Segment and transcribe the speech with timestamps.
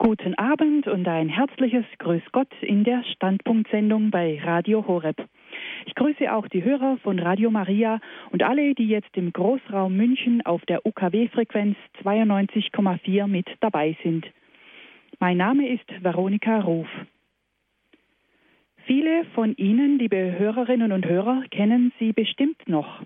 [0.00, 5.16] Guten Abend und ein herzliches Grüß Gott in der Standpunktsendung bei Radio Horeb.
[5.86, 7.98] Ich grüße auch die Hörer von Radio Maria
[8.30, 14.24] und alle, die jetzt im Großraum München auf der UKW-Frequenz 92,4 mit dabei sind.
[15.18, 16.88] Mein Name ist Veronika Ruf.
[18.86, 23.02] Viele von Ihnen, liebe Hörerinnen und Hörer, kennen Sie bestimmt noch.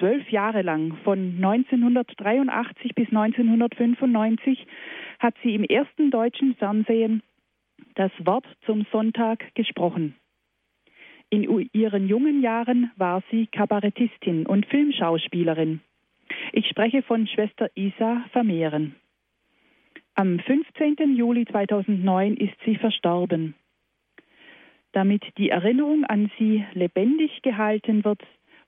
[0.00, 4.66] Zwölf Jahre lang, von 1983 bis 1995,
[5.18, 7.22] hat sie im ersten deutschen Fernsehen
[7.96, 10.14] das Wort zum Sonntag gesprochen.
[11.28, 15.82] In ihren jungen Jahren war sie Kabarettistin und Filmschauspielerin.
[16.52, 18.96] Ich spreche von Schwester Isa Vermehren.
[20.14, 21.14] Am 15.
[21.14, 23.54] Juli 2009 ist sie verstorben.
[24.92, 28.22] Damit die Erinnerung an sie lebendig gehalten wird,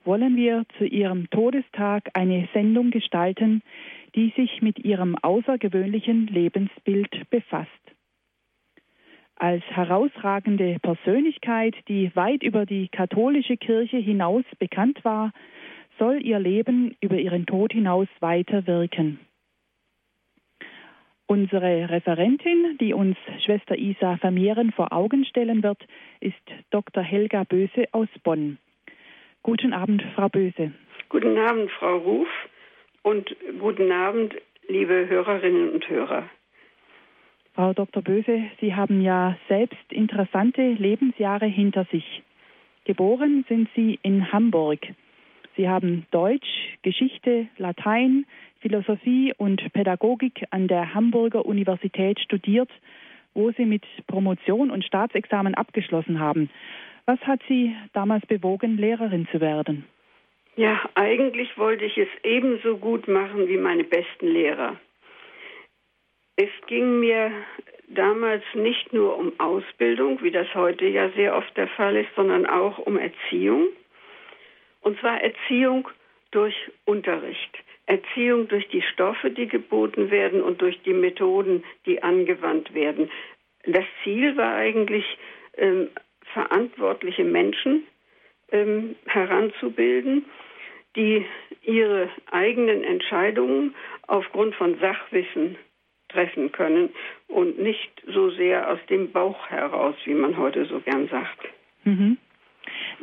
[0.05, 3.61] wollen wir zu ihrem Todestag eine Sendung gestalten,
[4.15, 7.69] die sich mit ihrem außergewöhnlichen Lebensbild befasst.
[9.35, 15.31] Als herausragende Persönlichkeit, die weit über die katholische Kirche hinaus bekannt war,
[15.97, 19.19] soll ihr Leben über ihren Tod hinaus weiter wirken.
[21.25, 25.81] Unsere Referentin, die uns Schwester Isa Vermehren vor Augen stellen wird,
[26.19, 26.35] ist
[26.69, 27.01] Dr.
[27.01, 28.57] Helga Böse aus Bonn.
[29.43, 30.71] Guten Abend, Frau Böse.
[31.09, 32.29] Guten Abend, Frau Ruf
[33.01, 34.33] und guten Abend,
[34.69, 36.29] liebe Hörerinnen und Hörer.
[37.53, 38.01] Frau Dr.
[38.01, 42.23] Böse, Sie haben ja selbst interessante Lebensjahre hinter sich.
[42.85, 44.79] Geboren sind Sie in Hamburg.
[45.57, 48.25] Sie haben Deutsch, Geschichte, Latein,
[48.61, 52.69] Philosophie und Pädagogik an der Hamburger Universität studiert,
[53.33, 56.49] wo Sie mit Promotion und Staatsexamen abgeschlossen haben.
[57.05, 59.85] Was hat Sie damals bewogen, Lehrerin zu werden?
[60.55, 64.77] Ja, eigentlich wollte ich es ebenso gut machen wie meine besten Lehrer.
[66.35, 67.31] Es ging mir
[67.87, 72.45] damals nicht nur um Ausbildung, wie das heute ja sehr oft der Fall ist, sondern
[72.45, 73.67] auch um Erziehung.
[74.81, 75.89] Und zwar Erziehung
[76.31, 77.57] durch Unterricht.
[77.85, 83.11] Erziehung durch die Stoffe, die geboten werden und durch die Methoden, die angewandt werden.
[83.65, 85.05] Das Ziel war eigentlich,
[85.57, 85.89] ähm,
[86.33, 87.83] verantwortliche Menschen
[88.51, 90.25] ähm, heranzubilden,
[90.95, 91.25] die
[91.63, 93.73] ihre eigenen Entscheidungen
[94.07, 95.57] aufgrund von Sachwissen
[96.09, 96.89] treffen können
[97.27, 101.39] und nicht so sehr aus dem Bauch heraus, wie man heute so gern sagt.
[101.83, 102.17] Mhm.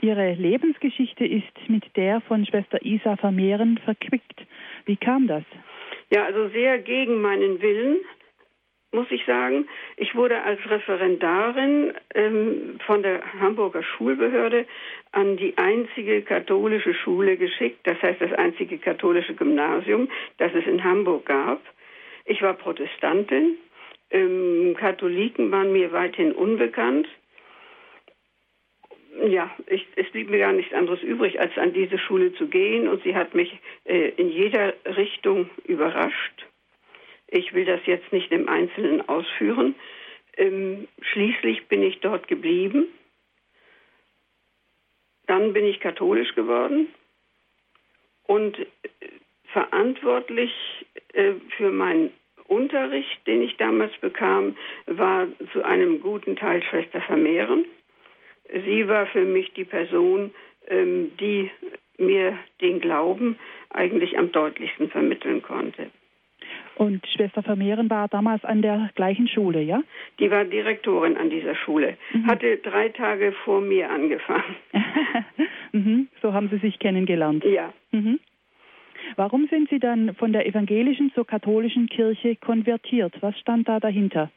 [0.00, 4.47] Ihre Lebensgeschichte ist mit der von Schwester Isa Vermehren verquickt.
[4.86, 5.42] Wie kam das?
[6.10, 7.98] Ja, also sehr gegen meinen Willen
[8.92, 9.68] muss ich sagen.
[9.96, 14.66] Ich wurde als Referendarin ähm, von der Hamburger Schulbehörde
[15.12, 20.08] an die einzige katholische Schule geschickt, das heißt das einzige katholische Gymnasium,
[20.38, 21.60] das es in Hamburg gab.
[22.24, 23.56] Ich war Protestantin,
[24.10, 27.06] ähm, Katholiken waren mir weithin unbekannt.
[29.28, 32.88] Ja, ich, es blieb mir gar nichts anderes übrig, als an diese Schule zu gehen
[32.88, 36.49] und sie hat mich äh, in jeder Richtung überrascht
[37.30, 39.74] ich will das jetzt nicht im Einzelnen ausführen.
[40.36, 42.86] Ähm, schließlich bin ich dort geblieben.
[45.26, 46.88] Dann bin ich katholisch geworden
[48.24, 48.66] und äh,
[49.52, 50.52] verantwortlich
[51.12, 52.12] äh, für meinen
[52.46, 57.64] Unterricht, den ich damals bekam, war zu einem guten Teil Schwester Vermehren.
[58.52, 60.34] Sie war für mich die Person,
[60.66, 61.50] ähm, die
[61.97, 65.91] mir den Glauben eigentlich am deutlichsten vermitteln konnte.
[66.80, 69.82] Und Schwester Vermehren war damals an der gleichen Schule, ja?
[70.18, 71.98] Die war Direktorin an dieser Schule.
[72.14, 72.26] Mhm.
[72.26, 74.56] Hatte drei Tage vor mir angefangen.
[75.72, 76.08] mhm.
[76.22, 77.44] So haben Sie sich kennengelernt.
[77.44, 77.74] Ja.
[77.91, 78.18] Mhm.
[79.16, 83.12] Warum sind Sie dann von der evangelischen zur katholischen Kirche konvertiert?
[83.20, 84.30] Was stand da dahinter?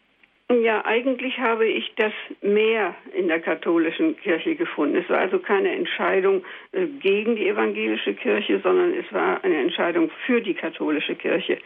[0.51, 2.11] Ja, eigentlich habe ich das
[2.41, 4.97] mehr in der katholischen Kirche gefunden.
[4.97, 6.43] Es war also keine Entscheidung
[6.73, 11.59] äh, gegen die evangelische Kirche, sondern es war eine Entscheidung für die katholische Kirche.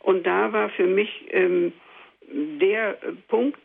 [0.00, 1.72] Und da war für mich ähm,
[2.30, 2.98] der
[3.28, 3.64] Punkt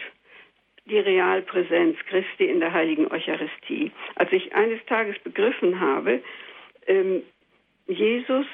[0.85, 3.91] die Realpräsenz Christi in der heiligen Eucharistie.
[4.15, 6.21] Als ich eines Tages begriffen habe,
[6.87, 7.23] ähm,
[7.87, 8.45] Jesus,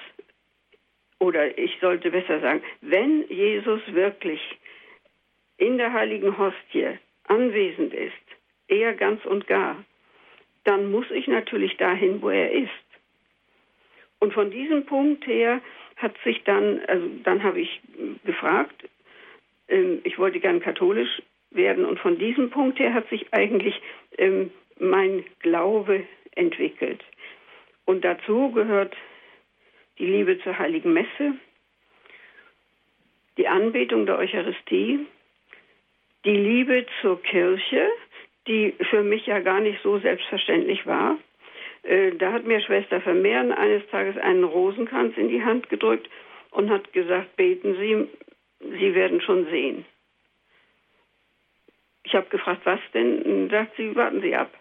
[1.20, 4.42] oder ich sollte besser sagen, wenn Jesus wirklich
[5.58, 8.14] in der heiligen Hostie anwesend ist,
[8.68, 9.84] er ganz und gar,
[10.64, 12.70] dann muss ich natürlich dahin, wo er ist.
[14.20, 15.62] Und von diesem Punkt her
[16.00, 17.82] hat sich dann, also dann habe ich
[18.26, 18.90] gefragt,
[19.68, 23.80] ähm, ich wollte gern katholisch werden und von diesem Punkt her hat sich eigentlich
[24.18, 26.04] ähm, mein Glaube
[26.36, 27.04] entwickelt.
[27.86, 28.96] Und dazu gehört
[29.98, 31.34] die Liebe zur heiligen Messe,
[33.38, 35.06] die Anbetung der Eucharistie,
[36.26, 37.90] die Liebe zur Kirche,
[38.48, 41.18] die für mich ja gar nicht so selbstverständlich war.
[41.84, 46.10] Äh, da hat mir Schwester Vermehren eines Tages einen Rosenkranz in die Hand gedrückt
[46.52, 48.08] und hat gesagt, beten Sie,
[48.78, 49.86] Sie werden schon sehen.
[52.04, 53.22] Ich habe gefragt, was denn?
[53.22, 54.52] Und sagt sie, warten Sie ab.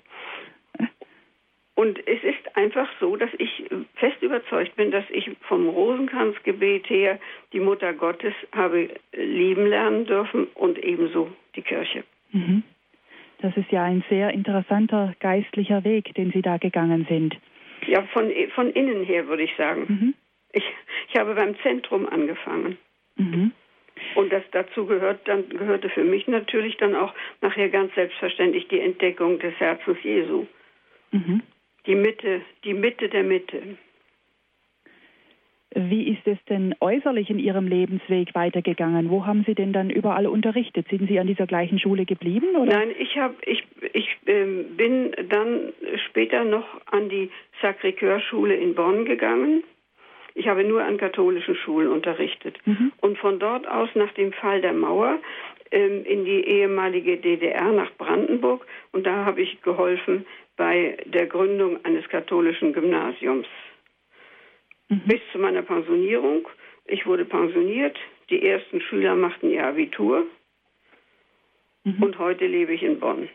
[1.74, 3.64] Und es ist einfach so, dass ich
[3.94, 7.20] fest überzeugt bin, dass ich vom Rosenkranzgebet her
[7.52, 12.02] die Mutter Gottes habe lieben lernen dürfen und ebenso die Kirche.
[12.32, 12.64] Mhm.
[13.40, 17.36] Das ist ja ein sehr interessanter geistlicher Weg, den Sie da gegangen sind.
[17.86, 19.86] Ja, von, von innen her würde ich sagen.
[19.88, 20.14] Mhm.
[20.52, 20.64] Ich,
[21.08, 22.76] ich habe beim Zentrum angefangen.
[23.16, 23.52] Mhm.
[24.14, 28.80] Und das dazu gehört, dann gehörte für mich natürlich dann auch nachher ganz selbstverständlich die
[28.80, 30.46] Entdeckung des Herzens Jesu.
[31.10, 31.42] Mhm.
[31.86, 33.76] Die Mitte, die Mitte der Mitte.
[35.74, 39.10] Wie ist es denn äußerlich in Ihrem Lebensweg weitergegangen?
[39.10, 40.88] Wo haben Sie denn dann überall unterrichtet?
[40.88, 42.56] Sind Sie an dieser gleichen Schule geblieben?
[42.56, 42.78] Oder?
[42.78, 45.72] Nein, ich, hab, ich, ich äh, bin dann
[46.06, 47.30] später noch an die
[47.60, 49.62] Sacré-Cœur-Schule in Bonn gegangen.
[50.34, 52.56] Ich habe nur an katholischen Schulen unterrichtet.
[52.64, 52.92] Mhm.
[53.02, 55.18] Und von dort aus, nach dem Fall der Mauer,
[55.70, 58.66] ähm, in die ehemalige DDR nach Brandenburg.
[58.92, 60.24] Und da habe ich geholfen
[60.56, 63.46] bei der Gründung eines katholischen Gymnasiums
[64.88, 65.02] mhm.
[65.06, 66.48] bis zu meiner Pensionierung.
[66.86, 67.96] Ich wurde pensioniert,
[68.30, 70.26] die ersten Schüler machten ihr Abitur
[71.84, 72.02] mhm.
[72.02, 73.28] und heute lebe ich in Bonn.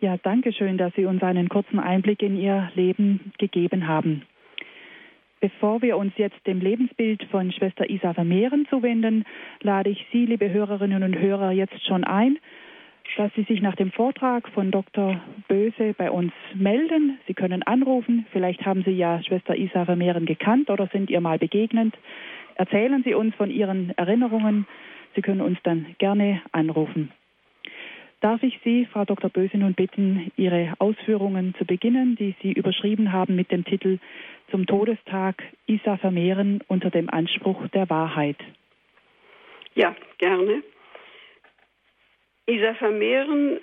[0.00, 4.22] Ja, danke schön, dass Sie uns einen kurzen Einblick in Ihr Leben gegeben haben.
[5.40, 9.24] Bevor wir uns jetzt dem Lebensbild von Schwester Isa Vermehren zuwenden,
[9.60, 12.38] lade ich Sie, liebe Hörerinnen und Hörer, jetzt schon ein,
[13.16, 15.20] dass Sie sich nach dem Vortrag von Dr.
[15.48, 17.18] Böse bei uns melden.
[17.26, 18.26] Sie können anrufen.
[18.32, 21.94] Vielleicht haben Sie ja Schwester Isa Vermehren gekannt oder sind ihr mal begegnet.
[22.54, 24.66] Erzählen Sie uns von Ihren Erinnerungen.
[25.14, 27.10] Sie können uns dann gerne anrufen.
[28.20, 29.30] Darf ich Sie, Frau Dr.
[29.30, 33.98] Böse, nun bitten, Ihre Ausführungen zu beginnen, die Sie überschrieben haben mit dem Titel
[34.50, 38.38] Zum Todestag Isa Vermehren unter dem Anspruch der Wahrheit?
[39.74, 40.62] Ja, gerne.
[42.48, 43.60] Isa Vermehren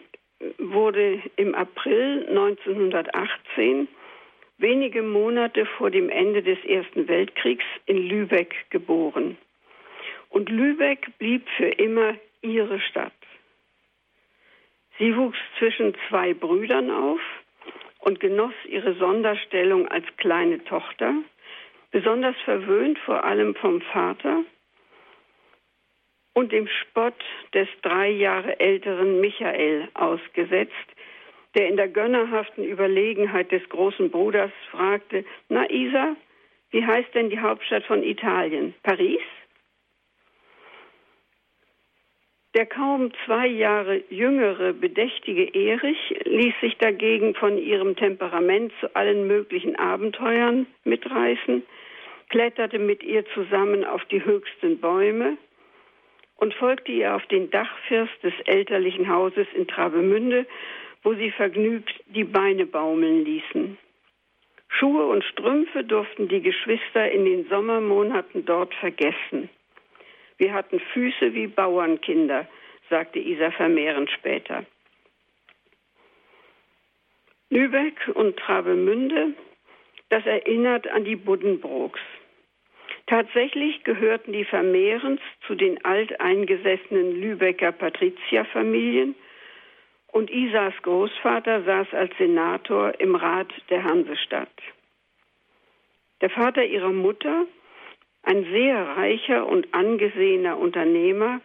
[0.60, 3.88] wurde im April 1918,
[4.60, 9.38] wenige Monate vor dem Ende des Ersten Weltkriegs, in Lübeck geboren.
[10.30, 13.12] Und Lübeck blieb für immer ihre Stadt.
[15.00, 17.22] Sie wuchs zwischen zwei Brüdern auf
[18.02, 21.16] und genoss ihre Sonderstellung als kleine Tochter,
[21.90, 24.44] besonders verwöhnt vor allem vom Vater,
[26.36, 27.16] und dem Spott
[27.54, 30.74] des drei Jahre älteren Michael ausgesetzt,
[31.56, 36.16] der in der gönnerhaften Überlegenheit des großen Bruders fragte, na Isa,
[36.72, 38.74] wie heißt denn die Hauptstadt von Italien?
[38.84, 39.22] Paris?
[42.54, 49.28] Der kaum zwei Jahre jüngere, bedächtige Erich ließ sich dagegen von ihrem Temperament zu allen
[49.28, 51.64] möglichen Abenteuern mitreißen,
[52.30, 55.38] kletterte mit ihr zusammen auf die höchsten Bäume,
[56.38, 60.46] und folgte ihr auf den Dachfirst des elterlichen Hauses in Travemünde,
[61.04, 63.78] wo sie vergnügt die Beine baumeln ließen.
[64.68, 69.50] Schuhe und Strümpfe durften die Geschwister in den Sommermonaten dort vergessen.
[70.38, 72.48] Wir hatten Füße wie Bauernkinder,
[72.90, 74.65] sagte Isa Vermehren später.
[77.50, 79.34] Lübeck und Travemünde,
[80.10, 82.01] das erinnert an die Buddenbrooks.
[83.08, 89.16] Tatsächlich gehörten die Vermehrens zu den alteingesessenen Lübecker Patrizierfamilien
[90.08, 94.50] und Isas Großvater saß als Senator im Rat der Hansestadt.
[96.22, 97.46] Der Vater ihrer Mutter,
[98.24, 101.42] ein sehr reicher und angesehener Unternehmer,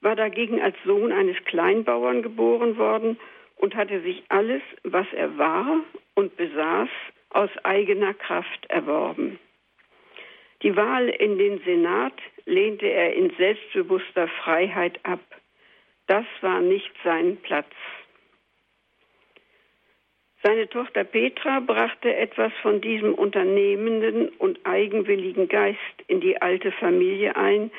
[0.00, 3.18] war dagegen als Sohn eines Kleinbauern geboren worden
[3.56, 5.80] und hatte sich alles, was er war
[6.14, 6.88] und besaß,
[7.30, 9.38] aus eigener Kraft erworben.
[10.64, 12.14] Die Wahl in den Senat
[12.46, 15.20] lehnte er in selbstbewusster Freiheit ab.
[16.06, 17.70] Das war nicht sein Platz.
[20.42, 27.36] Seine Tochter Petra brachte etwas von diesem unternehmenden und eigenwilligen Geist in die alte Familie
[27.36, 27.70] ein,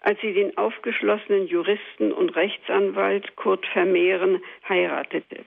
[0.00, 5.44] als sie den aufgeschlossenen Juristen und Rechtsanwalt Kurt Vermehren heiratete.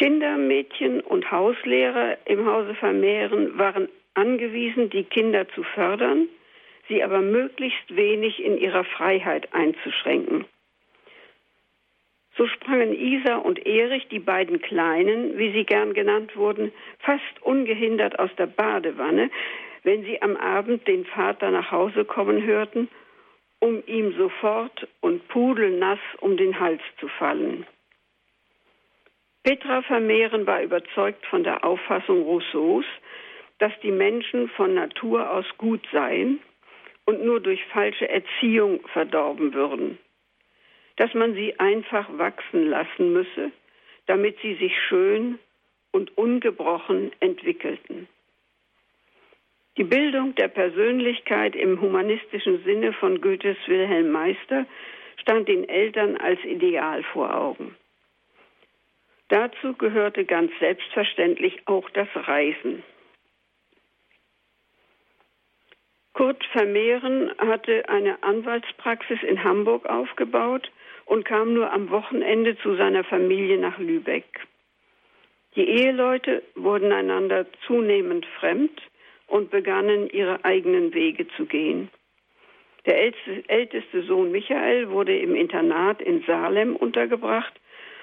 [0.00, 6.26] Kinder, Mädchen und Hauslehrer im Hause Vermehren waren angewiesen, die Kinder zu fördern,
[6.88, 10.46] sie aber möglichst wenig in ihrer Freiheit einzuschränken.
[12.34, 18.18] So sprangen Isa und Erich, die beiden Kleinen, wie sie gern genannt wurden, fast ungehindert
[18.18, 19.30] aus der Badewanne,
[19.82, 22.88] wenn sie am Abend den Vater nach Hause kommen hörten
[23.60, 27.66] um ihm sofort und pudelnass um den Hals zu fallen.
[29.42, 32.84] Petra Vermehren war überzeugt von der Auffassung Rousseaus,
[33.58, 36.40] dass die Menschen von Natur aus gut seien
[37.06, 39.98] und nur durch falsche Erziehung verdorben würden,
[40.96, 43.50] dass man sie einfach wachsen lassen müsse,
[44.06, 45.38] damit sie sich schön
[45.90, 48.08] und ungebrochen entwickelten.
[49.76, 54.66] Die Bildung der Persönlichkeit im humanistischen Sinne von Goethes Wilhelm Meister
[55.16, 57.74] stand den Eltern als Ideal vor Augen.
[59.30, 62.82] Dazu gehörte ganz selbstverständlich auch das Reisen.
[66.14, 70.72] Kurt Vermehren hatte eine Anwaltspraxis in Hamburg aufgebaut
[71.06, 74.40] und kam nur am Wochenende zu seiner Familie nach Lübeck.
[75.54, 78.82] Die Eheleute wurden einander zunehmend fremd
[79.28, 81.88] und begannen ihre eigenen Wege zu gehen.
[82.84, 87.60] Der älteste Sohn Michael wurde im Internat in Salem untergebracht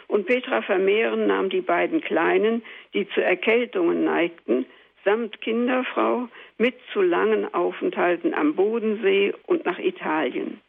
[0.08, 4.66] und Petra Vermehren nahm die beiden Kleinen, die zu Erkältungen neigten,
[5.04, 10.62] samt Kinderfrau mit zu langen Aufenthalten am Bodensee und nach Italien.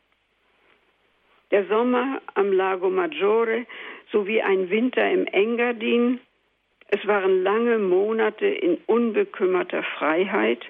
[1.51, 3.67] Der Sommer am Lago Maggiore
[4.13, 6.21] sowie ein Winter im Engadin
[6.91, 10.65] es waren lange Monate in unbekümmerter Freiheit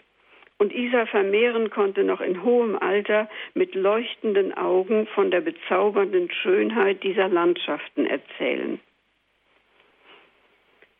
[0.58, 7.02] und Isa Vermehren konnte noch in hohem Alter mit leuchtenden Augen von der bezaubernden Schönheit
[7.02, 8.80] dieser Landschaften erzählen.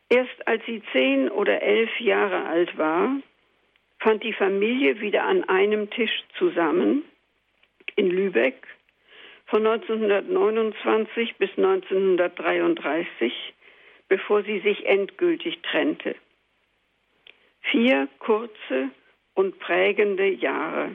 [0.09, 3.17] Erst als sie zehn oder elf Jahre alt war,
[3.99, 7.05] fand die Familie wieder an einem Tisch zusammen
[7.97, 8.67] in Lübeck
[9.47, 13.55] von 1929 bis 1933
[14.09, 16.15] bevor sie sich endgültig trennte.
[17.71, 18.91] Vier kurze
[19.39, 20.91] und prägende Jahre.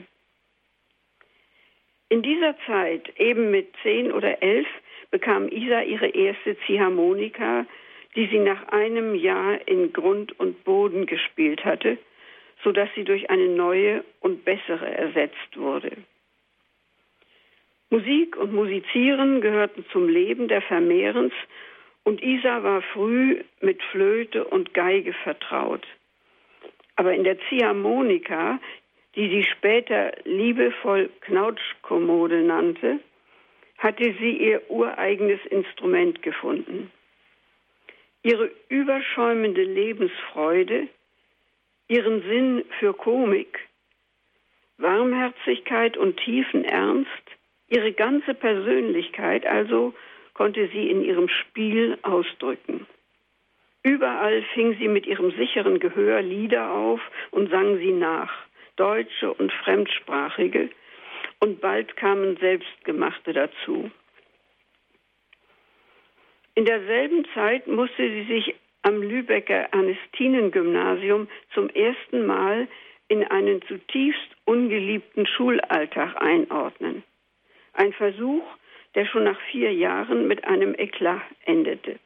[2.10, 4.66] In dieser Zeit, eben mit zehn oder elf,
[5.10, 7.64] bekam Isa ihre erste Ziehharmonika,
[8.14, 11.96] die sie nach einem Jahr in Grund und Boden gespielt hatte,
[12.62, 15.92] sodass sie durch eine neue und bessere ersetzt wurde.
[17.88, 21.32] Musik und Musizieren gehörten zum Leben der Vermehrens
[22.02, 25.86] und Isa war früh mit Flöte und Geige vertraut.
[26.96, 28.60] Aber in der Ziehharmonika,
[29.16, 33.00] die sie später liebevoll Knautschkommode nannte,
[33.78, 36.90] hatte sie ihr ureigenes Instrument gefunden.
[38.22, 40.88] Ihre überschäumende Lebensfreude,
[41.88, 43.58] ihren Sinn für Komik,
[44.78, 47.10] Warmherzigkeit und tiefen Ernst,
[47.68, 49.94] ihre ganze Persönlichkeit also
[50.32, 52.86] konnte sie in ihrem Spiel ausdrücken.
[53.84, 57.00] Überall fing sie mit ihrem sicheren Gehör Lieder auf
[57.30, 58.32] und sang sie nach,
[58.76, 60.70] deutsche und fremdsprachige,
[61.40, 63.90] und bald kamen selbstgemachte dazu.
[66.54, 72.68] In derselben Zeit musste sie sich am Lübecker Ernestinengymnasium zum ersten Mal
[73.08, 77.02] in einen zutiefst ungeliebten Schulalltag einordnen.
[77.74, 78.44] Ein Versuch,
[78.94, 81.98] der schon nach vier Jahren mit einem Eklat endete.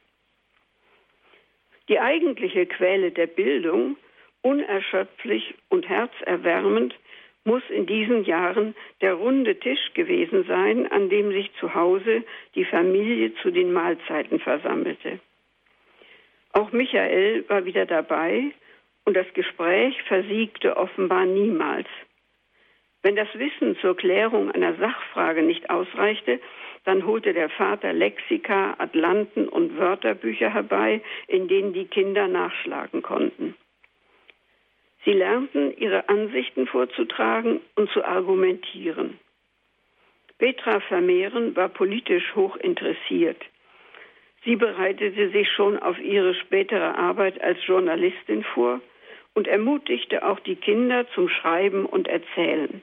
[1.89, 3.97] Die eigentliche Quelle der Bildung,
[4.41, 6.95] unerschöpflich und herzerwärmend,
[7.45, 12.65] muss in diesen Jahren der runde Tisch gewesen sein, an dem sich zu Hause die
[12.65, 15.19] Familie zu den Mahlzeiten versammelte.
[16.53, 18.51] Auch Michael war wieder dabei
[19.05, 21.87] und das Gespräch versiegte offenbar niemals.
[23.01, 26.39] Wenn das Wissen zur Klärung einer Sachfrage nicht ausreichte,
[26.89, 33.53] dann holte der Vater Lexika, Atlanten und Wörterbücher herbei, in denen die Kinder nachschlagen konnten.
[35.05, 39.19] Sie lernten, ihre Ansichten vorzutragen und zu argumentieren.
[40.39, 43.39] Petra Vermehren war politisch hoch interessiert.
[44.43, 48.81] Sie bereitete sich schon auf ihre spätere Arbeit als Journalistin vor
[49.35, 52.81] und ermutigte auch die Kinder zum Schreiben und Erzählen.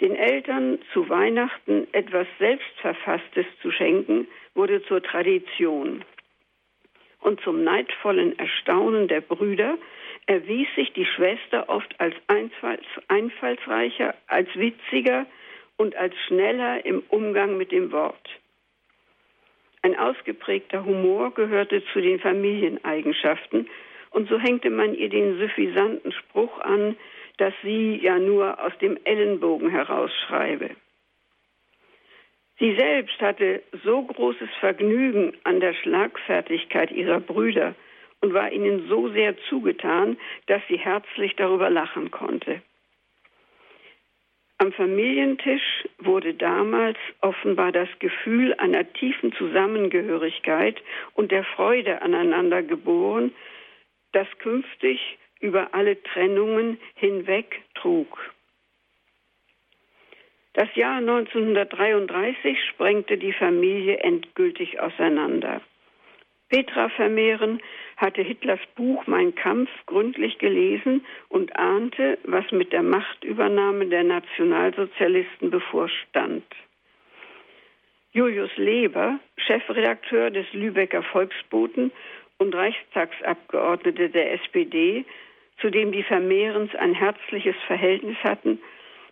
[0.00, 6.04] Den Eltern zu Weihnachten etwas Selbstverfasstes zu schenken, wurde zur Tradition.
[7.20, 9.78] Und zum neidvollen Erstaunen der Brüder
[10.26, 12.14] erwies sich die Schwester oft als
[13.08, 15.26] einfallsreicher, als witziger
[15.76, 18.28] und als schneller im Umgang mit dem Wort.
[19.82, 23.68] Ein ausgeprägter Humor gehörte zu den Familieneigenschaften,
[24.10, 26.96] und so hängte man ihr den suffisanten Spruch an,
[27.38, 30.70] dass sie ja nur aus dem Ellenbogen herausschreibe.
[32.58, 37.74] Sie selbst hatte so großes Vergnügen an der Schlagfertigkeit ihrer Brüder
[38.22, 40.16] und war ihnen so sehr zugetan,
[40.46, 42.62] dass sie herzlich darüber lachen konnte.
[44.58, 53.34] Am Familientisch wurde damals offenbar das Gefühl einer tiefen Zusammengehörigkeit und der Freude aneinander geboren,
[54.12, 58.18] das künftig über alle Trennungen hinweg trug.
[60.54, 65.60] Das Jahr 1933 sprengte die Familie endgültig auseinander.
[66.48, 67.60] Petra Vermehren
[67.96, 75.50] hatte Hitlers Buch Mein Kampf gründlich gelesen und ahnte, was mit der Machtübernahme der Nationalsozialisten
[75.50, 76.44] bevorstand.
[78.12, 81.92] Julius Leber, Chefredakteur des Lübecker Volksboten
[82.38, 85.04] und Reichstagsabgeordnete der SPD,
[85.60, 88.60] zu dem die Vermehrens ein herzliches Verhältnis hatten,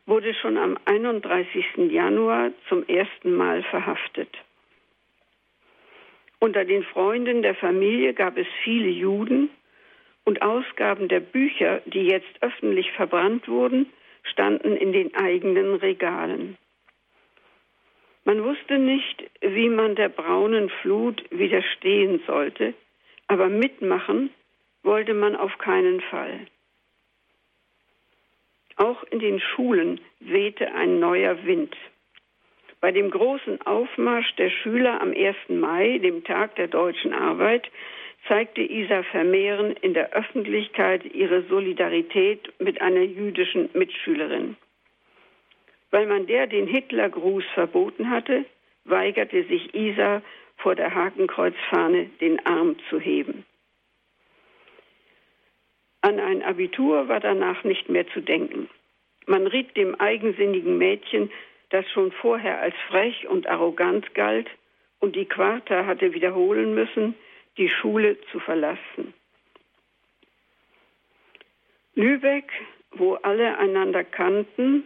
[0.07, 1.91] wurde schon am 31.
[1.91, 4.29] Januar zum ersten Mal verhaftet.
[6.41, 9.49] Unter den Freunden der Familie gab es viele Juden
[10.25, 13.87] und Ausgaben der Bücher, die jetzt öffentlich verbrannt wurden,
[14.23, 16.59] standen in den eigenen Regalen.
[18.25, 22.75] Man wusste nicht, wie man der braunen Flut widerstehen sollte,
[23.27, 24.31] aber mitmachen
[24.85, 26.47] wollte man auf keinen Fall.
[28.77, 31.75] Auch in den Schulen wehte ein neuer Wind.
[32.81, 35.37] Bei dem großen Aufmarsch der Schüler am 1.
[35.49, 37.71] Mai, dem Tag der deutschen Arbeit,
[38.29, 44.57] zeigte Isa Vermehren in der Öffentlichkeit ihre Solidarität mit einer jüdischen Mitschülerin.
[45.91, 48.45] Weil man der den Hitlergruß verboten hatte,
[48.85, 50.23] weigerte sich Isa
[50.57, 53.45] vor der Hakenkreuzfahne den Arm zu heben.
[56.05, 58.69] An ein Abitur war danach nicht mehr zu denken.
[59.25, 61.31] Man riet dem eigensinnigen Mädchen,
[61.71, 64.47] das schon vorher als frech und arrogant galt
[65.01, 67.15] und die Quarta hatte wiederholen müssen,
[67.57, 69.15] die Schule zu verlassen.
[71.95, 72.53] Lübeck,
[72.91, 74.85] wo alle einander kannten,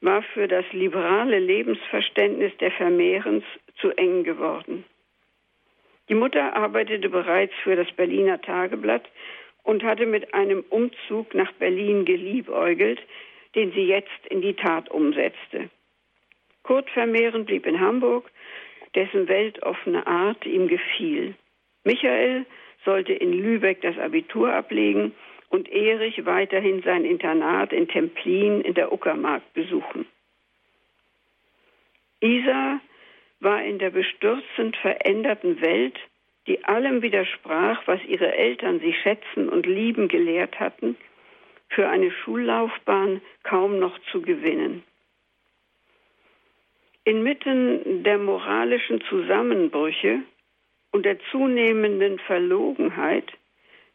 [0.00, 3.44] war für das liberale Lebensverständnis der Vermehrens
[3.76, 4.84] zu eng geworden.
[6.08, 9.08] Die Mutter arbeitete bereits für das Berliner Tageblatt
[9.62, 13.00] und hatte mit einem Umzug nach Berlin geliebäugelt,
[13.54, 15.70] den sie jetzt in die Tat umsetzte.
[16.62, 18.30] Kurt Vermehren blieb in Hamburg,
[18.94, 21.34] dessen weltoffene Art ihm gefiel.
[21.84, 22.46] Michael
[22.84, 25.12] sollte in Lübeck das Abitur ablegen
[25.48, 30.06] und Erich weiterhin sein Internat in Templin in der Uckermark besuchen.
[32.20, 32.80] Isa
[33.40, 35.98] war in der bestürzend veränderten Welt
[36.50, 40.96] die allem widersprach, was ihre Eltern sie schätzen und lieben gelehrt hatten,
[41.68, 44.82] für eine Schullaufbahn kaum noch zu gewinnen.
[47.04, 50.22] Inmitten der moralischen Zusammenbrüche
[50.90, 53.30] und der zunehmenden Verlogenheit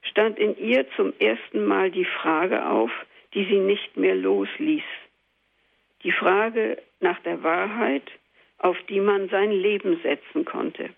[0.04, 2.92] stand in ihr zum ersten Mal die Frage auf,
[3.34, 4.90] die sie nicht mehr losließ.
[6.04, 8.10] Die Frage nach der Wahrheit,
[8.60, 10.92] auf die man sein Leben setzen konnte.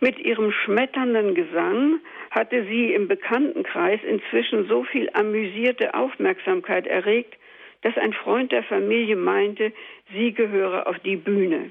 [0.00, 7.34] Mit ihrem schmetternden Gesang hatte sie im Bekanntenkreis inzwischen so viel amüsierte Aufmerksamkeit erregt,
[7.80, 9.72] dass ein Freund der Familie meinte,
[10.12, 11.70] sie gehöre auf die Bühne.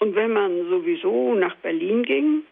[0.00, 2.42] Und wenn man sowieso nach Berlin ging,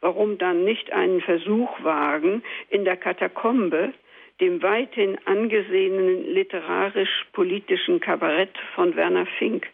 [0.00, 3.94] warum dann nicht einen Versuch wagen, in der Katakombe,
[4.40, 9.68] dem weithin angesehenen literarisch-politischen Kabarett von Werner Fink?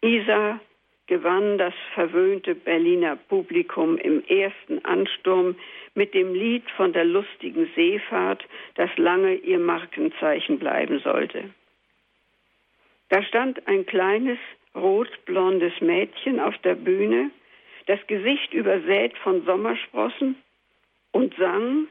[0.00, 0.58] Isa
[1.06, 5.56] gewann das verwöhnte Berliner Publikum im ersten Ansturm
[5.94, 8.44] mit dem Lied von der lustigen Seefahrt,
[8.76, 11.50] das lange ihr Markenzeichen bleiben sollte.
[13.08, 14.38] Da stand ein kleines
[14.74, 17.30] rotblondes Mädchen auf der Bühne,
[17.86, 20.36] das Gesicht übersät von Sommersprossen
[21.10, 21.88] und sang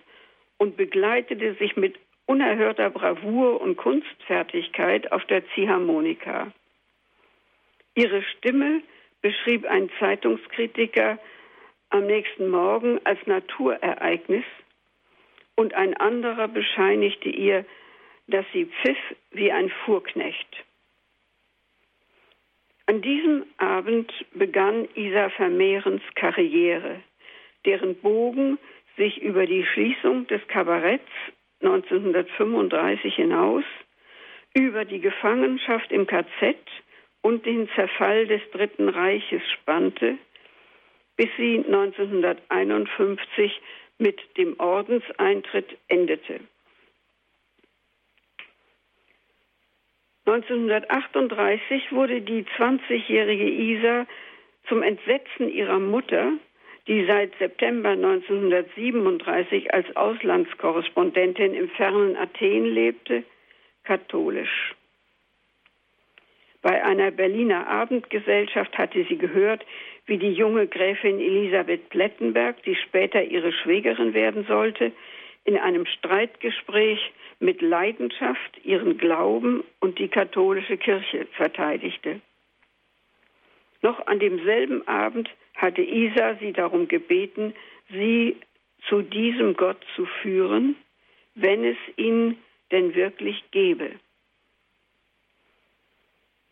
[0.57, 6.51] und begleitete sich mit unerhörter Bravour und Kunstfertigkeit auf der Ziehharmonika.
[7.93, 8.81] Ihre Stimme
[9.21, 11.19] beschrieb ein Zeitungskritiker
[11.89, 14.45] am nächsten Morgen als Naturereignis
[15.55, 17.65] und ein anderer bescheinigte ihr,
[18.27, 18.97] dass sie pfiff
[19.31, 20.63] wie ein Fuhrknecht.
[22.87, 27.01] An diesem Abend begann Isa Vermehrens Karriere,
[27.65, 28.57] deren Bogen
[28.97, 31.11] sich über die Schließung des Kabaretts
[31.61, 33.63] 1935 hinaus,
[34.53, 36.57] über die Gefangenschaft im KZ
[37.21, 40.17] und den Zerfall des Dritten Reiches spannte,
[41.15, 43.61] bis sie 1951
[43.97, 46.41] mit dem Ordenseintritt endete.
[50.25, 54.05] 1938 wurde die 20-jährige Isa
[54.67, 56.33] zum Entsetzen ihrer Mutter,
[56.87, 63.23] die seit September 1937 als Auslandskorrespondentin im fernen Athen lebte,
[63.83, 64.73] katholisch.
[66.61, 69.65] Bei einer Berliner Abendgesellschaft hatte sie gehört,
[70.05, 74.91] wie die junge Gräfin Elisabeth Plettenberg, die später ihre Schwägerin werden sollte,
[75.43, 76.99] in einem Streitgespräch
[77.39, 82.21] mit Leidenschaft ihren Glauben und die katholische Kirche verteidigte.
[83.81, 87.55] Noch an demselben Abend hatte Isa sie darum gebeten,
[87.89, 88.37] sie
[88.87, 90.75] zu diesem Gott zu führen,
[91.33, 92.37] wenn es ihn
[92.71, 93.91] denn wirklich gäbe.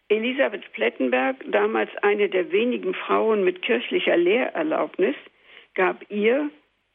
[0.10, 5.16] Elisabeth Plettenberg, damals eine der wenigen Frauen mit kirchlicher Lehrerlaubnis,
[5.76, 6.50] gab ihr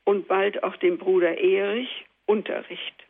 [0.05, 3.05] und bald auch dem Bruder Erich Unterricht.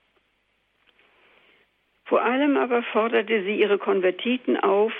[2.04, 4.92] Vor allem aber forderte sie ihre Konvertiten auf,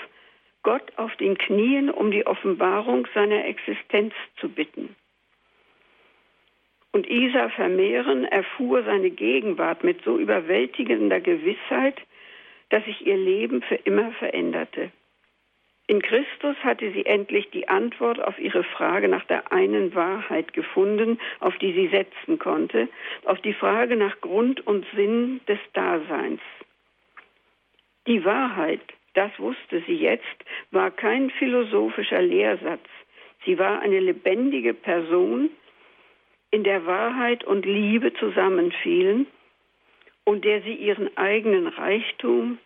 [0.63, 4.95] Gott auf den Knien um die Offenbarung seiner Existenz zu bitten.
[6.91, 12.01] Und Isa Vermehren erfuhr seine Gegenwart mit so überwältigender Gewissheit,
[12.69, 14.91] dass sich ihr Leben für immer veränderte.
[15.87, 21.19] In Christus hatte sie endlich die Antwort auf ihre Frage nach der einen Wahrheit gefunden,
[21.39, 22.87] auf die sie setzen konnte,
[23.25, 26.41] auf die Frage nach Grund und Sinn des Daseins.
[28.07, 28.81] Die Wahrheit,
[29.13, 30.23] das wusste sie jetzt,
[30.71, 32.87] war kein philosophischer Lehrsatz.
[33.45, 35.51] Sie war eine lebendige Person,
[36.49, 39.27] in der Wahrheit und Liebe zusammenfielen
[40.25, 42.57] und der sie ihren eigenen Reichtum,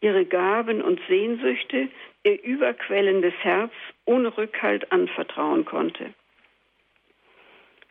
[0.00, 1.88] ihre Gaben und Sehnsüchte,
[2.24, 3.72] ihr überquellendes Herz
[4.04, 6.12] ohne Rückhalt anvertrauen konnte.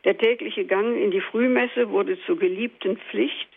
[0.03, 3.47] Der tägliche Gang in die Frühmesse wurde zur geliebten Pflicht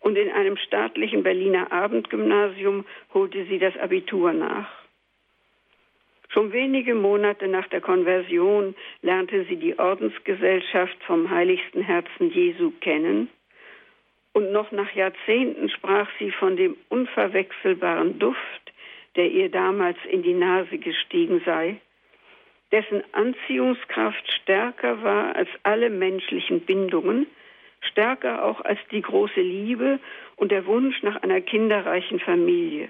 [0.00, 4.70] und in einem staatlichen Berliner Abendgymnasium holte sie das Abitur nach.
[6.30, 13.28] Schon wenige Monate nach der Konversion lernte sie die Ordensgesellschaft vom heiligsten Herzen Jesu kennen
[14.32, 18.72] und noch nach Jahrzehnten sprach sie von dem unverwechselbaren Duft
[19.16, 21.76] der ihr damals in die Nase gestiegen sei,
[22.70, 27.26] dessen Anziehungskraft stärker war als alle menschlichen Bindungen,
[27.80, 29.98] stärker auch als die große Liebe
[30.36, 32.88] und der Wunsch nach einer kinderreichen Familie.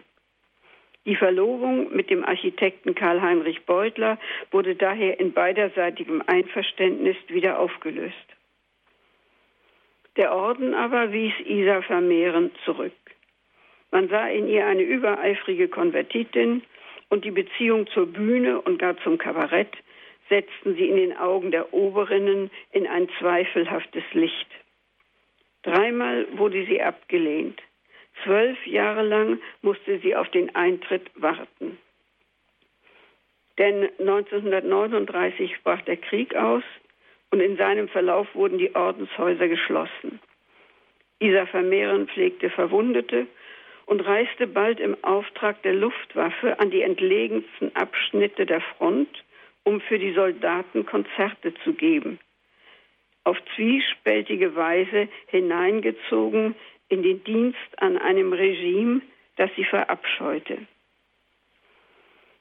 [1.05, 4.19] Die Verlobung mit dem Architekten Karl Heinrich Beutler
[4.53, 8.15] wurde daher in beiderseitigem Einverständnis wieder aufgelöst.
[10.17, 12.93] Der Orden aber wies Isa Vermehren zurück.
[13.91, 16.63] Man sah in ihr eine übereifrige Konvertitin
[17.09, 19.73] und die Beziehung zur Bühne und gar zum Kabarett
[20.29, 24.49] setzten sie in den Augen der Oberinnen in ein zweifelhaftes Licht.
[25.63, 27.61] Dreimal wurde sie abgelehnt.
[28.25, 31.79] Zwölf Jahre lang musste sie auf den Eintritt warten.
[33.59, 36.65] Denn 1939 brach der Krieg aus
[37.33, 40.21] und in seinem Verlauf wurden die Ordenshäuser geschlossen.
[41.19, 43.27] Isa Vermehren pflegte Verwundete
[43.87, 49.09] und reiste bald im Auftrag der Luftwaffe an die entlegensten Abschnitte der Front,
[49.65, 52.21] um für die Soldaten Konzerte zu geben.
[53.25, 56.55] Auf zwiespältige Weise hineingezogen
[56.91, 59.01] in den Dienst an einem Regime,
[59.37, 60.59] das sie verabscheute.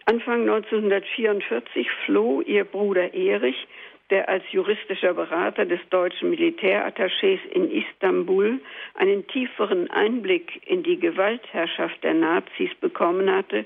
[0.06, 3.68] Anfang 1944 floh ihr Bruder Erich
[4.12, 8.60] der als juristischer Berater des deutschen Militärattachés in Istanbul
[8.94, 13.66] einen tieferen Einblick in die Gewaltherrschaft der Nazis bekommen hatte,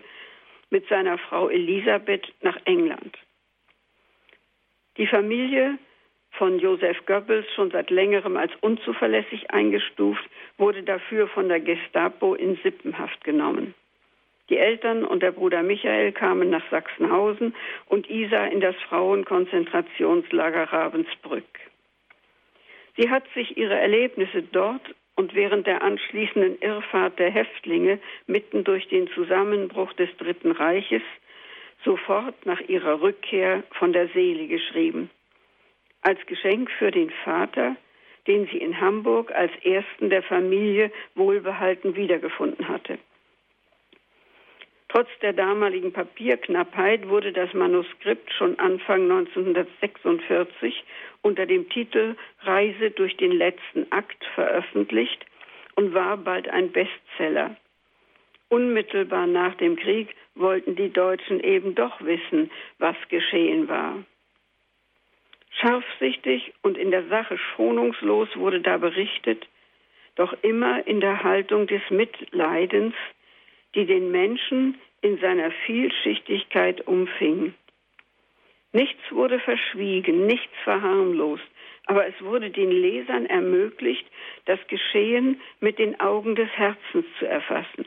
[0.69, 3.17] mit seiner Frau Elisabeth nach England.
[4.97, 5.77] Die Familie
[6.31, 10.23] von Joseph Goebbels schon seit längerem als unzuverlässig eingestuft,
[10.57, 13.73] wurde dafür von der Gestapo in Sippenhaft genommen.
[14.49, 17.55] Die Eltern und der Bruder Michael kamen nach Sachsenhausen
[17.87, 21.59] und Isa in das Frauenkonzentrationslager Ravensbrück.
[22.97, 28.87] Sie hat sich ihre Erlebnisse dort und während der anschließenden Irrfahrt der Häftlinge mitten durch
[28.87, 31.01] den Zusammenbruch des Dritten Reiches
[31.83, 35.09] sofort nach ihrer Rückkehr von der Seele geschrieben.
[36.01, 37.75] Als Geschenk für den Vater,
[38.27, 42.97] den sie in Hamburg als ersten der Familie wohlbehalten wiedergefunden hatte.
[44.95, 50.85] Trotz der damaligen Papierknappheit wurde das Manuskript schon Anfang 1946
[51.21, 55.25] unter dem Titel Reise durch den letzten Akt veröffentlicht
[55.75, 57.57] und war bald ein Bestseller.
[58.47, 63.97] Unmittelbar nach dem Krieg wollten die Deutschen eben doch wissen, was geschehen war.
[65.59, 69.45] Scharfsichtig und in der Sache schonungslos wurde da berichtet,
[70.15, 72.95] doch immer in der Haltung des Mitleidens,
[73.75, 77.53] die den Menschen in seiner Vielschichtigkeit umfing.
[78.71, 81.45] Nichts wurde verschwiegen, nichts verharmlost,
[81.85, 84.05] aber es wurde den Lesern ermöglicht,
[84.45, 87.85] das Geschehen mit den Augen des Herzens zu erfassen.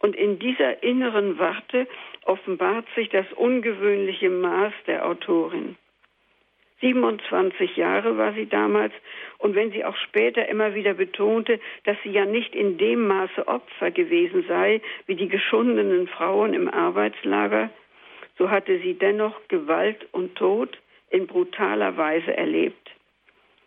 [0.00, 1.86] Und in dieser inneren Warte
[2.24, 5.76] offenbart sich das ungewöhnliche Maß der Autorin.
[6.84, 8.92] 27 Jahre war sie damals
[9.38, 13.48] und wenn sie auch später immer wieder betonte, dass sie ja nicht in dem Maße
[13.48, 17.70] Opfer gewesen sei wie die geschundenen Frauen im Arbeitslager,
[18.36, 20.76] so hatte sie dennoch Gewalt und Tod
[21.08, 22.90] in brutaler Weise erlebt.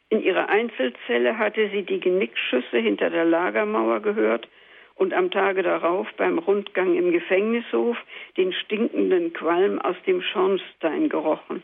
[0.10, 4.47] In ihrer Einzelzelle hatte sie die Genickschüsse hinter der Lagermauer gehört
[4.93, 7.97] und am Tage darauf beim Rundgang im Gefängnishof
[8.38, 11.63] den stinkenden Qualm aus dem Schornstein gerochen.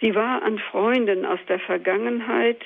[0.00, 2.62] Sie war an Freunden aus der Vergangenheit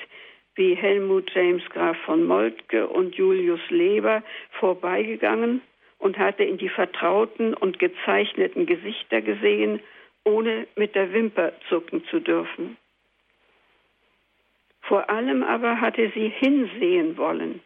[0.55, 4.21] wie Helmut James Graf von Moltke und Julius Leber
[4.59, 5.61] vorbeigegangen
[5.97, 9.79] und hatte in die vertrauten und gezeichneten Gesichter gesehen,
[10.25, 12.77] ohne mit der Wimper zucken zu dürfen.
[14.81, 17.61] Vor allem aber hatte sie hinsehen wollen.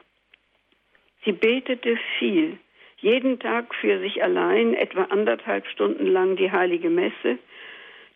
[1.23, 2.59] Sie betete viel,
[2.97, 7.39] jeden Tag für sich allein etwa anderthalb Stunden lang die heilige Messe,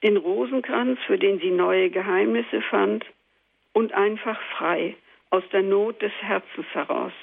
[0.04, 3.06] den Rosenkranz, für den sie neue Geheimnisse fand,
[3.74, 4.96] und einfach frei
[5.30, 7.14] aus der Not des Herzens heraus.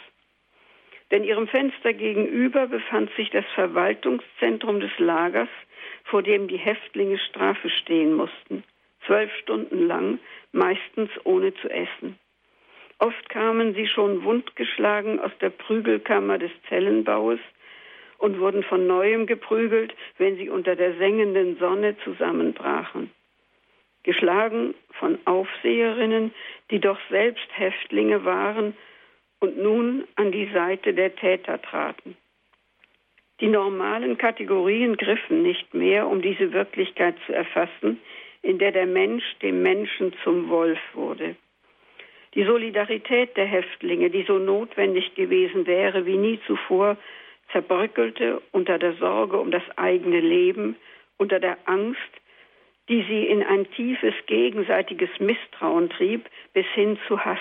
[1.10, 5.48] Denn ihrem Fenster gegenüber befand sich das Verwaltungszentrum des Lagers,
[6.04, 8.64] vor dem die Häftlinge Strafe stehen mussten,
[9.06, 10.18] zwölf Stunden lang,
[10.52, 12.18] meistens ohne zu essen.
[12.98, 17.40] Oft kamen sie schon wundgeschlagen aus der Prügelkammer des Zellenbaues
[18.18, 23.10] und wurden von neuem geprügelt, wenn sie unter der sengenden Sonne zusammenbrachen.
[24.02, 26.32] Geschlagen von Aufseherinnen,
[26.70, 28.76] die doch selbst Häftlinge waren
[29.40, 32.16] und nun an die Seite der Täter traten.
[33.40, 38.00] Die normalen Kategorien griffen nicht mehr, um diese Wirklichkeit zu erfassen,
[38.42, 41.36] in der der Mensch dem Menschen zum Wolf wurde.
[42.34, 46.96] Die Solidarität der Häftlinge, die so notwendig gewesen wäre wie nie zuvor,
[47.52, 50.76] zerbröckelte unter der Sorge um das eigene Leben,
[51.16, 52.00] unter der Angst,
[52.88, 57.38] die sie in ein tiefes gegenseitiges Misstrauen trieb, bis hin zu Hass.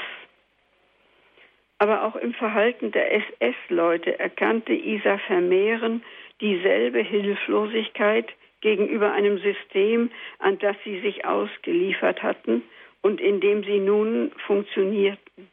[1.78, 6.04] Aber auch im Verhalten der SS-Leute erkannte Isa Vermehren
[6.42, 8.28] dieselbe Hilflosigkeit
[8.62, 12.64] gegenüber einem System, an das sie sich ausgeliefert hatten
[13.02, 15.50] und in dem sie nun funktionierten.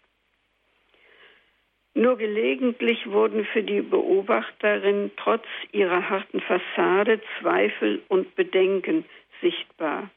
[1.95, 9.05] Nur gelegentlich wurden für die Beobachterin trotz ihrer harten Fassade Zweifel und Bedenken
[9.43, 10.11] sichtbar.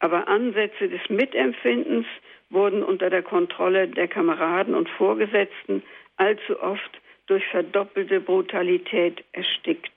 [0.00, 2.06] Aber Ansätze des Mitempfindens
[2.50, 5.82] wurden unter der Kontrolle der Kameraden und Vorgesetzten
[6.16, 9.92] allzu oft durch verdoppelte Brutalität erstickt.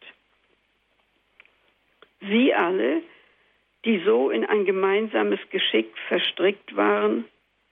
[2.22, 3.02] Sie alle,
[3.84, 7.26] die so in ein gemeinsames Geschick verstrickt waren,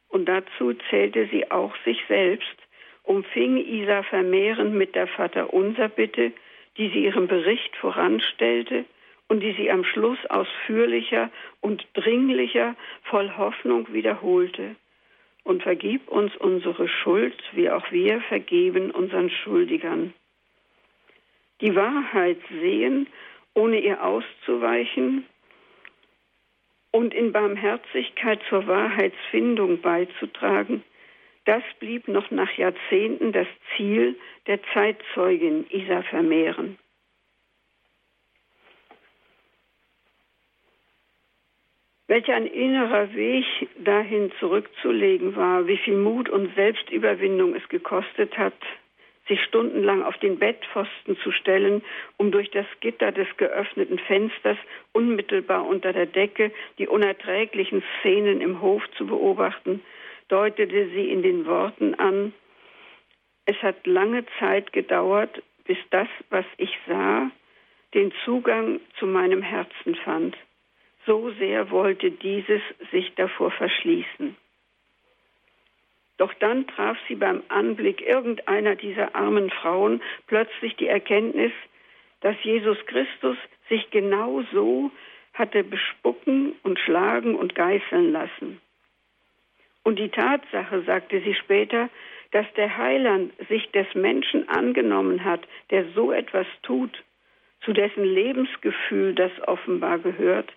[0.09, 2.62] und dazu zählte sie auch sich selbst,
[3.03, 6.31] umfing Isa Vermehren mit der Vaterunser Bitte,
[6.77, 8.85] die sie ihrem Bericht voranstellte
[9.27, 11.29] und die sie am Schluss ausführlicher
[11.61, 14.75] und dringlicher voll Hoffnung wiederholte.
[15.43, 20.13] Und vergib uns unsere Schuld, wie auch wir vergeben unseren Schuldigern.
[21.59, 23.07] Die Wahrheit sehen,
[23.53, 25.25] ohne ihr auszuweichen
[26.91, 30.83] und in Barmherzigkeit zur Wahrheitsfindung beizutragen,
[31.45, 34.15] das blieb noch nach Jahrzehnten das Ziel
[34.47, 36.77] der Zeitzeugin Isa Vermehren.
[42.07, 43.45] Welch ein innerer Weg
[43.77, 48.53] dahin zurückzulegen war, wie viel Mut und Selbstüberwindung es gekostet hat,
[49.27, 51.81] sich stundenlang auf den Bettpfosten zu stellen,
[52.17, 54.57] um durch das Gitter des geöffneten Fensters
[54.91, 59.81] unmittelbar unter der Decke die unerträglichen Szenen im Hof zu beobachten,
[60.33, 62.33] deutete sie in den Worten an,
[63.45, 67.29] es hat lange Zeit gedauert, bis das, was ich sah,
[67.93, 70.35] den Zugang zu meinem Herzen fand.
[71.05, 74.35] So sehr wollte dieses sich davor verschließen.
[76.17, 81.51] Doch dann traf sie beim Anblick irgendeiner dieser armen Frauen plötzlich die Erkenntnis,
[82.21, 83.37] dass Jesus Christus
[83.69, 84.89] sich genau so
[85.33, 88.62] hatte bespucken und schlagen und geißeln lassen.
[89.83, 91.89] Und die Tatsache, sagte sie später,
[92.31, 97.03] dass der Heiland sich des Menschen angenommen hat, der so etwas tut,
[97.61, 100.51] zu dessen Lebensgefühl das offenbar gehört,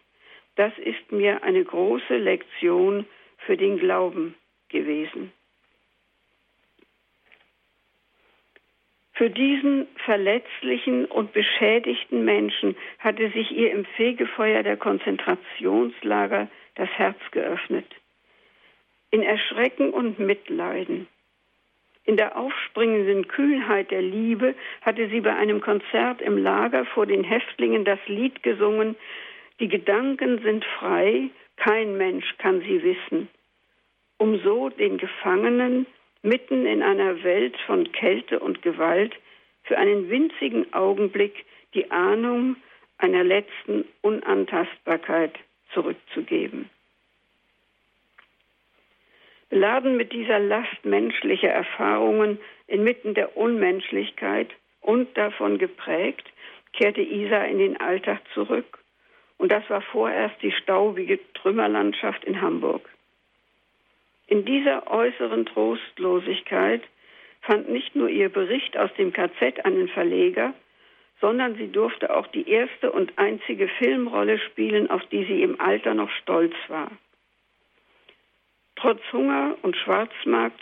[0.57, 3.05] das ist mir eine große Lektion
[3.39, 4.35] für den Glauben
[4.69, 5.33] gewesen.
[9.13, 17.19] Für diesen verletzlichen und beschädigten Menschen hatte sich ihr im Fegefeuer der Konzentrationslager das Herz
[17.31, 17.87] geöffnet.
[19.11, 21.07] In Erschrecken und Mitleiden,
[22.05, 27.25] in der aufspringenden Kühlheit der Liebe hatte sie bei einem Konzert im Lager vor den
[27.25, 28.97] Häftlingen das Lied gesungen,
[29.59, 33.29] die Gedanken sind frei, kein Mensch kann sie wissen,
[34.19, 35.87] um so den Gefangenen
[36.23, 39.15] mitten in einer Welt von Kälte und Gewalt
[39.65, 42.57] für einen winzigen Augenblick die Ahnung
[42.99, 45.39] einer letzten Unantastbarkeit
[45.73, 46.71] zurückzugeben.
[49.49, 56.27] Beladen mit dieser Last menschlicher Erfahrungen inmitten der Unmenschlichkeit und davon geprägt,
[56.73, 58.79] kehrte Isa in den Alltag zurück.
[59.39, 62.89] Und das war vorerst die staubige Trümmerlandschaft in Hamburg.
[64.27, 66.83] In dieser äußeren Trostlosigkeit
[67.43, 70.55] fand nicht nur ihr Bericht aus dem KZ einen Verleger,
[71.21, 75.95] sondern sie durfte auch die erste und einzige Filmrolle spielen, auf die sie im Alter
[75.95, 76.91] noch stolz war.
[78.77, 80.61] Trotz Hunger und Schwarzmarkt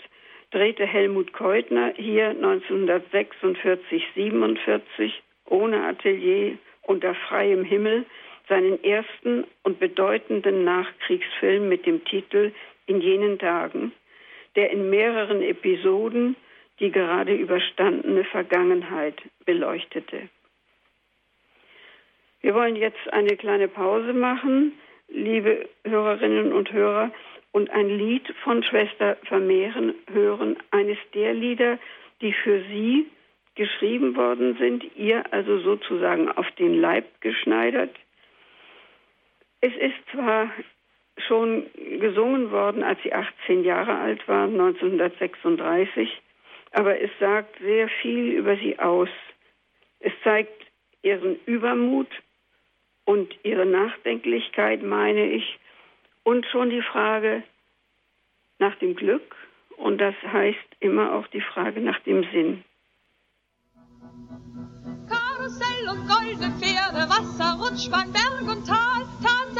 [0.51, 5.11] drehte Helmut Keutner hier 1946-47
[5.45, 8.05] ohne Atelier unter freiem Himmel
[8.47, 12.53] seinen ersten und bedeutenden Nachkriegsfilm mit dem Titel
[12.85, 13.91] in jenen Tagen,
[14.55, 16.37] der in mehreren Episoden
[16.79, 20.29] die gerade überstandene Vergangenheit beleuchtete.
[22.41, 24.73] Wir wollen jetzt eine kleine Pause machen,
[25.07, 27.11] liebe Hörerinnen und Hörer,
[27.55, 31.79] und ein Lied von Schwester Vermehren hören, eines der Lieder,
[32.19, 33.09] die für sie
[33.55, 37.95] geschrieben worden sind, ihr also sozusagen auf den Leib geschneidert.
[39.61, 40.51] Es ist zwar
[41.25, 41.67] schon
[42.01, 46.09] gesungen worden, als sie 18 Jahre alt war, 1936,
[46.73, 49.09] aber es sagt sehr viel über sie aus.
[50.01, 50.61] Es zeigt
[51.03, 52.09] ihren Übermut
[53.05, 55.57] und ihre Nachdenklichkeit, meine ich,
[56.25, 57.43] und schon die Frage
[58.59, 59.35] nach dem Glück
[59.77, 62.63] und das heißt immer auch die Frage nach dem Sinn.
[65.07, 69.55] Karussell und goldene Pferde, Wasser, Rutschbahn, Berg und Tal, Tansel,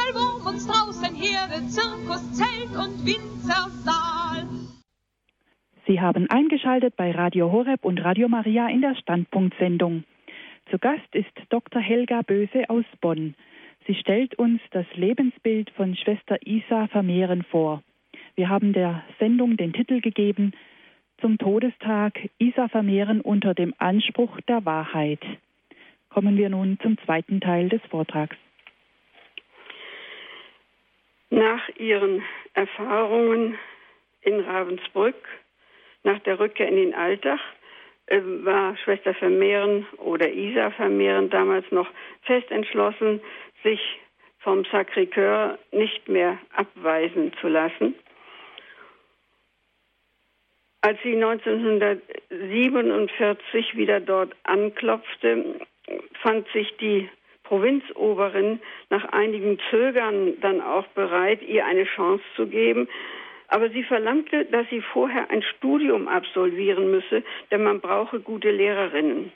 [0.56, 4.48] uns draußen Herde, Zirkus, Zelt und Winzersaal.
[5.86, 10.04] Sie haben eingeschaltet bei Radio Horeb und Radio Maria in der Standpunktsendung.
[10.70, 11.80] Zu Gast ist Dr.
[11.80, 13.36] Helga Böse aus Bonn.
[13.86, 17.82] Sie stellt uns das Lebensbild von Schwester Isa Vermehren vor.
[18.34, 20.52] Wir haben der Sendung den Titel gegeben
[21.20, 25.20] zum Todestag Isa Vermehren unter dem Anspruch der Wahrheit.
[26.10, 28.36] Kommen wir nun zum zweiten Teil des Vortrags.
[31.30, 32.22] Nach ihren
[32.54, 33.56] Erfahrungen
[34.22, 35.28] in Ravensbrück,
[36.02, 37.40] nach der Rückkehr in den Alltag,
[38.06, 41.88] äh, war Schwester Vermehren oder Isa Vermehren damals noch
[42.22, 43.20] fest entschlossen,
[43.62, 43.80] sich
[44.38, 47.94] vom Sacré-Cœur nicht mehr abweisen zu lassen.
[50.82, 55.56] Als sie 1947 wieder dort anklopfte,
[56.22, 57.08] fand sich die
[57.42, 62.88] Provinzoberin nach einigem Zögern dann auch bereit, ihr eine Chance zu geben.
[63.48, 69.32] Aber sie verlangte, dass sie vorher ein Studium absolvieren müsse, denn man brauche gute Lehrerinnen.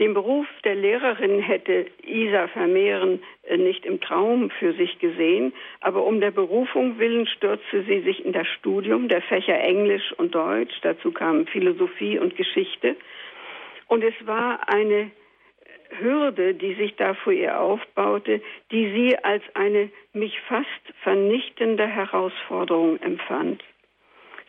[0.00, 6.04] Den Beruf der Lehrerin hätte Isa Vermehren äh, nicht im Traum für sich gesehen, aber
[6.04, 10.74] um der Berufung willen stürzte sie sich in das Studium der Fächer Englisch und Deutsch,
[10.82, 12.96] dazu kamen Philosophie und Geschichte.
[13.86, 15.10] Und es war eine
[16.00, 20.66] Hürde, die sich da vor ihr aufbaute, die sie als eine mich fast
[21.02, 23.62] vernichtende Herausforderung empfand.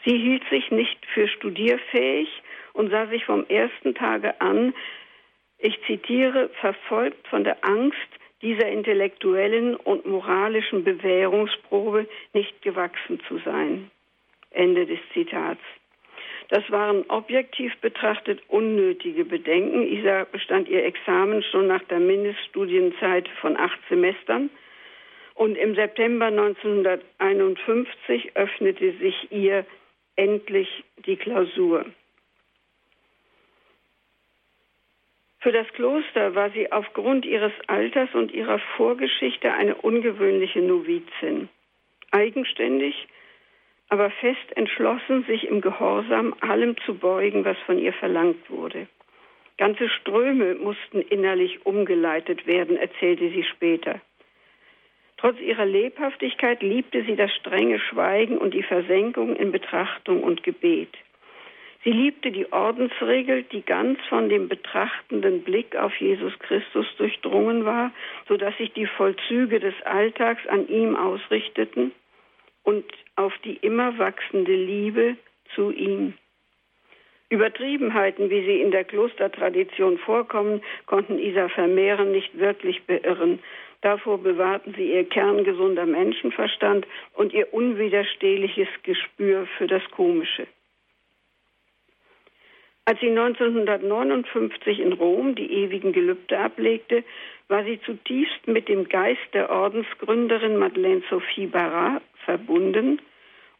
[0.06, 2.30] Sie hielt sich nicht für studierfähig
[2.74, 4.74] und sah sich vom ersten Tage an
[5.64, 7.98] ich zitiere, verfolgt von der Angst,
[8.42, 13.90] dieser intellektuellen und moralischen Bewährungsprobe nicht gewachsen zu sein.
[14.52, 15.62] Ende des Zitats.
[16.50, 19.88] Das waren objektiv betrachtet unnötige Bedenken.
[19.88, 24.50] Isa bestand ihr Examen schon nach der Mindeststudienzeit von acht Semestern.
[25.36, 29.66] Und im September 1951 öffnete sich ihr
[30.18, 31.86] endlich die Klausur.
[35.44, 41.50] Für das Kloster war sie aufgrund ihres Alters und ihrer Vorgeschichte eine ungewöhnliche Novizin.
[42.12, 43.10] Eigenständig,
[43.90, 48.88] aber fest entschlossen, sich im Gehorsam allem zu beugen, was von ihr verlangt wurde.
[49.58, 54.00] Ganze Ströme mussten innerlich umgeleitet werden, erzählte sie später.
[55.18, 60.96] Trotz ihrer Lebhaftigkeit liebte sie das strenge Schweigen und die Versenkung in Betrachtung und Gebet.
[61.84, 67.92] Sie liebte die Ordensregel, die ganz von dem betrachtenden Blick auf Jesus Christus durchdrungen war,
[68.30, 71.92] so dass sich die Vollzüge des Alltags an ihm ausrichteten
[72.64, 72.86] und
[73.18, 75.18] auf die immer wachsende Liebe
[75.56, 76.14] zu ihm.
[77.30, 83.40] Übertriebenheiten, wie sie in der Klostertradition vorkommen, konnten Isa Vermehren nicht wirklich beirren.
[83.82, 90.48] Davor bewahrten sie ihr kerngesunder Menschenverstand und ihr unwiderstehliches Gespür für das Komische.
[92.86, 97.06] Als sie 1959 in Rom die ewigen Gelübde ablegte,
[97.48, 103.00] war sie zutiefst mit dem Geist der Ordensgründerin Madeleine Sophie Barrat verbunden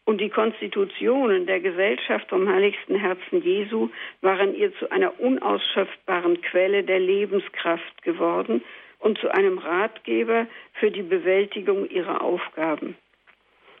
[0.04, 3.88] und die Konstitutionen der Gesellschaft vom Heiligsten Herzen Jesu
[4.20, 8.62] waren ihr zu einer unausschöpfbaren Quelle der Lebenskraft geworden
[8.98, 12.96] und zu einem Ratgeber für die Bewältigung ihrer Aufgaben.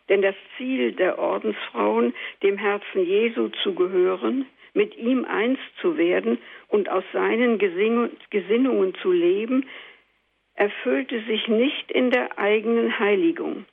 [0.08, 6.38] Denn das Ziel der Ordensfrauen, dem Herzen Jesu zu gehören, mit ihm eins zu werden
[6.68, 9.66] und aus seinen Gesinnungen zu leben,
[10.54, 13.64] erfüllte sich nicht in der eigenen Heiligung.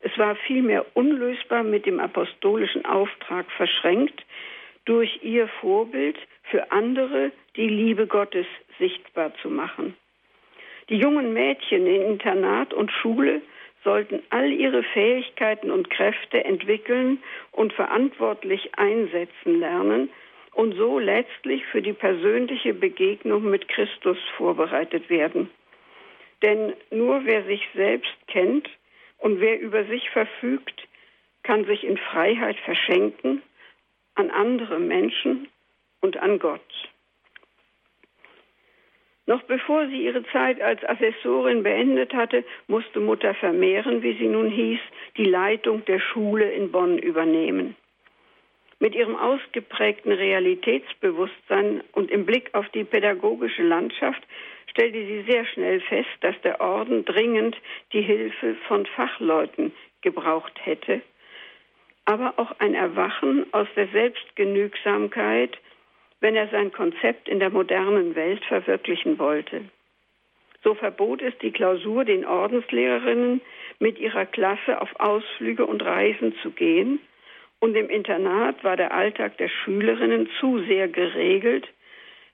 [0.00, 4.24] Es war vielmehr unlösbar mit dem apostolischen Auftrag verschränkt,
[4.84, 6.18] durch ihr Vorbild
[6.50, 8.46] für andere die Liebe Gottes
[8.78, 9.96] sichtbar zu machen.
[10.90, 13.40] Die jungen Mädchen in Internat und Schule
[13.82, 20.10] sollten all ihre Fähigkeiten und Kräfte entwickeln und verantwortlich einsetzen lernen,
[20.54, 25.50] und so letztlich für die persönliche Begegnung mit Christus vorbereitet werden.
[26.42, 28.68] Denn nur wer sich selbst kennt
[29.18, 30.86] und wer über sich verfügt,
[31.42, 33.42] kann sich in Freiheit verschenken
[34.14, 35.48] an andere Menschen
[36.00, 36.60] und an Gott.
[39.26, 44.50] Noch bevor sie ihre Zeit als Assessorin beendet hatte, musste Mutter Vermehren, wie sie nun
[44.50, 44.80] hieß,
[45.16, 47.74] die Leitung der Schule in Bonn übernehmen.
[48.84, 54.22] Mit ihrem ausgeprägten Realitätsbewusstsein und im Blick auf die pädagogische Landschaft
[54.70, 57.56] stellte sie sehr schnell fest, dass der Orden dringend
[57.94, 59.72] die Hilfe von Fachleuten
[60.02, 61.00] gebraucht hätte,
[62.04, 65.56] aber auch ein Erwachen aus der Selbstgenügsamkeit,
[66.20, 69.62] wenn er sein Konzept in der modernen Welt verwirklichen wollte.
[70.62, 73.40] So verbot es die Klausur den Ordenslehrerinnen,
[73.78, 77.00] mit ihrer Klasse auf Ausflüge und Reisen zu gehen,
[77.64, 81.66] und im Internat war der Alltag der Schülerinnen zu sehr geregelt.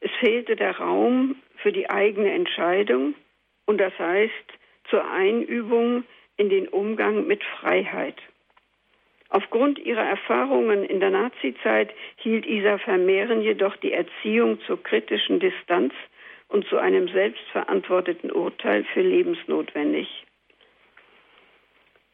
[0.00, 3.14] Es fehlte der Raum für die eigene Entscheidung
[3.64, 4.32] und das heißt
[4.90, 6.02] zur Einübung
[6.36, 8.16] in den Umgang mit Freiheit.
[9.28, 15.94] Aufgrund ihrer Erfahrungen in der Nazizeit hielt Isa Vermehren jedoch die Erziehung zur kritischen Distanz
[16.48, 20.08] und zu einem selbstverantworteten Urteil für lebensnotwendig.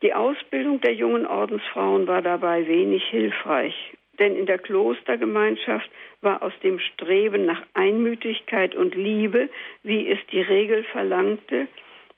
[0.02, 3.74] Die Ausbildung der jungen Ordensfrauen war dabei wenig hilfreich,
[4.18, 5.90] denn in der Klostergemeinschaft
[6.20, 9.48] war aus dem Streben nach Einmütigkeit und Liebe,
[9.82, 11.66] wie es die Regel verlangte,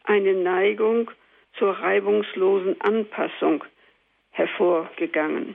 [0.05, 1.11] eine Neigung
[1.59, 3.65] zur reibungslosen Anpassung
[4.31, 5.55] hervorgegangen.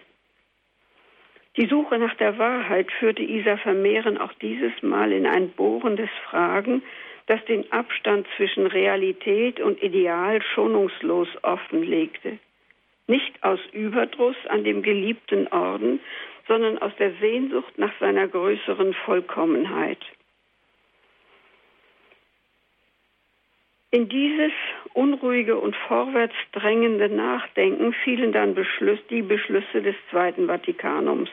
[1.57, 6.81] Die Suche nach der Wahrheit führte Isa Vermehren auch dieses Mal in ein bohrendes Fragen
[7.27, 12.39] das den Abstand zwischen Realität und Ideal schonungslos offenlegte.
[13.07, 15.99] Nicht aus Überdruss an dem geliebten Orden,
[16.47, 19.99] sondern aus der Sehnsucht nach seiner größeren Vollkommenheit.
[23.91, 24.51] In dieses
[24.93, 31.29] unruhige und vorwärts drängende Nachdenken fielen dann Beschluss, die Beschlüsse des Zweiten Vatikanums.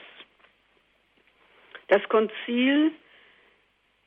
[1.89, 2.93] Das Konzil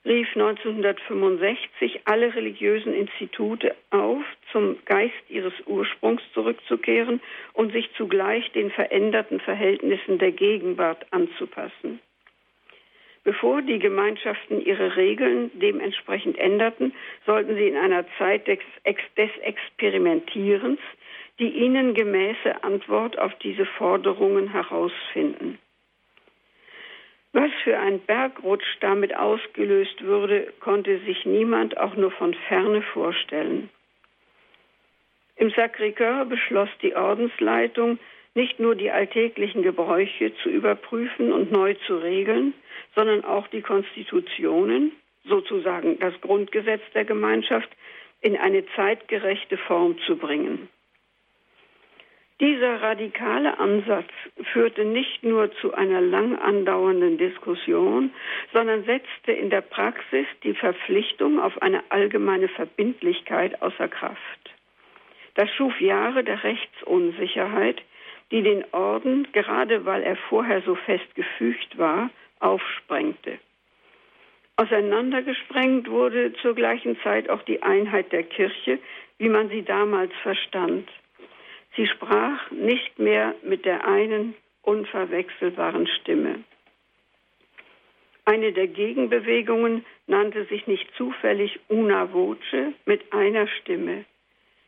[0.06, 7.22] rief 1965 alle religiösen Institute auf, zum Geist ihres Ursprungs zurückzukehren
[7.54, 12.00] und sich zugleich den veränderten Verhältnissen der Gegenwart anzupassen.
[13.24, 16.94] Bevor die Gemeinschaften ihre Regeln dementsprechend änderten,
[17.26, 18.60] sollten sie in einer Zeit des,
[19.42, 20.80] Experimentierens
[21.40, 25.58] die ihnen gemäße Antwort auf diese Forderungen herausfinden.
[27.34, 33.70] Was für ein Bergrutsch damit ausgelöst würde, konnte sich niemand auch nur von ferne vorstellen.
[35.36, 37.98] Im Sacré-Cœur beschloss die Ordensleitung,
[38.36, 42.54] nicht nur die alltäglichen Gebräuche zu überprüfen und neu zu regeln,
[42.96, 44.92] sondern auch die Konstitutionen,
[45.26, 47.70] sozusagen das Grundgesetz der Gemeinschaft,
[48.22, 50.70] in eine zeitgerechte Form zu bringen.
[52.40, 54.10] Dieser radikale Ansatz
[54.52, 58.12] führte nicht nur zu einer lang andauernden Diskussion,
[58.52, 64.54] sondern setzte in der Praxis die Verpflichtung auf eine allgemeine Verbindlichkeit außer Kraft.
[65.36, 67.82] Das schuf Jahre der Rechtsunsicherheit,
[68.32, 72.10] die den Orden, gerade weil er vorher so fest gefügt war,
[72.40, 73.38] aufsprengte.
[74.56, 78.80] Auseinandergesprengt wurde zur gleichen Zeit auch die Einheit der Kirche,
[79.18, 80.90] wie man sie damals verstand.
[81.76, 86.44] Sie sprach nicht mehr mit der einen unverwechselbaren Stimme.
[88.26, 94.06] Eine der Gegenbewegungen nannte sich nicht zufällig Una Voce mit einer Stimme.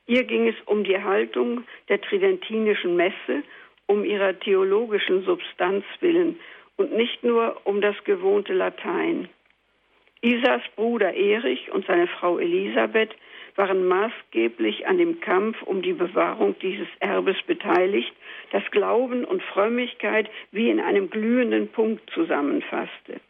[0.07, 3.43] Ihr ging es um die Haltung der tridentinischen Messe,
[3.87, 6.39] um ihrer theologischen Substanz willen
[6.75, 9.29] und nicht nur um das gewohnte Latein.
[10.21, 13.15] Isas Bruder Erich und seine Frau Elisabeth
[13.55, 18.13] waren maßgeblich an dem Kampf um die Bewahrung dieses Erbes beteiligt,
[18.51, 23.21] das Glauben und Frömmigkeit wie in einem glühenden Punkt zusammenfasste.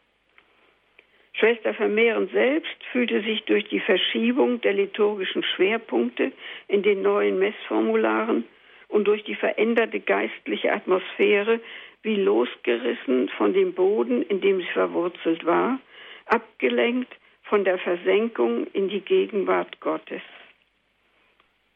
[1.32, 6.32] Schwester Vermehren selbst fühlte sich durch die Verschiebung der liturgischen Schwerpunkte
[6.66, 8.44] in den neuen Messformularen
[8.88, 11.60] und durch die veränderte geistliche Atmosphäre
[12.02, 15.78] wie losgerissen von dem Boden, in dem sie verwurzelt war,
[16.26, 17.14] abgelenkt
[17.48, 20.22] von der Versenkung in die Gegenwart Gottes.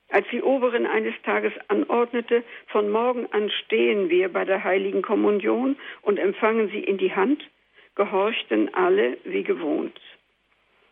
[0.09, 5.77] Als die Oberin eines Tages anordnete, von morgen an stehen wir bei der heiligen Kommunion
[6.03, 7.49] und empfangen sie in die Hand,
[7.95, 10.01] gehorchten alle wie gewohnt.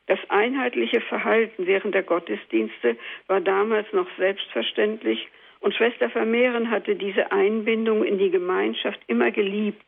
[0.06, 5.28] Das einheitliche Verhalten während der Gottesdienste war damals noch selbstverständlich
[5.60, 9.84] und Schwester Vermehren hatte diese Einbindung in die Gemeinschaft immer geliebt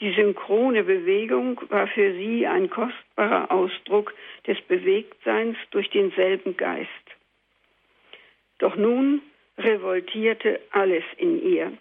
[0.00, 4.14] die synchrone Bewegung war für sie ein kostbarer Ausdruck
[4.46, 6.88] des Bewegtseins durch denselben Geist.
[8.58, 9.22] Doch nun
[9.58, 11.72] revoltierte alles in ihr.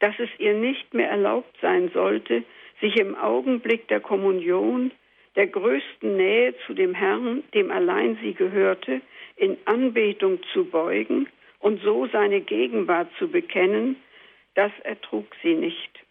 [0.00, 2.44] Dass es ihr nicht mehr erlaubt sein sollte,
[2.80, 4.92] sich im Augenblick der Kommunion,
[5.36, 9.00] der größten Nähe zu dem Herrn, dem allein sie gehörte,
[9.36, 11.28] in Anbetung zu beugen
[11.60, 13.96] und so seine Gegenwart zu bekennen,
[14.54, 16.07] das ertrug sie nicht.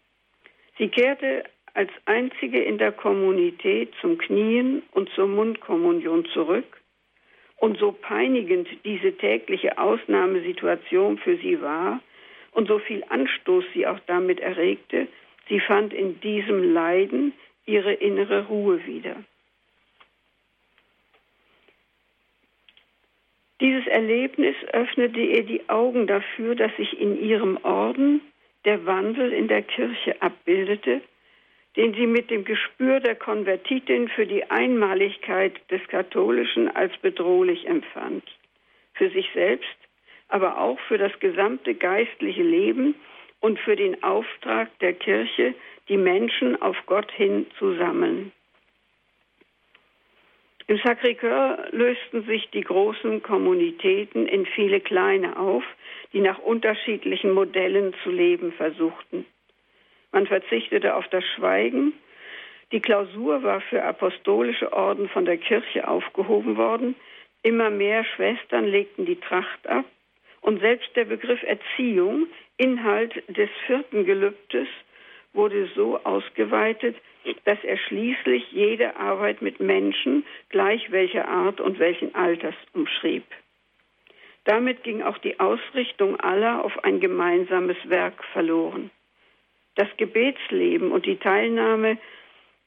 [0.78, 6.80] Sie kehrte als einzige in der Kommunität zum Knien und zur Mundkommunion zurück.
[7.56, 12.00] Und so peinigend diese tägliche Ausnahmesituation für sie war
[12.52, 15.08] und so viel Anstoß sie auch damit erregte,
[15.48, 17.32] sie fand in diesem Leiden
[17.66, 19.16] ihre innere Ruhe wieder.
[23.60, 28.20] Dieses Erlebnis öffnete ihr die Augen dafür, dass sich in ihrem Orden
[28.64, 31.00] der Wandel in der Kirche abbildete,
[31.76, 38.24] den sie mit dem Gespür der Konvertitin für die Einmaligkeit des Katholischen als bedrohlich empfand.
[38.94, 39.76] Für sich selbst,
[40.28, 42.94] aber auch für das gesamte geistliche Leben
[43.40, 45.54] und für den Auftrag der Kirche,
[45.88, 48.32] die Menschen auf Gott hin zu sammeln.
[50.68, 55.64] Im Sacré-Cœur lösten sich die großen Kommunitäten in viele kleine auf,
[56.12, 59.24] die nach unterschiedlichen Modellen zu leben versuchten.
[60.12, 61.94] Man verzichtete auf das Schweigen.
[62.70, 66.94] Die Klausur war für apostolische Orden von der Kirche aufgehoben worden.
[67.42, 69.86] Immer mehr Schwestern legten die Tracht ab.
[70.42, 72.26] Und selbst der Begriff Erziehung,
[72.58, 74.68] Inhalt des vierten Gelübdes,
[75.38, 76.96] wurde so ausgeweitet,
[77.44, 83.22] dass er schließlich jede Arbeit mit Menschen gleich welcher Art und welchen Alters umschrieb.
[84.44, 88.90] Damit ging auch die Ausrichtung aller auf ein gemeinsames Werk verloren.
[89.76, 91.98] Das Gebetsleben und die Teilnahme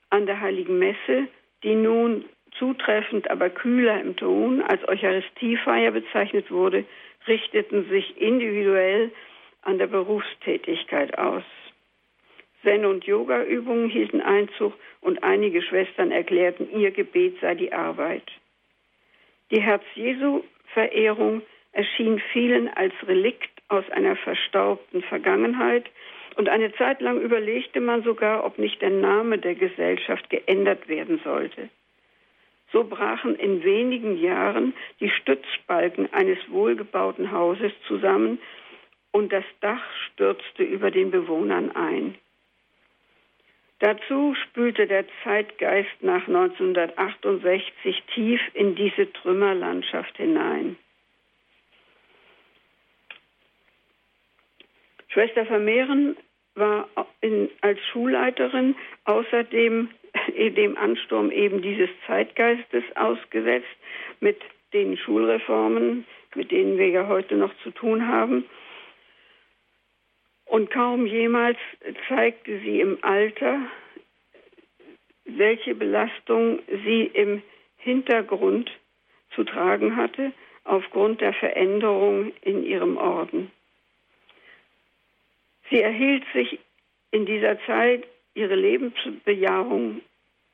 [0.10, 1.28] an der heiligen Messe,
[1.64, 2.24] die nun
[2.58, 6.86] zutreffend, aber kühler im Ton als Eucharistiefeier bezeichnet wurde,
[7.28, 9.12] richteten sich individuell
[9.64, 11.44] an der Berufstätigkeit aus.
[12.64, 18.24] Zen- und Yoga-Übungen hielten Einzug und einige Schwestern erklärten, ihr Gebet sei die Arbeit.
[19.52, 21.42] Die Herz-Jesu-Verehrung
[21.72, 25.90] erschien vielen als Relikt aus einer verstaubten Vergangenheit
[26.36, 31.20] und eine Zeit lang überlegte man sogar, ob nicht der Name der Gesellschaft geändert werden
[31.24, 31.70] sollte.
[32.72, 38.40] So brachen in wenigen Jahren die Stützbalken eines wohlgebauten Hauses zusammen
[39.12, 42.16] und das Dach stürzte über den Bewohnern ein.
[43.82, 50.78] Dazu spülte der Zeitgeist nach 1968 tief in diese Trümmerlandschaft hinein.
[55.08, 56.16] Schwester Vermehren
[56.54, 56.88] war
[57.22, 58.76] in, als Schulleiterin
[59.06, 59.90] außerdem
[60.38, 63.66] dem Ansturm eben dieses Zeitgeistes ausgesetzt
[64.20, 64.40] mit
[64.74, 66.06] den Schulreformen,
[66.36, 68.46] mit denen wir ja heute noch zu tun haben.
[70.52, 71.58] Und kaum jemals
[72.10, 73.62] zeigte sie im Alter,
[75.24, 77.42] welche Belastung sie im
[77.78, 78.70] Hintergrund
[79.34, 80.34] zu tragen hatte
[80.66, 83.50] aufgrund der Veränderung in ihrem Orden.
[85.70, 86.60] Sie erhielt sich
[87.12, 90.02] in dieser Zeit ihre Lebensbejahung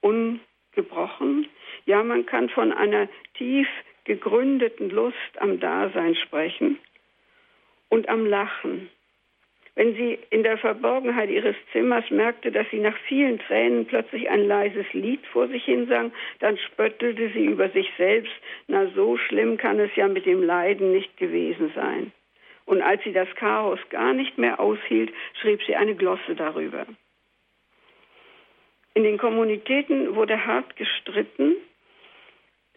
[0.02, 1.48] ungebrochen.
[1.88, 3.68] Ja, man kann von einer tief
[4.04, 6.78] gegründeten Lust am Dasein sprechen
[7.89, 8.91] und am Lachen.
[9.78, 14.47] Wenn sie in der Verborgenheit ihres Zimmers merkte, dass sie nach vielen Tränen plötzlich ein
[14.47, 18.34] leises Lied vor sich hinsang, dann spöttelte sie über sich selbst,
[18.65, 22.11] na so schlimm kann es ja mit dem Leiden nicht gewesen sein.
[22.65, 26.88] Und als sie das Chaos gar nicht mehr aushielt, schrieb sie eine Glosse darüber.
[28.95, 31.55] In den Kommunitäten wurde hart gestritten,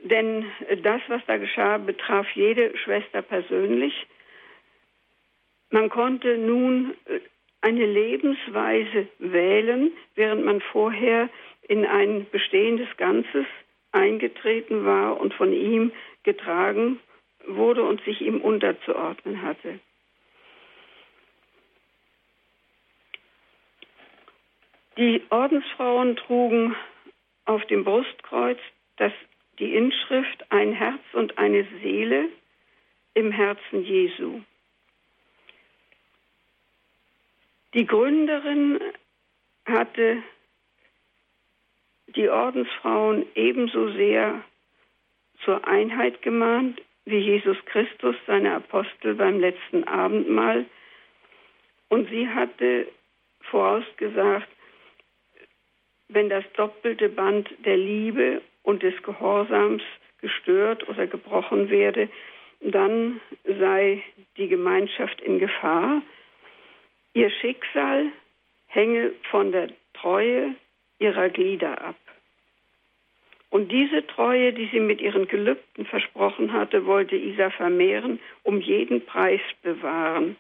[0.03, 0.45] denn
[0.83, 4.07] das, was da geschah, betraf jede Schwester persönlich.
[5.71, 7.21] Man konnte nun äh,
[7.61, 11.29] eine Lebensweise wählen, während man vorher
[11.63, 13.47] in ein bestehendes Ganzes
[13.93, 15.93] eingetreten war und von ihm
[16.23, 17.01] getragen
[17.47, 19.81] wurde und sich ihm unterzuordnen hatte.
[24.97, 26.75] Die Ordensfrauen trugen
[27.47, 28.59] auf dem Brustkreuz
[28.97, 29.13] das,
[29.59, 32.29] die Inschrift ein Herz und eine Seele
[33.15, 34.41] im Herzen Jesu.
[37.75, 38.81] Die Gründerin
[39.65, 40.23] hatte
[42.17, 44.43] die Ordensfrauen ebenso sehr
[45.45, 50.67] zur Einheit gemahnt, wie Jesus Christus seine Apostel beim letzten Abendmahl.
[51.89, 52.89] Und sie hatte
[53.43, 54.49] vorausgesagt,
[56.09, 59.83] wenn das doppelte Band der Liebe und des Gehorsams
[60.21, 62.09] gestört oder gebrochen werde,
[62.61, 64.03] dann sei
[64.37, 66.03] die Gemeinschaft in Gefahr.
[67.15, 68.07] Ihr Schicksal
[68.67, 70.55] hänge von der Treue
[70.99, 71.97] ihrer Glieder ab.
[73.51, 79.05] Und diese Treue, die sie mit ihren Gelübden versprochen hatte, wollte Isa vermehren, um jeden
[79.05, 80.37] Preis bewahren.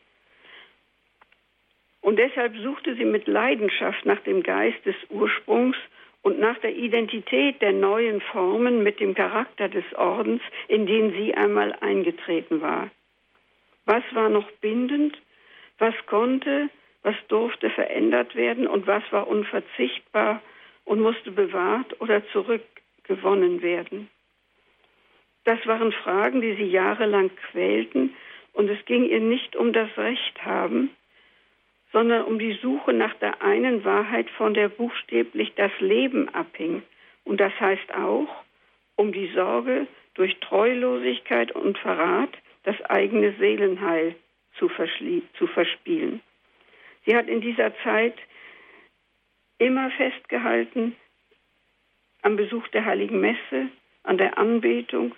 [2.03, 5.77] Und deshalb suchte sie mit Leidenschaft nach dem Geist des Ursprungs
[6.23, 11.35] und nach der Identität der neuen Formen mit dem Charakter des Ordens, in den sie
[11.35, 12.91] einmal eingetreten war.
[13.87, 15.19] Was war noch bindend?
[15.81, 16.69] Was konnte,
[17.03, 20.43] was durfte verändert werden und was war unverzichtbar
[20.85, 24.11] und musste bewahrt oder zurückgewonnen werden?
[25.45, 28.15] Das waren Fragen, die sie jahrelang quälten
[28.53, 30.91] und es ging ihr nicht um das Recht haben,
[31.93, 36.83] sondern um die Suche nach der einen Wahrheit, von der buchstäblich das Leben abhing.
[37.25, 38.29] Und das heißt auch
[38.97, 44.15] um die Sorge, durch Treulosigkeit und Verrat das eigene Seelenheil
[44.59, 44.71] zu,
[45.35, 46.21] zu verspielen.
[47.07, 48.17] Sie hat in dieser Zeit
[49.59, 50.97] immer festgehalten
[52.23, 53.69] am Besuch der heiligen Messe,
[54.03, 55.15] an der Anbetung.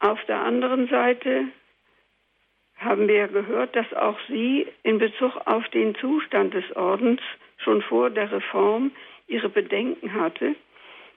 [0.00, 1.48] Auf der anderen Seite
[2.76, 7.20] haben wir gehört, dass auch sie in Bezug auf den Zustand des Ordens
[7.58, 8.92] schon vor der Reform
[9.26, 10.54] ihre Bedenken hatte.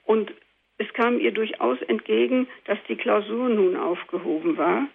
[0.05, 0.33] Und
[0.81, 4.87] es kam ihr durchaus entgegen, dass die Klausur nun aufgehoben war.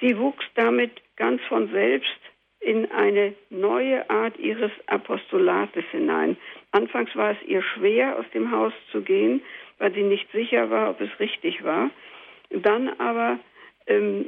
[0.00, 2.20] Sie wuchs damit ganz von selbst
[2.60, 6.36] in eine neue Art ihres Apostolates hinein.
[6.72, 9.40] Anfangs war es ihr schwer, aus dem Haus zu gehen,
[9.78, 11.90] weil sie nicht sicher war, ob es richtig war.
[12.50, 13.38] Dann aber
[13.86, 14.26] ähm,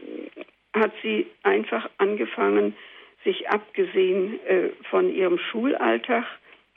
[0.72, 2.74] hat sie einfach angefangen,
[3.22, 6.24] sich abgesehen äh, von ihrem Schulalltag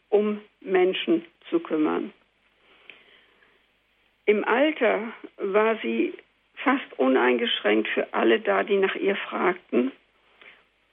[0.09, 2.11] um Menschen zu kümmern.
[4.25, 6.13] Im Alter war sie
[6.55, 9.91] fast uneingeschränkt für alle da, die nach ihr fragten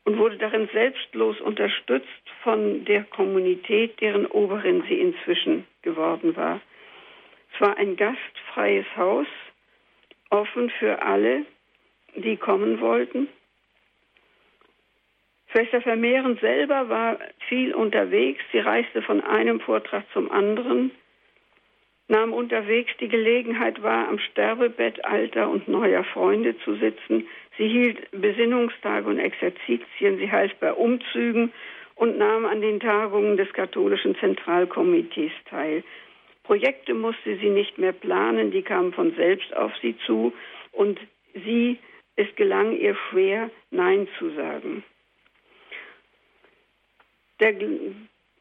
[0.04, 2.08] und wurde darin selbstlos unterstützt
[2.42, 6.60] von der Kommunität, deren Oberin sie inzwischen geworden war.
[7.54, 9.26] Es war ein gastfreies Haus,
[10.30, 11.44] offen für alle,
[12.16, 13.28] die kommen wollten.
[15.52, 17.18] Schwester Vermehren selber war
[17.48, 18.42] viel unterwegs.
[18.52, 20.92] Sie reiste von einem Vortrag zum anderen,
[22.10, 27.26] nahm unterwegs die Gelegenheit wahr, am Sterbebett alter und neuer Freunde zu sitzen.
[27.56, 30.18] Sie hielt Besinnungstage und Exerzitien.
[30.18, 31.52] Sie half bei Umzügen
[31.94, 35.84] und nahm an den Tagungen des katholischen Zentralkomitees teil.
[36.42, 40.32] Projekte musste sie nicht mehr planen, die kamen von selbst auf sie zu
[40.72, 40.98] und
[41.32, 41.78] sie
[42.16, 44.82] es gelang ihr schwer, Nein zu sagen.
[47.38, 47.54] Der,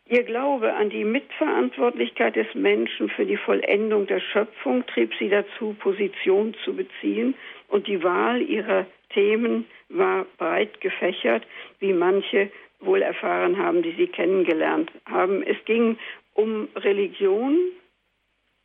[0.09, 5.75] ihr Glaube an die Mitverantwortlichkeit des Menschen für die Vollendung der Schöpfung trieb sie dazu,
[5.79, 7.35] Position zu beziehen,
[7.67, 11.45] und die Wahl ihrer Themen war breit gefächert,
[11.79, 15.43] wie manche wohl erfahren haben, die sie kennengelernt haben.
[15.43, 15.97] Es ging
[16.33, 17.57] um Religion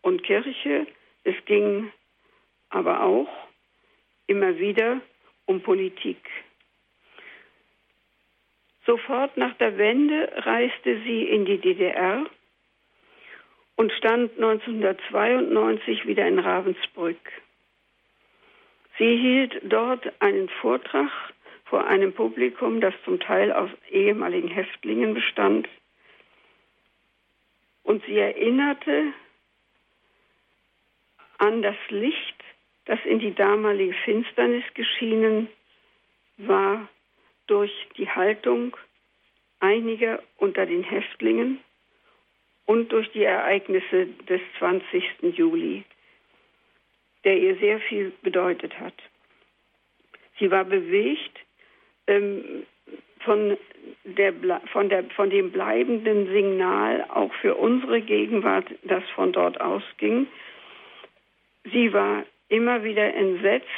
[0.01, 0.86] und Kirche,
[1.24, 1.90] es ging
[2.70, 3.28] aber auch
[4.26, 5.01] immer wieder
[5.47, 6.18] um Politik.
[8.87, 12.26] Sofort nach der Wende reiste sie in die DDR
[13.76, 17.18] und stand 1992 wieder in Ravensbrück.
[18.99, 21.11] Sie hielt dort einen Vortrag
[21.64, 25.68] vor einem Publikum, das zum Teil aus ehemaligen Häftlingen bestand.
[27.82, 29.12] Und sie erinnerte
[31.39, 32.45] an das Licht,
[32.85, 35.49] das in die damalige Finsternis geschienen
[36.37, 36.89] war
[37.47, 38.76] durch die Haltung
[39.61, 41.61] einiger unter den Häftlingen
[42.66, 45.05] und durch die Ereignisse des 20.
[45.36, 45.84] Juli,
[47.24, 48.95] der ihr sehr viel bedeutet hat.
[50.38, 51.38] Sie war bewegt
[52.07, 52.66] ähm,
[53.20, 53.57] von,
[54.05, 54.32] der,
[54.72, 60.26] von, der, von dem bleibenden Signal auch für unsere Gegenwart, das von dort ausging.
[61.72, 63.68] Sie war immer wieder entsetzt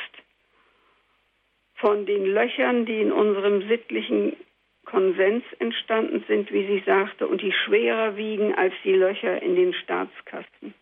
[1.76, 4.36] von den Löchern, die in unserem sittlichen
[4.84, 9.74] Konsens entstanden sind, wie sie sagte, und die schwerer wiegen als die Löcher in den
[9.74, 10.74] Staatskassen.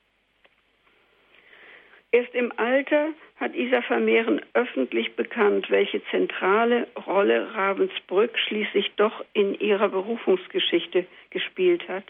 [2.12, 3.08] Erst im Alter
[3.40, 11.88] hat Isa Vermehren öffentlich bekannt, welche zentrale Rolle Ravensbrück schließlich doch in ihrer Berufungsgeschichte gespielt
[11.88, 12.04] hat.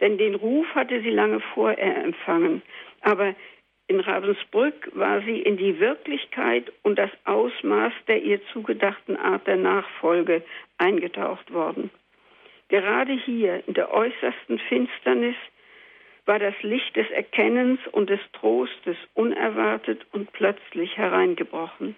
[0.00, 2.60] Denn den Ruf hatte sie lange vorher empfangen,
[3.00, 3.34] aber
[3.86, 9.56] in Ravensbrück war sie in die Wirklichkeit und das Ausmaß der ihr zugedachten Art der
[9.56, 10.42] Nachfolge
[10.78, 11.90] eingetaucht worden.
[12.68, 15.36] Gerade hier in der äußersten Finsternis
[16.24, 21.94] war das Licht des Erkennens und des Trostes unerwartet und plötzlich hereingebrochen.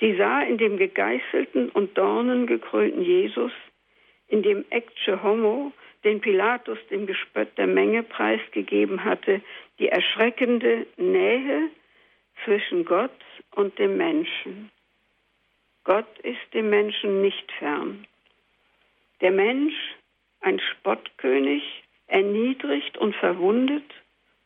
[0.00, 3.52] Sie sah in dem gegeißelten und dornengekrönten Jesus,
[4.26, 5.72] in dem Ecce Homo,
[6.04, 9.40] den Pilatus dem Gespött der Menge preisgegeben hatte,
[9.82, 11.68] die erschreckende Nähe
[12.44, 13.10] zwischen Gott
[13.56, 14.70] und dem Menschen.
[15.82, 18.06] Gott ist dem Menschen nicht fern.
[19.20, 19.74] Der Mensch,
[20.40, 21.64] ein Spottkönig,
[22.06, 23.82] erniedrigt und verwundet,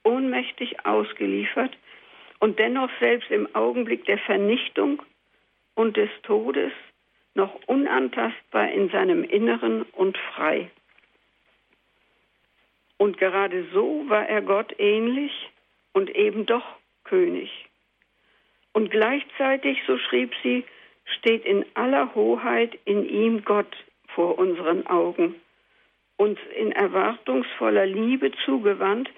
[0.05, 1.77] ohnmächtig ausgeliefert
[2.41, 5.03] und dennoch selbst im Augenblick der Vernichtung
[5.75, 6.73] und des Todes
[7.35, 10.71] noch unantastbar in seinem Inneren und frei.
[12.99, 15.33] Und gerade so war er Gott ähnlich
[15.93, 16.65] und eben doch
[17.05, 17.51] König.
[18.73, 20.65] Und gleichzeitig, so schrieb sie,
[21.19, 23.75] steht in aller Hoheit in ihm Gott
[24.09, 25.35] vor unseren Augen,
[26.17, 29.11] uns in erwartungsvoller Liebe zugewandt,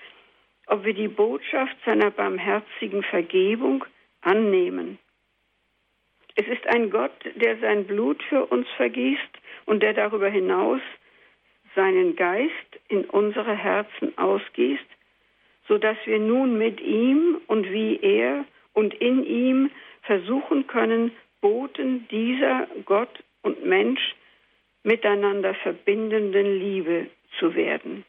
[0.67, 3.85] ob wir die Botschaft seiner barmherzigen Vergebung
[4.21, 4.99] annehmen.
[6.35, 10.81] Es ist ein Gott, der sein Blut für uns vergießt und der darüber hinaus
[11.75, 12.53] seinen Geist
[12.89, 14.87] in unsere Herzen ausgießt,
[15.67, 19.71] so dass wir nun mit ihm und wie er und in ihm
[20.03, 24.15] versuchen können, Boten dieser Gott und Mensch
[24.83, 27.07] miteinander verbindenden Liebe
[27.39, 28.05] zu werden.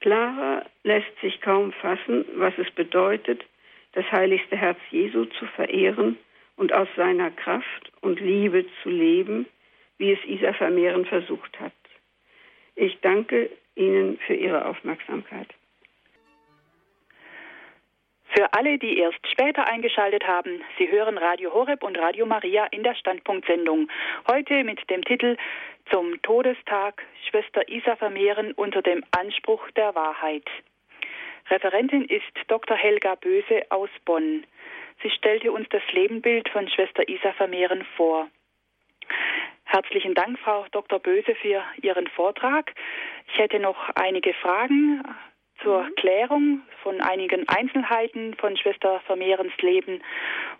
[0.00, 3.42] Klarer lässt sich kaum fassen, was es bedeutet,
[3.92, 6.18] das heiligste Herz Jesu zu verehren
[6.56, 9.46] und aus seiner Kraft und Liebe zu leben,
[9.98, 11.72] wie es Isa Vermehren versucht hat.
[12.76, 15.48] Ich danke Ihnen für Ihre Aufmerksamkeit.
[18.36, 22.82] Für alle, die erst später eingeschaltet haben, Sie hören Radio Horeb und Radio Maria in
[22.82, 23.88] der Standpunktsendung.
[24.28, 25.36] Heute mit dem Titel
[25.90, 30.48] Zum Todestag Schwester Isa Vermehren unter dem Anspruch der Wahrheit.
[31.48, 32.76] Referentin ist Dr.
[32.76, 34.44] Helga Böse aus Bonn.
[35.02, 38.28] Sie stellte uns das Lebenbild von Schwester Isa Vermehren vor.
[39.74, 41.00] Herzlichen Dank, Frau Dr.
[41.00, 42.72] Böse, für Ihren Vortrag.
[43.26, 45.02] Ich hätte noch einige Fragen
[45.64, 45.94] zur mhm.
[45.96, 50.00] Klärung von einigen Einzelheiten von Schwester Vermehrens Leben.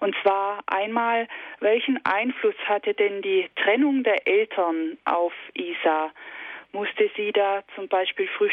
[0.01, 1.29] Und zwar einmal,
[1.61, 6.11] welchen Einfluss hatte denn die Trennung der Eltern auf Isa?
[6.73, 8.51] Musste sie da zum Beispiel früh,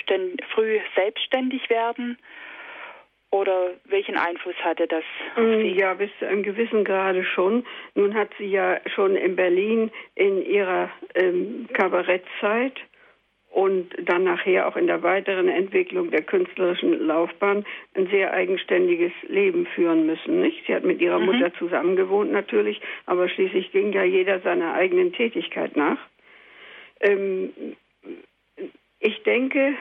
[0.53, 2.19] früh selbstständig werden?
[3.31, 5.03] Oder welchen Einfluss hatte das?
[5.37, 7.65] Mm, ja, bis zu einem gewissen Grade schon.
[7.95, 12.73] Nun hat sie ja schon in Berlin in ihrer ähm, Kabarettzeit
[13.51, 17.65] und dann nachher auch in der weiteren Entwicklung der künstlerischen Laufbahn
[17.95, 20.41] ein sehr eigenständiges Leben führen müssen.
[20.41, 20.65] Nicht?
[20.67, 21.27] Sie hat mit ihrer mhm.
[21.27, 25.99] Mutter zusammengewohnt natürlich, aber schließlich ging ja jeder seiner eigenen Tätigkeit nach.
[27.01, 27.51] Ähm,
[28.99, 29.73] ich denke,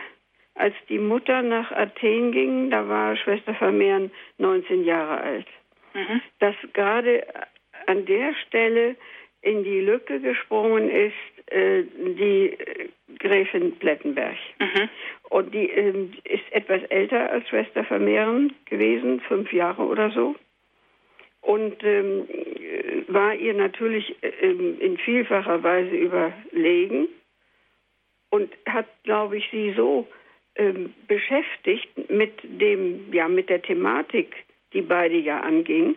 [0.61, 5.47] als die Mutter nach Athen ging, da war Schwester Vermehren 19 Jahre alt.
[5.95, 6.21] Mhm.
[6.39, 7.27] Dass gerade
[7.87, 8.97] an der Stelle
[9.43, 11.15] in die Lücke gesprungen ist
[11.51, 12.89] äh, die äh,
[13.19, 14.37] Gräfin Plettenberg.
[14.59, 14.89] Mhm.
[15.31, 20.37] Und die äh, ist etwas älter als Schwester Vermehren gewesen, fünf Jahre oder so.
[21.41, 22.29] Und ähm,
[23.09, 27.09] war ihr natürlich ähm, in vielfacher Weise überlegen
[28.29, 30.07] und hat, glaube ich, sie so
[30.57, 34.35] ähm, beschäftigt mit dem, ja, mit der Thematik,
[34.73, 35.97] die beide ja anging,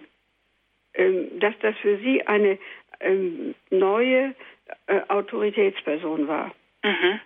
[0.93, 2.57] ähm, dass das für sie eine
[2.99, 4.35] ähm, neue
[4.87, 6.53] äh, Autoritätsperson war.
[6.83, 7.19] Mhm.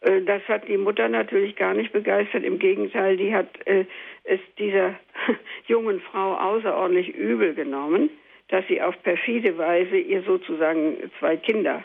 [0.00, 2.44] Äh, das hat die Mutter natürlich gar nicht begeistert.
[2.44, 3.84] Im Gegenteil, die hat äh,
[4.24, 4.98] es dieser
[5.66, 8.10] jungen Frau außerordentlich übel genommen,
[8.48, 11.84] dass sie auf perfide Weise ihr sozusagen zwei Kinder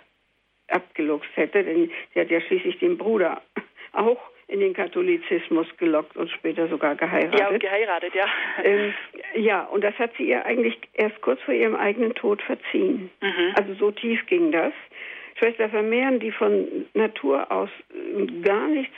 [0.68, 3.42] abgeluchst hätte, denn sie hat ja schließlich den Bruder
[3.94, 7.40] auch in den Katholizismus gelockt und später sogar geheiratet.
[7.40, 8.26] Ja, geheiratet, ja.
[8.64, 8.94] Ähm,
[9.36, 13.10] ja, und das hat sie ihr eigentlich erst kurz vor ihrem eigenen Tod verziehen.
[13.22, 13.54] Mhm.
[13.56, 14.74] Also so tief ging das.
[15.38, 18.96] Schwester Vermehren, die von Natur aus äh, gar nichts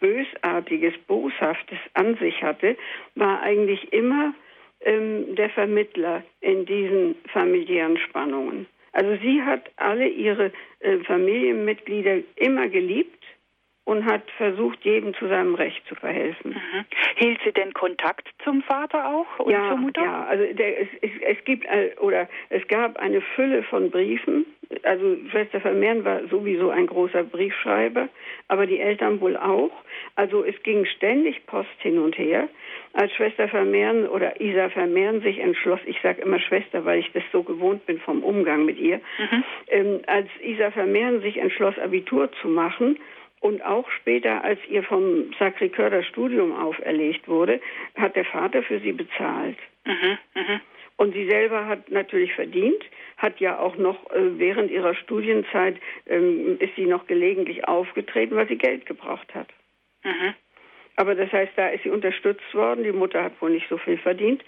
[0.00, 2.76] Bösartiges, Boshaftes an sich hatte,
[3.14, 4.34] war eigentlich immer
[4.80, 8.66] ähm, der Vermittler in diesen familiären Spannungen.
[8.92, 13.22] Also sie hat alle ihre äh, Familienmitglieder immer geliebt
[13.86, 16.50] und hat versucht, jedem zu seinem Recht zu verhelfen.
[16.50, 16.84] Mhm.
[17.14, 20.02] Hielt sie denn Kontakt zum Vater auch und ja, zur Mutter?
[20.02, 24.44] Ja, also der, es, es, gibt äh, oder es gab eine Fülle von Briefen.
[24.82, 28.08] Also Schwester Vermehren war sowieso ein großer Briefschreiber,
[28.48, 29.70] aber die Eltern wohl auch.
[30.16, 32.48] Also es ging ständig Post hin und her.
[32.92, 37.22] Als Schwester Vermehren oder Isa Vermehren sich entschloss, ich sage immer Schwester, weil ich das
[37.30, 39.44] so gewohnt bin vom Umgang mit ihr, mhm.
[39.68, 42.98] ähm, als Isa Vermehren sich entschloss, Abitur zu machen,
[43.40, 47.60] und auch später, als ihr vom Sacré-Cœur das Studium auferlegt wurde,
[47.96, 49.58] hat der Vater für sie bezahlt.
[49.84, 50.60] Mhm, mh.
[50.96, 52.82] Und sie selber hat natürlich verdient,
[53.18, 55.76] hat ja auch noch äh, während ihrer Studienzeit
[56.06, 59.48] ähm, ist sie noch gelegentlich aufgetreten, weil sie Geld gebraucht hat.
[60.04, 60.34] Mhm.
[60.96, 62.82] Aber das heißt, da ist sie unterstützt worden.
[62.82, 64.42] Die Mutter hat wohl nicht so viel verdient.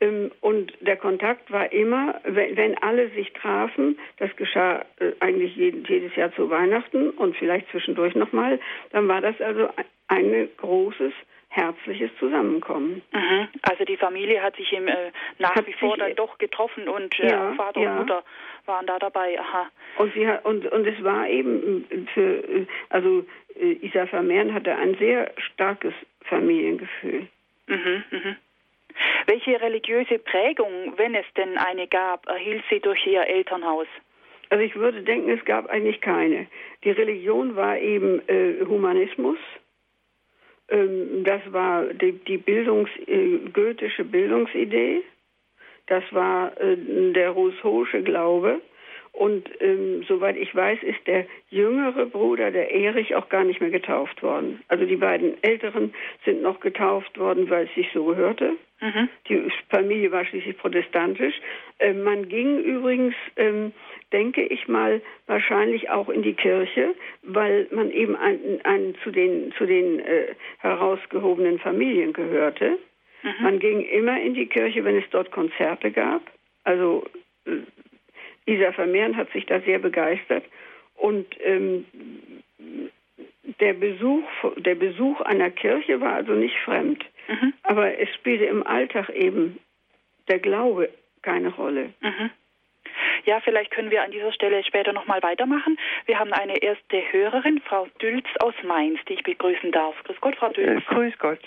[0.00, 6.16] Ähm, und der Kontakt war immer, wenn, alle sich trafen, das geschah äh, eigentlich jedes
[6.16, 8.58] Jahr zu Weihnachten und vielleicht zwischendurch nochmal,
[8.92, 9.68] dann war das also
[10.08, 11.12] ein großes
[11.48, 13.02] herzliches Zusammenkommen.
[13.12, 13.48] Mhm.
[13.62, 17.18] Also die Familie hat sich im, äh, nach hat wie vor dann doch getroffen und
[17.18, 17.92] äh, ja, Vater ja.
[17.92, 18.22] und Mutter
[18.66, 19.38] waren da dabei.
[19.38, 19.68] Aha.
[19.98, 23.26] Und sie hat, und und es war eben für äh, also
[23.56, 25.92] Isa Vermehren hatte ein sehr starkes
[26.22, 27.26] Familiengefühl.
[27.66, 28.36] Mhm, mh.
[29.26, 33.86] Welche religiöse Prägung, wenn es denn eine gab, erhielt sie durch ihr Elternhaus?
[34.50, 36.46] Also ich würde denken, es gab eigentlich keine.
[36.82, 39.38] Die Religion war eben äh, Humanismus.
[40.68, 45.02] Ähm, das war die, die Bildungs, äh, goethische Bildungsidee.
[45.86, 46.76] Das war äh,
[47.12, 48.60] der Rousseau'sche Glaube.
[49.20, 53.68] Und ähm, soweit ich weiß, ist der jüngere Bruder, der Erich, auch gar nicht mehr
[53.68, 54.62] getauft worden.
[54.68, 55.92] Also die beiden Älteren
[56.24, 58.56] sind noch getauft worden, weil es sich so gehörte.
[58.80, 59.10] Mhm.
[59.28, 61.34] Die Familie war schließlich protestantisch.
[61.80, 63.74] Äh, man ging übrigens, ähm,
[64.10, 69.52] denke ich mal, wahrscheinlich auch in die Kirche, weil man eben ein, ein, zu den,
[69.58, 70.28] zu den äh,
[70.60, 72.78] herausgehobenen Familien gehörte.
[73.22, 73.42] Mhm.
[73.42, 76.22] Man ging immer in die Kirche, wenn es dort Konzerte gab.
[76.64, 77.04] Also
[77.44, 77.58] äh,
[78.46, 80.44] Isa Vermehren hat sich da sehr begeistert
[80.96, 81.84] und ähm,
[83.60, 84.24] der Besuch,
[84.56, 87.04] der Besuch einer Kirche war also nicht fremd.
[87.28, 87.52] Mhm.
[87.62, 89.58] Aber es spielte im Alltag eben
[90.28, 90.90] der Glaube
[91.22, 91.92] keine Rolle.
[92.00, 92.30] Mhm.
[93.24, 95.78] Ja, vielleicht können wir an dieser Stelle später nochmal weitermachen.
[96.06, 99.94] Wir haben eine erste Hörerin, Frau Dülz aus Mainz, die ich begrüßen darf.
[100.04, 100.82] Grüß Gott, Frau Dülz.
[100.82, 101.40] Äh, grüß Gott.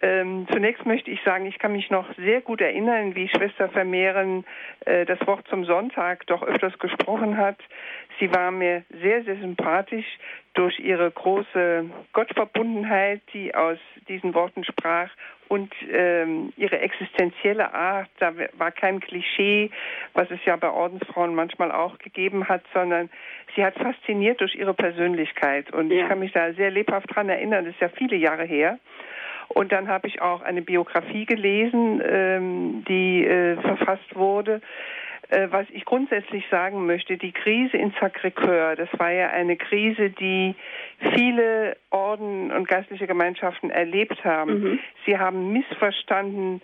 [0.00, 4.44] Ähm, zunächst möchte ich sagen, ich kann mich noch sehr gut erinnern, wie Schwester Vermehren
[4.84, 7.58] äh, das Wort zum Sonntag doch öfters gesprochen hat.
[8.18, 10.06] Sie war mir sehr, sehr sympathisch
[10.54, 15.08] durch ihre große Gottverbundenheit, die aus diesen Worten sprach
[15.48, 19.70] und ähm, ihre existenzielle Art, da war kein Klischee,
[20.14, 23.10] was es ja bei Ordensfrauen manchmal auch gegeben hat, sondern
[23.54, 26.02] sie hat fasziniert durch ihre Persönlichkeit und ja.
[26.02, 28.78] ich kann mich da sehr lebhaft dran erinnern, das ist ja viele Jahre her.
[29.48, 34.62] Und dann habe ich auch eine Biografie gelesen, ähm, die äh, verfasst wurde
[35.50, 40.54] was ich grundsätzlich sagen möchte, die Krise in Sacré-Cœur, das war ja eine Krise, die
[41.14, 44.60] viele Orden und geistliche Gemeinschaften erlebt haben.
[44.60, 44.78] Mhm.
[45.06, 46.60] Sie haben missverstanden,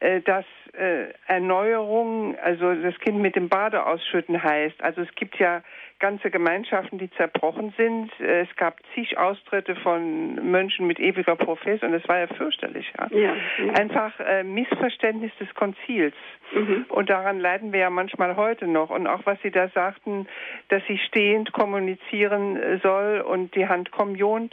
[0.00, 0.44] äh, dass
[0.74, 4.80] äh, Erneuerung, also das Kind mit dem Bade ausschütten heißt.
[4.82, 5.62] Also es gibt ja
[5.98, 8.10] ganze Gemeinschaften, die zerbrochen sind.
[8.20, 12.92] Äh, es gab zig Austritte von Mönchen mit ewiger Profess und das war ja fürchterlich.
[12.98, 13.08] Ja?
[13.10, 13.34] ja,
[13.64, 13.72] ja.
[13.74, 16.14] Einfach äh, Missverständnis des Konzils.
[16.52, 16.86] Mhm.
[16.88, 18.90] Und daran leiden wir ja manchmal heute noch.
[18.90, 20.26] Und auch was Sie da sagten,
[20.68, 24.50] dass sie stehend kommunizieren äh, soll und die Handkommunion,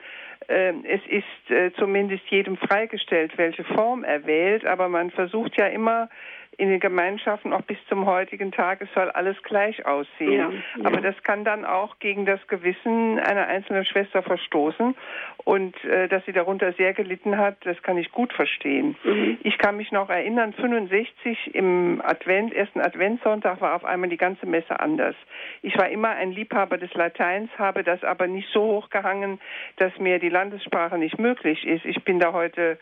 [0.47, 6.09] äh, es ist zumindest jedem freigestellt, welche Form er wählt, aber man versucht ja immer
[6.57, 10.31] in den Gemeinschaften auch bis zum heutigen Tag, es soll alles gleich aussehen.
[10.31, 10.85] Ja, ja.
[10.85, 14.95] Aber das kann dann auch gegen das Gewissen einer einzelnen Schwester verstoßen
[15.43, 18.95] und äh, dass sie darunter sehr gelitten hat, das kann ich gut verstehen.
[19.03, 19.37] Mhm.
[19.43, 24.45] Ich kann mich noch erinnern, 65 im Advent, ersten Adventssonntag war auf einmal die ganze
[24.45, 25.15] Messe anders.
[25.61, 29.39] Ich war immer ein Liebhaber des Lateins, habe das aber nicht so hochgehangen,
[29.77, 31.85] dass mir die Landessprache nicht möglich ist.
[31.85, 32.77] Ich bin da heute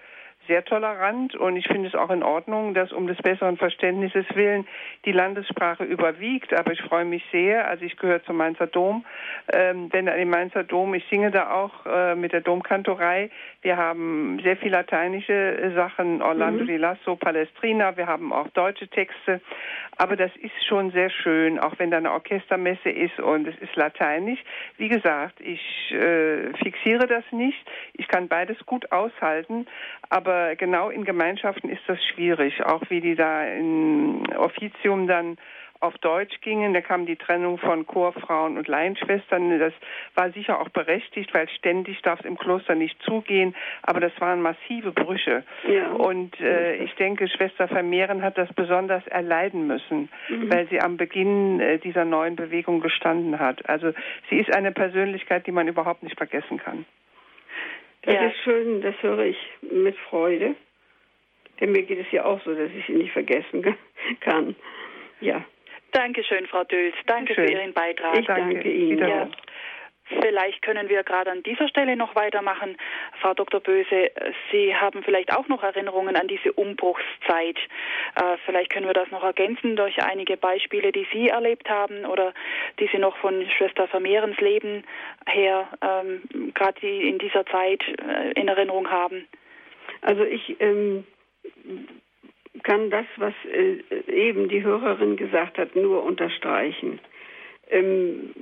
[0.48, 4.68] sehr tolerant und ich finde es auch in Ordnung, dass um des besseren Verständnisses willen
[5.06, 6.54] die Landessprache überwiegt.
[6.54, 9.06] Aber ich freue mich sehr, also ich gehöre zum Mainzer Dom,
[9.52, 13.30] ähm, denn an dem Mainzer Dom, ich singe da auch äh, mit der Domkantorei.
[13.62, 16.68] Wir haben sehr viel lateinische Sachen, Orlando mhm.
[16.68, 19.42] di Lasso, Palestrina, wir haben auch deutsche Texte.
[19.98, 23.76] Aber das ist schon sehr schön, auch wenn da eine Orchestermesse ist und es ist
[23.76, 24.40] lateinisch.
[24.78, 27.64] Wie gesagt, ich äh, fixiere das nicht.
[27.94, 29.68] Ich kann beides gut aushalten,
[30.10, 35.38] aber aber genau in Gemeinschaften ist das schwierig, auch wie die da in Offizium dann
[35.80, 36.74] auf Deutsch gingen.
[36.74, 39.60] Da kam die Trennung von Chorfrauen und Laienschwestern.
[39.60, 39.74] Das
[40.16, 43.54] war sicher auch berechtigt, weil ständig darf es im Kloster nicht zugehen.
[43.82, 45.44] Aber das waren massive Brüche.
[45.68, 45.92] Ja.
[45.92, 50.52] Und äh, ich denke, Schwester Vermehren hat das besonders erleiden müssen, mhm.
[50.52, 53.68] weil sie am Beginn äh, dieser neuen Bewegung gestanden hat.
[53.70, 53.92] Also
[54.30, 56.86] sie ist eine Persönlichkeit, die man überhaupt nicht vergessen kann.
[58.04, 58.28] Das ja.
[58.28, 60.56] ist schön, das höre ich mit Freude.
[61.60, 63.64] Denn mir geht es ja auch so, dass ich sie nicht vergessen
[64.20, 64.56] kann.
[65.22, 65.44] Ja.
[65.92, 66.96] Dankeschön, Frau Döls.
[67.06, 67.48] Danke schön.
[67.48, 68.20] für Ihren Beitrag.
[68.20, 68.98] Ich danke Ihnen.
[68.98, 69.30] Ja.
[70.22, 72.78] Vielleicht können wir gerade an dieser Stelle noch weitermachen.
[73.22, 73.60] Frau Dr.
[73.60, 74.12] Böse,
[74.52, 77.58] Sie haben vielleicht auch noch Erinnerungen an diese Umbruchszeit.
[78.16, 82.34] Äh, vielleicht können wir das noch ergänzen durch einige Beispiele, die Sie erlebt haben oder
[82.80, 84.84] die Sie noch von Schwester Vermehrens Leben
[85.28, 89.28] her ähm, gerade in dieser Zeit äh, in Erinnerung haben.
[90.02, 91.06] Also ich ähm,
[92.64, 93.80] kann das, was äh,
[94.12, 97.00] eben die Hörerin gesagt hat, nur unterstreichen.
[97.70, 98.34] Ähm,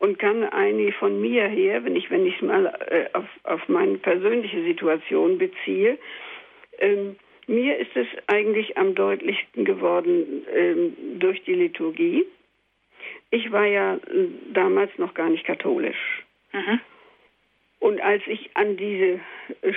[0.00, 3.68] und kann eigentlich von mir her, wenn ich wenn ich es mal äh, auf, auf
[3.68, 5.98] meine persönliche Situation beziehe,
[6.78, 12.24] ähm, mir ist es eigentlich am deutlichsten geworden ähm, durch die Liturgie.
[13.30, 16.24] Ich war ja äh, damals noch gar nicht katholisch.
[16.52, 16.80] Mhm.
[17.78, 19.20] Und als ich an diese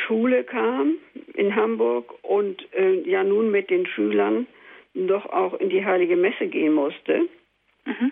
[0.08, 0.96] Schule kam
[1.34, 4.48] in Hamburg und äh, ja nun mit den Schülern
[4.94, 7.28] doch auch in die heilige Messe gehen musste,
[7.86, 8.12] mhm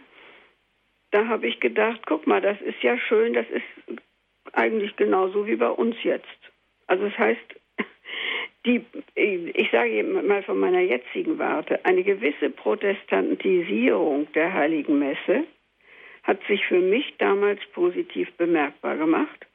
[1.11, 3.99] da habe ich gedacht, guck mal, das ist ja schön, das ist
[4.53, 6.25] eigentlich genauso wie bei uns jetzt.
[6.87, 7.41] Also das heißt,
[8.65, 8.83] die,
[9.15, 15.45] ich sage mal von meiner jetzigen Warte, eine gewisse Protestantisierung der Heiligen Messe
[16.23, 19.45] hat sich für mich damals positiv bemerkbar gemacht,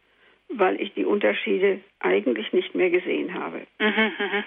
[0.48, 3.66] weil ich die Unterschiede eigentlich nicht mehr gesehen habe.
[3.78, 4.44] Mhm, mh.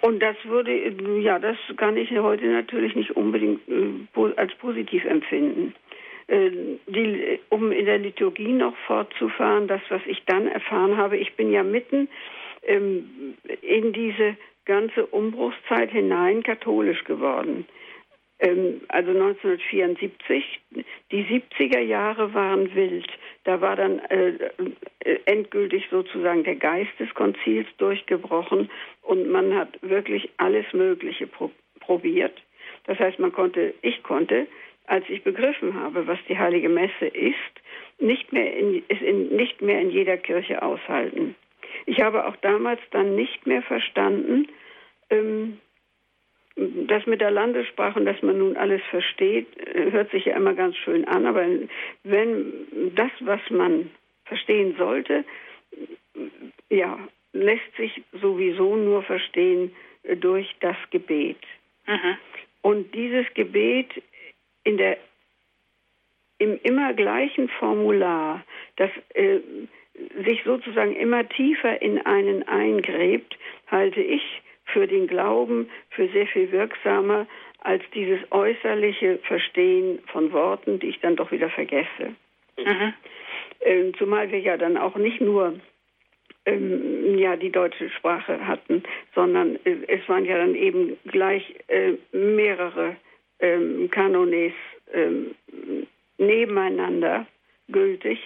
[0.00, 0.72] Und das würde,
[1.20, 5.74] ja, das kann ich heute natürlich nicht unbedingt äh, als positiv empfinden.
[6.28, 6.50] Äh,
[6.86, 11.50] die, um in der Liturgie noch fortzufahren, das, was ich dann erfahren habe, ich bin
[11.50, 12.08] ja mitten
[12.62, 17.66] ähm, in diese ganze Umbruchszeit hinein katholisch geworden.
[18.40, 20.60] Ähm, also 1974,
[21.10, 23.08] die 70er Jahre waren wild.
[23.44, 24.50] Da war dann äh,
[25.00, 28.70] äh, endgültig sozusagen der Geist des Konzils durchgebrochen
[29.02, 32.42] und man hat wirklich alles Mögliche pro probiert.
[32.84, 34.46] Das heißt, man konnte, ich konnte,
[34.86, 37.34] als ich begriffen habe, was die Heilige Messe ist,
[37.98, 41.34] nicht mehr in, es in, nicht mehr in jeder Kirche aushalten.
[41.86, 44.48] Ich habe auch damals dann nicht mehr verstanden,
[45.10, 45.58] ähm,
[46.86, 50.54] das mit der Landessprache und dass man nun alles versteht, äh, hört sich ja immer
[50.54, 51.46] ganz schön an, aber
[52.04, 53.90] wenn das, was man
[54.24, 55.24] verstehen sollte,
[56.68, 56.98] ja,
[57.32, 61.38] lässt sich sowieso nur verstehen äh, durch das Gebet.
[61.86, 62.16] Mhm.
[62.62, 63.90] Und dieses Gebet
[64.64, 64.98] in der
[66.38, 68.44] im immer gleichen Formular,
[68.76, 69.40] das äh,
[70.24, 73.36] sich sozusagen immer tiefer in einen eingräbt,
[73.66, 74.22] halte ich
[74.72, 77.26] für den Glauben für sehr viel wirksamer
[77.60, 82.14] als dieses äußerliche Verstehen von Worten, die ich dann doch wieder vergesse.
[82.58, 82.94] Mhm.
[83.60, 85.54] Ähm, zumal wir ja dann auch nicht nur
[86.46, 88.82] ähm, ja die deutsche Sprache hatten,
[89.14, 92.96] sondern äh, es waren ja dann eben gleich äh, mehrere
[93.40, 94.52] ähm, Kanones
[94.92, 95.34] ähm,
[96.18, 97.26] nebeneinander
[97.68, 98.18] gültig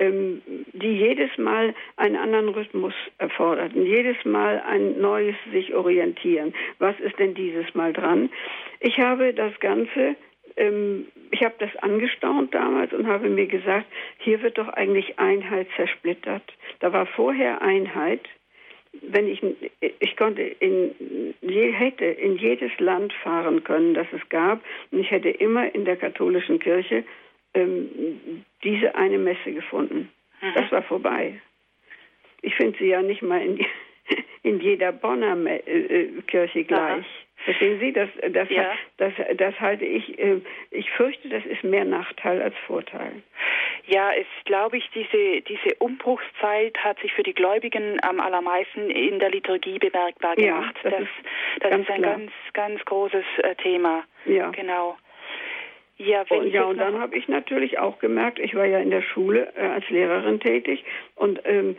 [0.00, 0.42] ähm,
[0.72, 6.52] die jedes Mal einen anderen Rhythmus erforderten, jedes Mal ein neues sich orientieren.
[6.78, 8.30] Was ist denn dieses Mal dran?
[8.80, 10.16] Ich habe das Ganze,
[10.56, 13.86] ähm, ich habe das angestaunt damals und habe mir gesagt,
[14.18, 16.50] hier wird doch eigentlich Einheit zersplittert.
[16.80, 18.22] Da war vorher Einheit,
[19.02, 19.40] wenn ich,
[20.00, 25.28] ich konnte in, hätte in jedes Land fahren können, das es gab, und ich hätte
[25.28, 27.04] immer in der katholischen Kirche
[27.54, 30.10] ähm, diese eine Messe gefunden.
[30.40, 30.54] Mhm.
[30.54, 31.40] Das war vorbei.
[32.42, 33.64] Ich finde sie ja nicht mal in,
[34.42, 37.04] in jeder Bonner Me äh, äh Kirche gleich.
[37.04, 37.26] Aha.
[37.44, 38.70] Verstehen Sie, das, das, ja.
[38.98, 40.40] das, das halte ich, äh,
[40.70, 43.22] ich fürchte, das ist mehr Nachteil als Vorteil.
[43.86, 49.18] Ja, es glaube ich, diese, diese Umbruchszeit hat sich für die Gläubigen am allermeisten in
[49.18, 50.76] der Liturgie bemerkbar gemacht.
[50.84, 52.16] Ja, das, das, ist, das ist ein klar.
[52.16, 54.04] ganz, ganz großes äh, Thema.
[54.26, 54.50] Ja.
[54.50, 54.98] Genau.
[56.02, 59.02] Ja, und, ja, und dann habe ich natürlich auch gemerkt, ich war ja in der
[59.02, 60.82] Schule äh, als Lehrerin tätig
[61.14, 61.76] und ähm,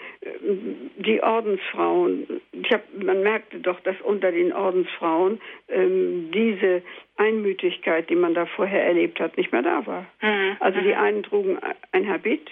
[0.97, 6.83] die Ordensfrauen, ich hab, man merkte doch, dass unter den Ordensfrauen ähm, diese
[7.17, 10.05] Einmütigkeit, die man da vorher erlebt hat, nicht mehr da war.
[10.21, 10.57] Mhm.
[10.59, 10.99] Also die mhm.
[10.99, 11.57] einen trugen
[11.91, 12.47] ein Habit.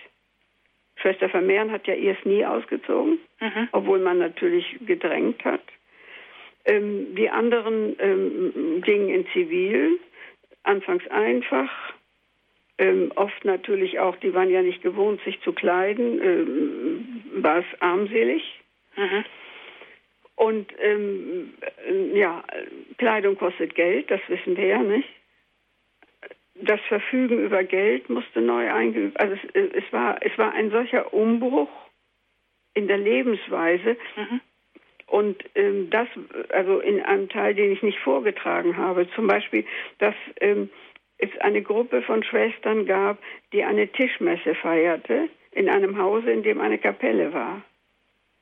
[0.96, 3.70] Schwester Vermehren hat ja erst nie ausgezogen, mhm.
[3.74, 5.62] obwohl man natürlich gedrängt hat.
[6.66, 10.00] Ähm, die anderen ähm, gingen in Zivil
[10.64, 11.70] anfangs einfach,
[12.80, 17.82] ähm, oft natürlich auch, die waren ja nicht gewohnt, sich zu kleiden, ähm, war es
[17.82, 18.42] armselig.
[18.96, 19.26] Mhm.
[20.36, 21.54] Und ähm,
[22.14, 22.42] ja,
[22.98, 25.10] Kleidung kostet Geld, das wissen wir ja nicht.
[26.56, 29.20] Das Verfügen über Geld musste neu eingeübt.
[29.20, 31.70] Also es, es, war, es war ein solcher Umbruch
[32.74, 33.98] in der Lebensweise.
[34.16, 34.42] Mhm.
[35.10, 36.08] Und ähm, das,
[36.50, 39.66] also in einem Teil, den ich nicht vorgetragen habe, zum Beispiel,
[39.98, 40.70] dass ähm,
[41.18, 43.18] es eine Gruppe von Schwestern gab,
[43.52, 47.62] die eine Tischmesse feierte in einem Hause, in dem eine Kapelle war.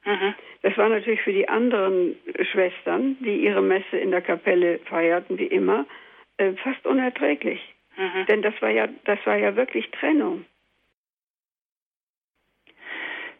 [0.06, 0.36] Mhm.
[0.62, 2.16] Das war natürlich für die anderen
[2.52, 5.86] Schwestern, die ihre Messe in der Kapelle feierten, wie immer,
[6.38, 7.62] äh, fast unerträglich.
[7.98, 8.26] Mhm.
[8.28, 10.46] Denn das war ja, das war ja wirklich Trennung.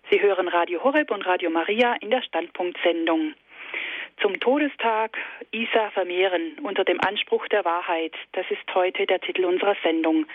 [0.10, 3.34] Sie hören Radio Horeb und Radio Maria in der Standpunktsendung.
[4.22, 5.18] Zum Todestag
[5.52, 8.14] Isa vermehren unter dem Anspruch der Wahrheit.
[8.32, 10.26] Das ist heute der Titel unserer Sendung.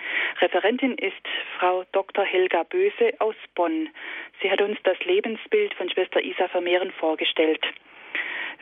[0.41, 1.27] Referentin ist
[1.59, 2.23] Frau Dr.
[2.23, 3.89] Helga Böse aus Bonn.
[4.43, 7.65] Sie hat uns das Lebensbild von Schwester Isa vermehren vorgestellt.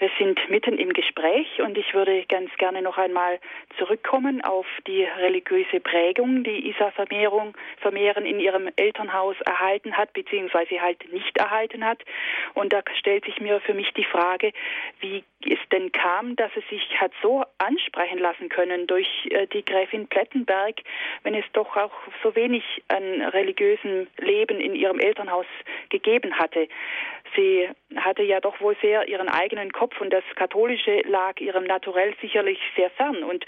[0.01, 3.39] Wir sind mitten im Gespräch und ich würde ganz gerne noch einmal
[3.77, 10.81] zurückkommen auf die religiöse Prägung, die Isa Vermehrung, Vermehren in ihrem Elternhaus erhalten hat, beziehungsweise
[10.81, 12.03] halt nicht erhalten hat.
[12.55, 14.55] Und da stellt sich mir für mich die Frage,
[15.01, 19.65] wie es denn kam, dass es sich hat so ansprechen lassen können durch äh, die
[19.65, 20.77] Gräfin Plettenberg,
[21.25, 21.93] wenn es doch auch
[22.23, 25.47] so wenig an religiösem Leben in ihrem Elternhaus
[25.91, 26.69] gegeben hatte.
[27.37, 32.15] Sie hatte ja doch wohl sehr ihren eigenen Kopf und das Katholische lag ihrem Naturell
[32.21, 33.23] sicherlich sehr fern.
[33.23, 33.45] Und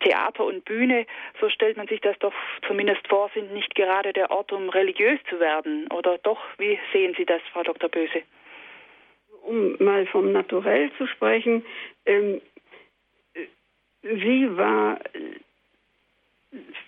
[0.00, 1.06] Theater und Bühne,
[1.40, 2.34] so stellt man sich das doch
[2.66, 5.88] zumindest vor, sind nicht gerade der Ort, um religiös zu werden.
[5.88, 7.88] Oder doch, wie sehen Sie das, Frau Dr.
[7.88, 8.22] Böse?
[9.42, 11.64] Um mal vom Naturell zu sprechen,
[12.06, 12.40] ähm,
[14.02, 15.00] sie war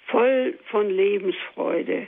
[0.07, 2.07] voll von Lebensfreude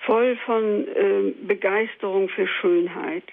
[0.00, 3.24] voll von äh, Begeisterung für Schönheit.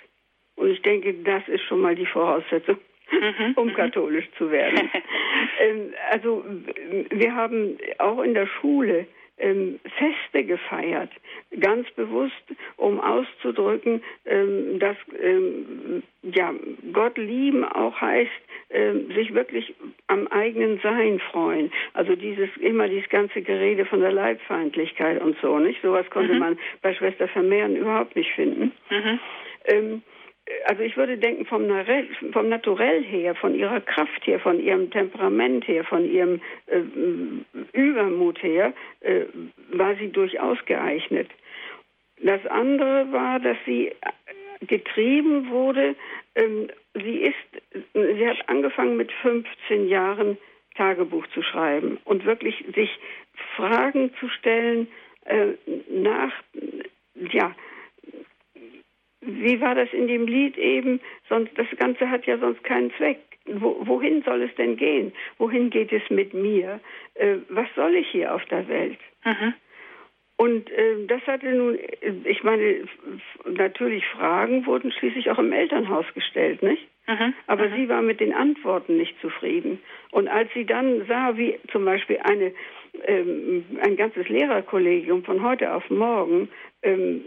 [0.58, 2.78] Und ich denke, das ist schon mal die Voraussetzung,
[3.12, 3.54] mhm.
[3.56, 4.90] um katholisch zu werden.
[5.62, 6.44] ähm, also
[7.10, 9.08] wir haben auch in der Schule
[9.40, 11.12] ähm, Feste gefeiert,
[11.60, 12.34] ganz bewusst,
[12.76, 16.54] um auszudrücken, ähm, dass ähm, ja,
[16.92, 18.32] Gott lieben auch heißt,
[18.72, 19.76] ähm, sich wirklich
[20.08, 21.72] am eigenen Sein freuen.
[21.94, 25.82] Also dieses immer dieses ganze Gerede von der Leibfeindlichkeit und so, nicht?
[25.84, 26.40] Sowas konnte mhm.
[26.40, 28.72] man bei Schwester Vermehren überhaupt nicht finden.
[28.90, 30.02] Mhm.
[30.66, 31.68] Also ich würde denken, vom,
[32.32, 36.82] vom Naturell her, von ihrer Kraft her, von ihrem Temperament her, von ihrem äh,
[37.74, 39.26] Übermut her, äh,
[39.72, 41.30] war sie durchaus geeignet.
[42.22, 43.92] Das andere war, dass sie
[44.62, 45.96] getrieben wurde.
[46.36, 50.38] Ähm, sie ist, sie hat angefangen mit 15 Jahren
[50.76, 52.90] Tagebuch zu schreiben und wirklich sich
[53.56, 54.88] Fragen zu stellen
[55.26, 55.54] äh,
[55.90, 56.32] nach,
[57.32, 57.56] ja,
[59.28, 61.00] wie war das in dem Lied eben?
[61.30, 63.20] Sonst, das Ganze hat ja sonst keinen Zweck.
[63.46, 65.14] Wo, wohin soll es denn gehen?
[65.38, 66.80] Wohin geht es mit mir?
[67.14, 69.00] Äh, was soll ich hier auf der Welt?
[69.24, 69.54] Mhm.
[70.38, 71.80] Und äh, das hatte nun,
[72.26, 72.86] ich meine,
[73.46, 76.88] natürlich Fragen wurden schließlich auch im Elternhaus gestellt, nicht?
[77.08, 77.34] Mhm.
[77.48, 77.76] Aber mhm.
[77.76, 79.80] sie war mit den Antworten nicht zufrieden.
[80.12, 82.54] Und als sie dann sah, wie zum Beispiel eine,
[83.06, 86.50] ähm, ein ganzes Lehrerkollegium von heute auf morgen
[86.84, 87.22] ähm,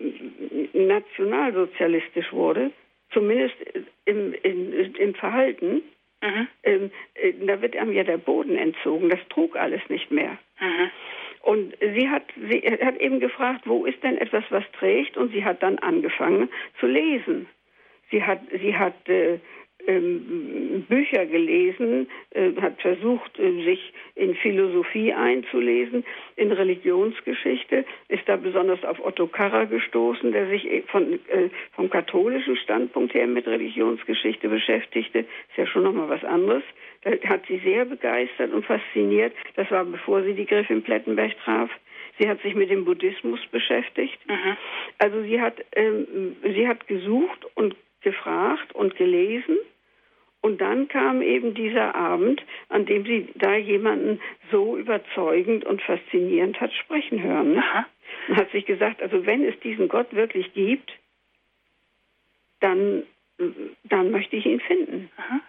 [0.72, 2.70] nationalsozialistisch wurde,
[3.12, 3.56] zumindest
[4.05, 5.82] im, im, im Verhalten,
[6.22, 6.48] mhm.
[6.62, 9.09] ähm, äh, da wird einem ja der Boden entzogen.
[9.09, 10.38] Das trug alles nicht mehr.
[10.60, 10.90] Mhm.
[11.42, 15.16] Und sie hat, sie hat eben gefragt, wo ist denn etwas, was trägt?
[15.16, 17.48] Und sie hat dann angefangen zu lesen.
[18.10, 19.38] Sie hat, sie hat äh,
[19.99, 26.05] Bücher gelesen, äh, hat versucht, äh, sich in Philosophie einzulesen,
[26.37, 31.19] in Religionsgeschichte, ist da besonders auf Otto Karrer gestoßen, der sich äh, von,
[31.73, 35.21] vom katholischen Standpunkt her mit Religionsgeschichte beschäftigte.
[35.21, 36.62] Ist ja schon nochmal was anderes.
[37.03, 39.33] Da hat sie sehr begeistert und fasziniert.
[39.57, 41.71] Das war bevor sie die Griffin Plettenberg traf.
[42.19, 44.19] Sie hat sich mit dem Buddhismus beschäftigt.
[44.29, 44.57] Mhm.
[44.99, 49.59] Also sie hat, ähm, sie hat gesucht und gefragt und gelesen.
[50.43, 56.61] Und dann kam eben dieser Abend, an dem sie da jemanden so überzeugend und faszinierend
[56.61, 57.55] hat sprechen hören.
[57.55, 57.87] Ne?
[58.29, 60.93] Und hat sich gesagt, also wenn es diesen Gott wirklich gibt,
[62.61, 63.03] dann,
[63.85, 65.11] dann möchte ich ihn finden.
[65.17, 65.41] Aha.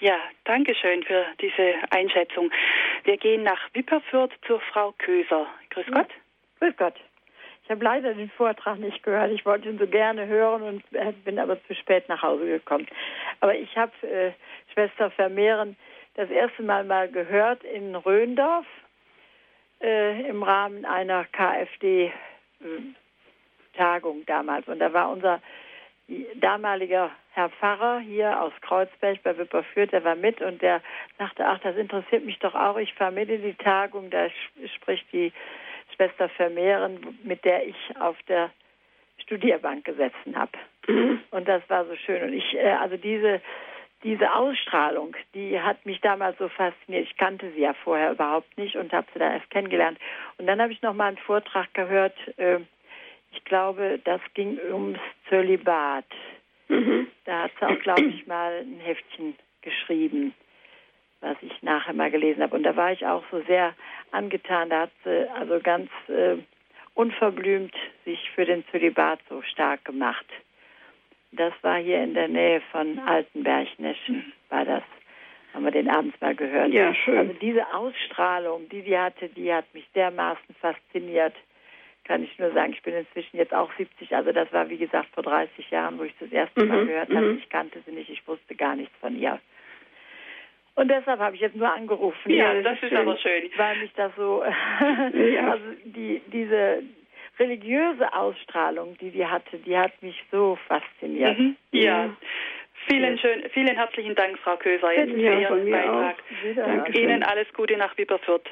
[0.00, 2.50] Ja, danke schön für diese Einschätzung.
[3.04, 5.46] Wir gehen nach Wipperfürth zur Frau Köser.
[5.70, 6.08] Grüß Gott.
[6.58, 6.94] Grüß Gott.
[7.70, 9.30] Ich habe leider den Vortrag nicht gehört.
[9.30, 10.82] Ich wollte ihn so gerne hören und
[11.24, 12.88] bin aber zu spät nach Hause gekommen.
[13.38, 14.32] Aber ich habe äh,
[14.72, 15.76] Schwester Vermehren
[16.14, 18.66] das erste Mal mal gehört in Röndorf
[19.80, 22.10] äh, im Rahmen einer KfD-Tagung
[24.26, 24.66] damals.
[24.66, 25.40] Und da war unser
[26.34, 30.82] damaliger Herr Pfarrer hier aus Kreuzberg bei Wipperfürth, der war mit und der
[31.18, 32.78] sagte, ach, das interessiert mich doch auch.
[32.78, 34.26] Ich in die Tagung, da
[34.74, 35.32] spricht die
[36.00, 38.50] Schwester Vermehren, mit der ich auf der
[39.18, 40.52] Studierbank gesessen habe.
[40.88, 41.20] Mhm.
[41.30, 42.22] Und das war so schön.
[42.22, 43.42] Und ich, äh, also diese,
[44.02, 47.04] diese Ausstrahlung, die hat mich damals so fasziniert.
[47.04, 49.98] Ich kannte sie ja vorher überhaupt nicht und habe sie dann erst kennengelernt.
[50.38, 52.16] Und dann habe ich noch mal einen Vortrag gehört.
[52.38, 52.60] Äh,
[53.32, 54.98] ich glaube, das ging ums
[55.28, 56.06] Zölibat.
[56.68, 57.08] Mhm.
[57.26, 60.34] Da hat sie auch, glaube ich, mal ein Heftchen geschrieben
[61.20, 62.56] was ich nachher mal gelesen habe.
[62.56, 63.74] Und da war ich auch so sehr
[64.10, 64.70] angetan.
[64.70, 66.36] Da hat sie also ganz äh,
[66.94, 67.74] unverblümt
[68.04, 70.26] sich für den Zölibat so stark gemacht.
[71.32, 74.82] Das war hier in der Nähe von Altenberg-Neschen, war das.
[75.54, 76.72] Haben wir den abends mal gehört.
[76.72, 77.18] Ja, schön.
[77.18, 81.34] Also diese Ausstrahlung, die sie hatte, die hat mich dermaßen fasziniert.
[82.04, 85.08] Kann ich nur sagen, ich bin inzwischen jetzt auch 70, also das war wie gesagt
[85.12, 87.32] vor 30 Jahren, wo ich das erste Mal mhm, gehört habe.
[87.32, 87.38] Mhm.
[87.38, 89.40] Ich kannte sie nicht, ich wusste gar nichts von ihr.
[90.80, 92.30] Und deshalb habe ich jetzt nur angerufen.
[92.30, 93.50] Ja, ja das, ist schön, aber schön.
[93.56, 94.42] Weil mich das so,
[95.14, 95.50] ja.
[95.50, 96.82] also die, diese
[97.38, 101.38] religiöse Ausstrahlung, die die hatte, die hat mich so fasziniert.
[101.38, 101.56] Mhm.
[101.72, 102.06] Ja.
[102.06, 102.16] Mhm.
[102.88, 106.16] Vielen, schön, vielen herzlichen Dank, Frau Köser, jetzt für Ihren Beitrag.
[106.94, 108.48] Ihnen alles Gute nach Wipperfürth.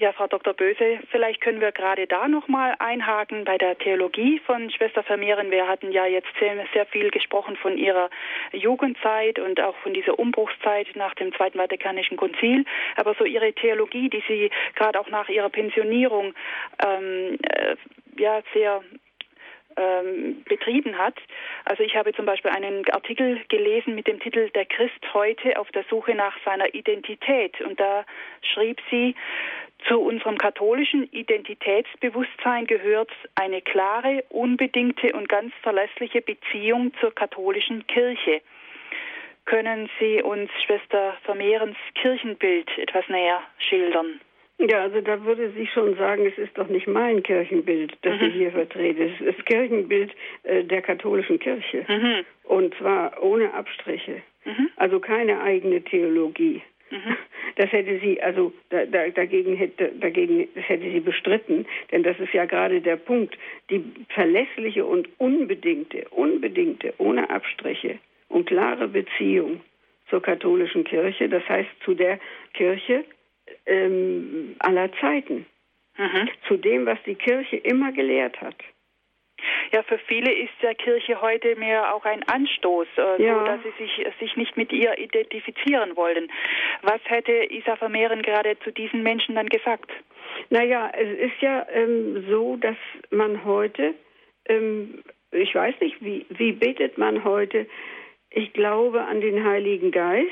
[0.00, 0.54] Ja, Frau Dr.
[0.54, 5.50] Böse, vielleicht können wir gerade da nochmal einhaken bei der Theologie von Schwester Vermehren.
[5.50, 8.08] Wir hatten ja jetzt sehr, viel gesprochen von ihrer
[8.52, 12.64] Jugendzeit und auch von dieser Umbruchszeit nach dem Zweiten Vatikanischen Konzil.
[12.94, 16.32] Aber so ihre Theologie, die sie gerade auch nach ihrer Pensionierung
[16.86, 17.74] ähm, äh,
[18.20, 18.84] ja sehr
[19.76, 21.14] ähm, betrieben hat.
[21.64, 25.70] Also ich habe zum Beispiel einen Artikel gelesen mit dem Titel Der Christ heute auf
[25.72, 27.60] der Suche nach seiner Identität.
[27.60, 28.04] Und da
[28.42, 29.16] schrieb sie,
[29.88, 38.42] zu unserem katholischen Identitätsbewusstsein gehört eine klare, unbedingte und ganz verlässliche Beziehung zur katholischen Kirche.
[39.46, 44.20] Können Sie uns Schwester Vermehrens Kirchenbild etwas näher schildern?
[44.58, 48.26] Ja, also da würde sie schon sagen, es ist doch nicht mein Kirchenbild, das mhm.
[48.26, 49.04] ich hier vertrete.
[49.04, 50.10] Es ist das Kirchenbild
[50.42, 51.86] äh, der katholischen Kirche.
[51.88, 52.24] Mhm.
[52.42, 54.20] Und zwar ohne Abstriche.
[54.44, 54.68] Mhm.
[54.76, 56.60] Also keine eigene Theologie.
[56.90, 57.16] Mhm.
[57.56, 62.18] Das hätte sie, also da, da, dagegen hätte, dagegen, das hätte sie bestritten, denn das
[62.20, 63.36] ist ja gerade der Punkt.
[63.70, 67.98] Die verlässliche und unbedingte, unbedingte, ohne Abstriche
[68.28, 69.60] und klare Beziehung
[70.08, 72.18] zur katholischen Kirche, das heißt zu der
[72.54, 73.04] Kirche
[73.66, 75.46] ähm, aller Zeiten,
[75.96, 76.28] mhm.
[76.46, 78.56] zu dem, was die Kirche immer gelehrt hat.
[79.72, 83.38] Ja, für viele ist der Kirche heute mehr auch ein Anstoß, äh, ja.
[83.38, 86.30] so dass sie sich, sich nicht mit ihr identifizieren wollen.
[86.82, 89.90] Was hätte Isa Vermehren gerade zu diesen Menschen dann gesagt?
[90.50, 92.76] Naja, es ist ja ähm, so, dass
[93.10, 93.94] man heute,
[94.46, 95.02] ähm,
[95.32, 97.66] ich weiß nicht, wie, wie betet man heute?
[98.30, 100.30] Ich glaube an den Heiligen Geist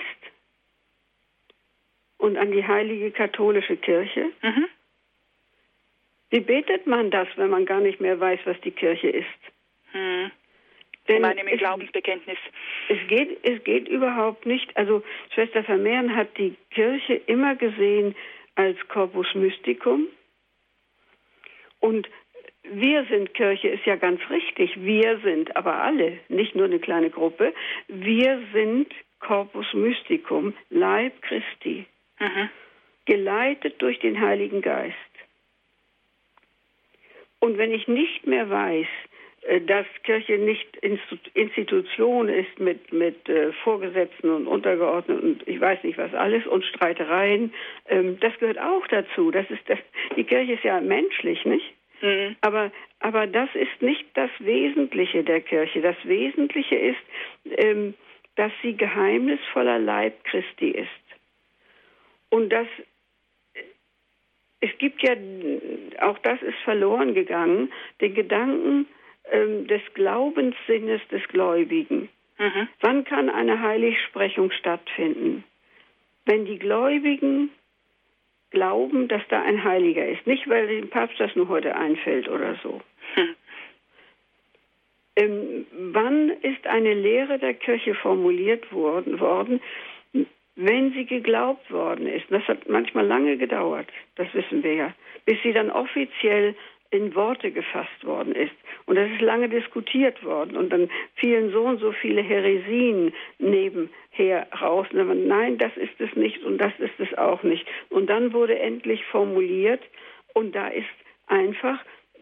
[2.18, 4.30] und an die heilige katholische Kirche.
[4.42, 4.66] Mhm.
[6.30, 9.26] Wie betet man das, wenn man gar nicht mehr weiß, was die Kirche ist?
[9.92, 10.30] Hm.
[11.08, 12.38] Denn meine im Glaubensbekenntnis.
[12.88, 14.76] Es geht, es geht überhaupt nicht.
[14.76, 18.16] Also Schwester Vermehren hat die Kirche immer gesehen
[18.56, 20.08] als Corpus Mysticum.
[21.78, 22.08] Und
[22.64, 24.72] wir sind Kirche ist ja ganz richtig.
[24.76, 27.54] Wir sind aber alle, nicht nur eine kleine Gruppe.
[27.86, 31.86] Wir sind Corpus Mysticum, Leib Christi,
[32.18, 32.50] mhm.
[33.04, 34.96] geleitet durch den Heiligen Geist.
[37.46, 38.88] Und wenn ich nicht mehr weiß,
[39.42, 40.66] äh, dass Kirche nicht
[41.34, 46.64] Institution ist mit, mit äh, Vorgesetzten und Untergeordneten und ich weiß nicht was alles und
[46.64, 47.54] Streitereien.
[47.88, 49.30] Ähm, das gehört auch dazu.
[49.30, 49.78] Das ist das,
[50.16, 51.72] die Kirche ist ja menschlich, nicht?
[52.02, 52.34] Mhm.
[52.40, 55.80] Aber, aber das ist nicht das Wesentliche der Kirche.
[55.82, 56.98] Das Wesentliche ist,
[57.44, 57.94] ähm,
[58.34, 60.88] dass sie geheimnisvoller Leib Christi ist.
[62.28, 62.66] Und das,
[64.66, 65.14] es gibt ja,
[66.00, 68.86] auch das ist verloren gegangen, den Gedanken
[69.30, 72.08] ähm, des Glaubenssinnes des Gläubigen.
[72.38, 72.68] Mhm.
[72.80, 75.44] Wann kann eine Heiligsprechung stattfinden?
[76.24, 77.50] Wenn die Gläubigen
[78.50, 80.26] glauben, dass da ein Heiliger ist.
[80.26, 82.80] Nicht, weil dem Papst das nur heute einfällt oder so.
[83.14, 83.34] Hm.
[85.16, 89.60] Ähm, wann ist eine Lehre der Kirche formuliert worden, worden,
[90.56, 92.26] wenn sie geglaubt worden ist?
[92.30, 96.54] Das hat manchmal lange gedauert, das wissen wir ja, bis sie dann offiziell
[96.90, 98.54] in Worte gefasst worden ist.
[98.86, 100.56] Und das ist lange diskutiert worden.
[100.56, 104.86] Und dann fielen so und so viele Heresien nebenher raus.
[104.92, 107.66] Man, nein, das ist es nicht und das ist es auch nicht.
[107.90, 109.82] Und dann wurde endlich formuliert
[110.34, 110.86] und da ist
[111.26, 111.78] einfach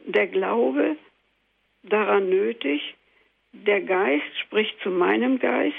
[0.07, 0.97] der Glaube
[1.83, 2.95] daran nötig,
[3.53, 5.75] der Geist spricht zu meinem Geist,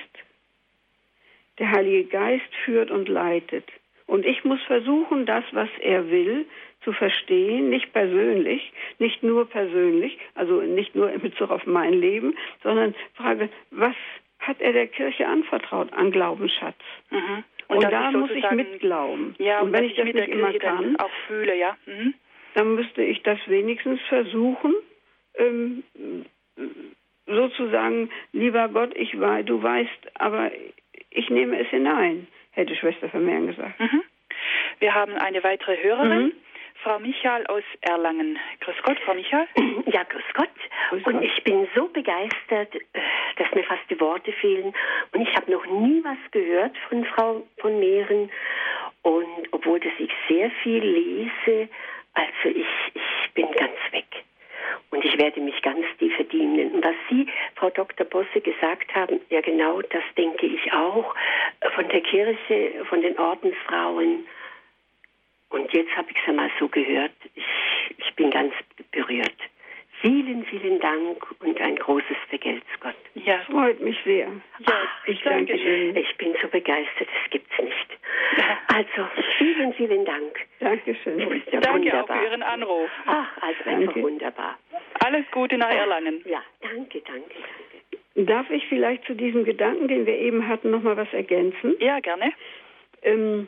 [1.59, 3.65] der Heilige Geist führt und leitet.
[4.07, 6.45] Und ich muss versuchen, das, was er will,
[6.83, 12.37] zu verstehen, nicht persönlich, nicht nur persönlich, also nicht nur in Bezug auf mein Leben,
[12.61, 13.95] sondern frage, was
[14.39, 16.77] hat er der Kirche anvertraut an Glaubensschatz?
[17.09, 17.43] Mhm.
[17.67, 19.33] Und, und da muss ich mitglauben.
[19.39, 21.75] Ja, und, und wenn ich das nicht immer kann, auch fühle, ja.
[21.87, 22.13] Mhm.
[22.53, 24.75] dann müsste ich das wenigstens versuchen,
[25.39, 25.83] ähm,
[27.25, 30.51] sozusagen, lieber Gott, ich weiß, du weißt, aber
[31.15, 33.79] ich nehme es hinein, hätte Schwester Vermehren gesagt.
[33.79, 34.03] Mhm.
[34.79, 36.25] Wir haben eine weitere Hörerin.
[36.25, 36.31] Mhm.
[36.83, 38.37] Frau Michael aus Erlangen.
[38.59, 39.47] Grüß Gott, Frau Michael.
[39.87, 40.49] Ja, grüß Gott.
[40.89, 41.23] Grüß und Gott.
[41.23, 42.99] ich bin so begeistert, äh,
[43.37, 44.73] dass mir fast die Worte fehlen.
[45.13, 48.29] Und ich habe noch nie was gehört von Frau von Mehren.
[49.03, 51.69] Und obwohl das ich sehr viel lese,
[52.13, 54.05] also ich, ich bin ganz weg.
[54.95, 56.71] Und ich werde mich ganz tief verdienen.
[56.71, 58.05] Und was Sie, Frau Dr.
[58.05, 61.13] Bosse, gesagt haben, ja genau, das denke ich auch,
[61.75, 64.25] von der Kirche, von den Ordensfrauen,
[65.49, 67.13] und jetzt habe ich es einmal so gehört.
[67.33, 67.45] Ich,
[67.97, 68.53] ich bin ganz
[68.91, 69.35] berührt.
[70.01, 72.95] Vielen, vielen Dank und ein großes Vergelt's Gott.
[73.15, 74.27] Ja, freut mich sehr.
[74.27, 74.33] Ja,
[74.65, 75.95] Ach, ich danke Ihnen.
[75.95, 77.97] Ich bin so begeistert, das gibt's nicht.
[78.67, 80.39] Also, vielen, vielen Dank.
[80.59, 81.19] Dankeschön.
[81.51, 82.03] Ja danke wunderbar.
[82.03, 82.89] auch für Ihren Anruf.
[83.05, 83.81] Ach, also danke.
[83.81, 84.59] einfach wunderbar.
[85.03, 86.21] Alles Gute nach Erlangen.
[86.25, 88.27] Ja, danke, danke, danke.
[88.27, 91.75] Darf ich vielleicht zu diesem Gedanken, den wir eben hatten, noch mal was ergänzen?
[91.79, 92.31] Ja, gerne.
[93.01, 93.47] Ähm,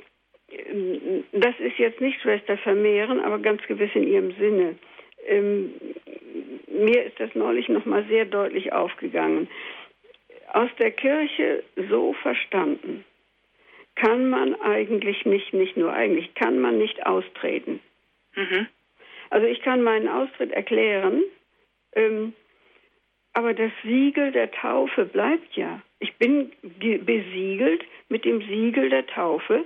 [1.34, 4.76] das ist jetzt nicht Schwester vermehren, aber ganz gewiss in ihrem Sinne.
[5.26, 5.74] Ähm,
[6.68, 9.48] mir ist das neulich noch mal sehr deutlich aufgegangen.
[10.54, 13.04] Aus der Kirche so verstanden
[13.96, 17.80] kann man eigentlich nicht, nicht nur eigentlich, kann man nicht austreten.
[18.36, 18.68] Mhm.
[19.30, 21.24] Also ich kann meinen Austritt erklären,
[21.94, 22.34] ähm,
[23.34, 25.82] aber das Siegel der Taufe bleibt ja.
[26.00, 29.66] Ich bin besiegelt mit dem Siegel der Taufe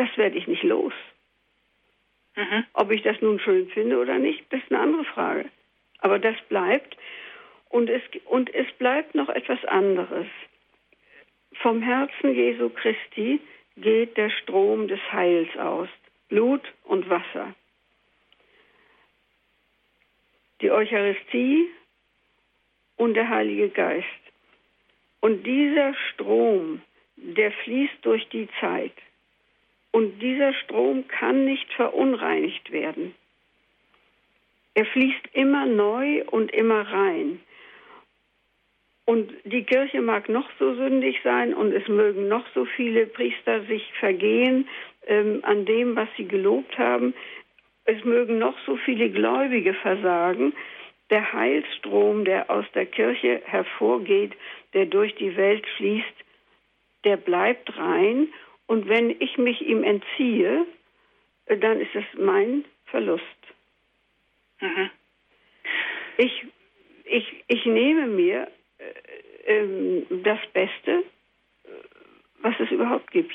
[0.00, 0.94] das werde ich nicht los.
[2.34, 2.64] Mhm.
[2.72, 5.50] Ob ich das nun schön finde oder nicht, das ist eine andere Frage.
[6.00, 6.96] Aber das bleibt.
[7.68, 10.26] Und es, und es bleibt noch etwas anderes.
[11.62, 13.40] Vom Herzen Jesu Christi
[13.76, 15.88] geht der Strom des Heils aus.
[16.28, 17.54] Blut und Wasser.
[20.60, 21.68] Die Eucharistie
[22.96, 24.06] und der Heilige Geist.
[25.20, 26.82] Und dieser Strom,
[27.16, 28.92] der fließt durch die Zeit.
[29.92, 33.14] Und dieser Strom kann nicht verunreinigt werden.
[34.74, 37.40] Er fließt immer neu und immer rein.
[39.04, 43.62] Und die Kirche mag noch so sündig sein und es mögen noch so viele Priester
[43.64, 44.68] sich vergehen
[45.06, 47.12] ähm, an dem, was sie gelobt haben.
[47.86, 50.52] Es mögen noch so viele Gläubige versagen.
[51.10, 54.32] Der Heilstrom, der aus der Kirche hervorgeht,
[54.74, 56.06] der durch die Welt fließt,
[57.04, 58.28] der bleibt rein
[58.68, 60.66] und wenn ich mich ihm entziehe,
[61.46, 63.39] äh, dann ist es mein Verlust.
[64.60, 64.90] Mhm.
[66.18, 66.46] Ich,
[67.04, 68.50] ich, ich nehme mir
[69.46, 71.04] äh, äh, das Beste,
[72.42, 73.34] was es überhaupt gibt.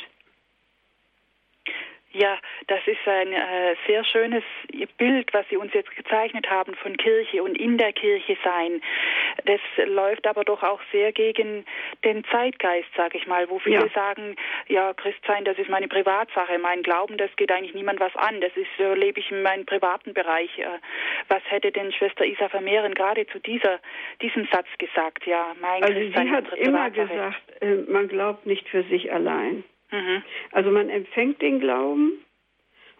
[2.16, 2.38] Ja,
[2.68, 4.44] das ist ein äh, sehr schönes
[4.98, 8.82] Bild, was Sie uns jetzt gezeichnet haben von Kirche und in der Kirche sein.
[9.44, 11.66] Das läuft aber doch auch sehr gegen
[12.06, 13.90] den Zeitgeist, sage ich mal, wo viele ja.
[13.90, 14.38] sagen,
[14.70, 18.56] ja, Christsein, das ist meine Privatsache, mein Glauben, das geht eigentlich niemand was an, das
[18.56, 20.58] ist, so lebe ich in meinem privaten Bereich.
[20.58, 20.68] Äh,
[21.28, 23.82] was hätte denn Schwester Isa Vermehren gerade zu dieser,
[24.22, 25.26] diesem Satz gesagt?
[25.26, 29.66] Ja, mein also Christsein sie hat immer gesagt, äh, man glaubt nicht für sich allein.
[29.91, 30.24] Mhm.
[30.52, 32.14] Also man empfängt den Glauben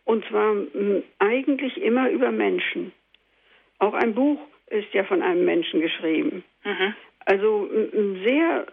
[0.04, 0.56] und zwar
[1.20, 2.92] eigentlich immer über Menschen.
[3.80, 6.44] Auch ein Buch ist ja von einem Menschen geschrieben.
[6.64, 6.96] Mhm.
[7.26, 7.70] Also
[8.24, 8.68] sehr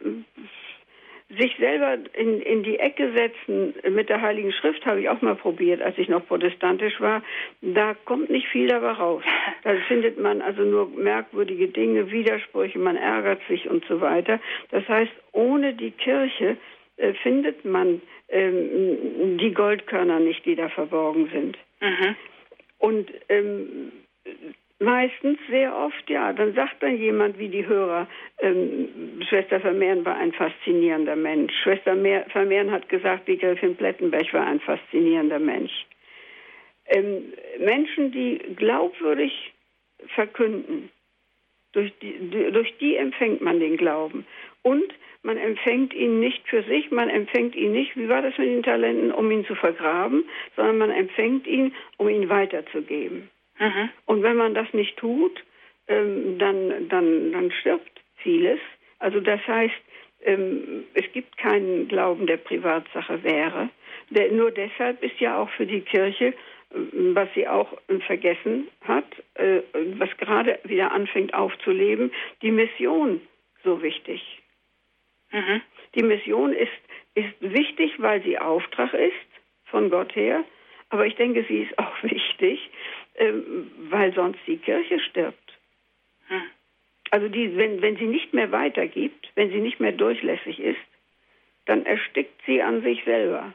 [1.39, 5.35] sich selber in, in die Ecke setzen mit der Heiligen Schrift habe ich auch mal
[5.35, 7.23] probiert, als ich noch protestantisch war.
[7.63, 9.23] Da kommt nicht viel dabei raus.
[9.65, 14.41] Da findet man also nur merkwürdige Dinge, Widersprüche, man ärgert sich und so weiter.
[14.71, 16.57] Das heißt, ohne die Kirche
[16.97, 21.59] äh, findet man ähm, die Goldkörner nicht, die da verborgen sind.
[21.81, 22.17] Mhm.
[22.79, 23.93] Und ähm,
[24.79, 28.09] meistens, sehr oft, ja, dann sagt dann jemand wie die Hörer,
[28.41, 31.53] ähm, Schwester Vermehren war ein faszinierender Mensch.
[31.63, 31.97] Schwester
[32.31, 35.73] Vermehren hat gesagt, die Gräfin Plettenberg war ein faszinierender Mensch.
[36.87, 39.53] Ähm, Menschen, die glaubwürdig
[40.15, 40.91] verkünden,
[41.73, 44.27] durch die, durch die empfängt man den Glauben.
[44.63, 44.93] Und
[45.23, 48.63] man empfängt ihn nicht für sich, man empfängt ihn nicht, wie war das mit den
[48.63, 50.25] Talenten, um ihn zu vergraben,
[50.57, 53.31] sondern man empfängt ihn, um ihn weiterzugeben.
[53.59, 53.89] Mhm.
[54.07, 55.45] Und wenn man das nicht tut,
[55.89, 58.59] ähm, dann, dann, dann stirbt vieles.
[58.99, 59.75] Also das heißt,
[60.25, 63.69] ähm, es gibt keinen Glauben, der Privatsache wäre.
[64.33, 66.35] Nur deshalb ist ja auch für die Kirche, äh,
[67.15, 67.77] was sie auch
[68.07, 69.05] vergessen hat,
[69.35, 69.61] äh,
[69.99, 72.13] was gerade wieder anfängt aufzuleben,
[72.43, 73.21] die Mission
[73.65, 74.42] so wichtig.
[75.33, 75.63] Mhm.
[75.95, 76.71] Die Mission ist,
[77.15, 79.13] ist wichtig, weil sie Auftrag ist
[79.65, 80.45] von Gott her.
[80.91, 82.71] Aber ich denke, sie ist auch wichtig,
[83.17, 85.59] ähm, weil sonst die Kirche stirbt.
[86.29, 86.43] Mhm.
[87.11, 90.81] Also die, wenn, wenn sie nicht mehr weitergibt, wenn sie nicht mehr durchlässig ist,
[91.67, 93.53] dann erstickt sie an sich selber.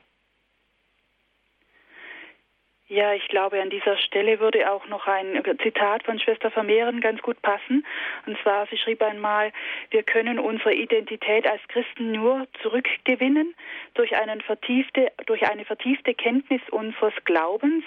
[2.89, 7.21] Ja, ich glaube, an dieser Stelle würde auch noch ein Zitat von Schwester Vermehren ganz
[7.21, 7.85] gut passen.
[8.25, 9.51] Und zwar, sie schrieb einmal,
[9.91, 13.53] wir können unsere Identität als Christen nur zurückgewinnen
[13.93, 14.11] durch,
[14.45, 17.83] vertiefte, durch eine vertiefte Kenntnis unseres Glaubens,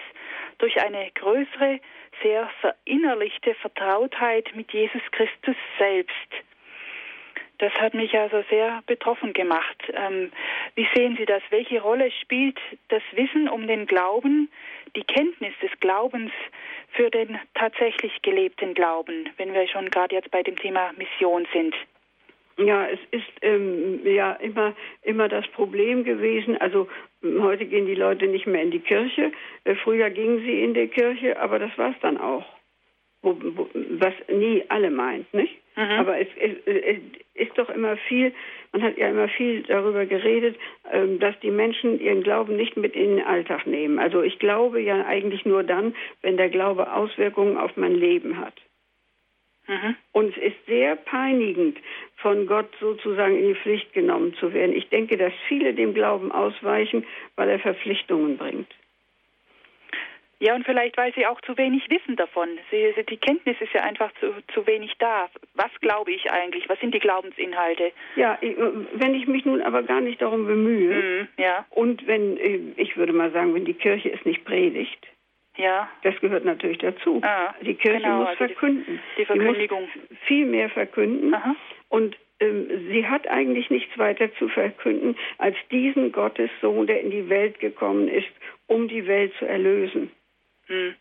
[0.59, 1.81] durch eine größere,
[2.23, 6.29] sehr verinnerlichte Vertrautheit mit Jesus Christus selbst.
[7.61, 9.77] Das hat mich also sehr betroffen gemacht.
[9.93, 10.33] Ähm,
[10.77, 11.43] wie sehen Sie das?
[11.51, 12.59] Welche Rolle spielt
[12.89, 14.51] das Wissen um den Glauben,
[14.97, 16.33] die Kenntnis des Glaubens
[16.93, 21.75] für den tatsächlich gelebten Glauben, wenn wir schon gerade jetzt bei dem Thema Mission sind?
[22.57, 26.59] Ja, es ist ähm, ja immer immer das Problem gewesen.
[26.61, 26.89] Also
[27.23, 29.33] heute gehen die Leute nicht mehr in die Kirche.
[29.65, 32.47] Äh, früher gingen sie in die Kirche, aber das war es dann auch.
[33.23, 35.60] Wo, wo, was nie alle meint, nicht?
[35.77, 35.91] Mhm.
[35.91, 36.99] Aber es, es, es,
[37.35, 38.33] ist doch immer viel,
[38.73, 40.57] man hat ja immer viel darüber geredet,
[40.93, 43.99] ähm, dass die Menschen ihren Glauben nicht mit in den Alltag nehmen.
[43.99, 48.55] Also ich glaube ja eigentlich nur dann, wenn der Glaube Auswirkungen auf mein Leben hat.
[49.67, 49.97] Mhm.
[50.13, 51.79] Und es ist sehr peinigend,
[52.17, 54.75] von Gott sozusagen in die Pflicht genommen zu werden.
[54.75, 57.07] Ich denke, dass viele dem Glauben ausweichen,
[57.37, 58.69] weil er Verpflichtungen bringt.
[60.41, 62.49] Ja, und vielleicht, weil sie auch zu wenig wissen davon.
[62.71, 65.29] Sie, die Kenntnis ist ja einfach zu, zu wenig da.
[65.55, 66.67] Was glaube ich eigentlich?
[66.69, 67.93] Was sind die Glaubensinhalte?
[68.17, 71.67] Ja, wenn ich mich nun aber gar nicht darum bemühe, mm, ja.
[71.71, 75.07] und wenn, äh, ich würde mal sagen, wenn die Kirche es nicht predigt,
[75.57, 75.89] ja.
[76.05, 77.21] Das gehört natürlich dazu.
[77.23, 79.01] Ah, die Kirche genau, muss also verkünden.
[79.17, 79.83] Die, die Verkündigung.
[79.83, 81.35] Muss viel mehr verkünden.
[81.35, 81.55] Aha.
[81.89, 87.29] Und ähm, sie hat eigentlich nichts weiter zu verkünden als diesen Gottessohn, der in die
[87.29, 88.31] Welt gekommen ist,
[88.69, 90.11] um die Welt zu erlösen.
[90.71, 90.95] Hm.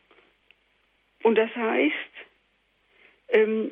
[1.21, 1.93] Und das heißt,
[3.29, 3.71] ähm,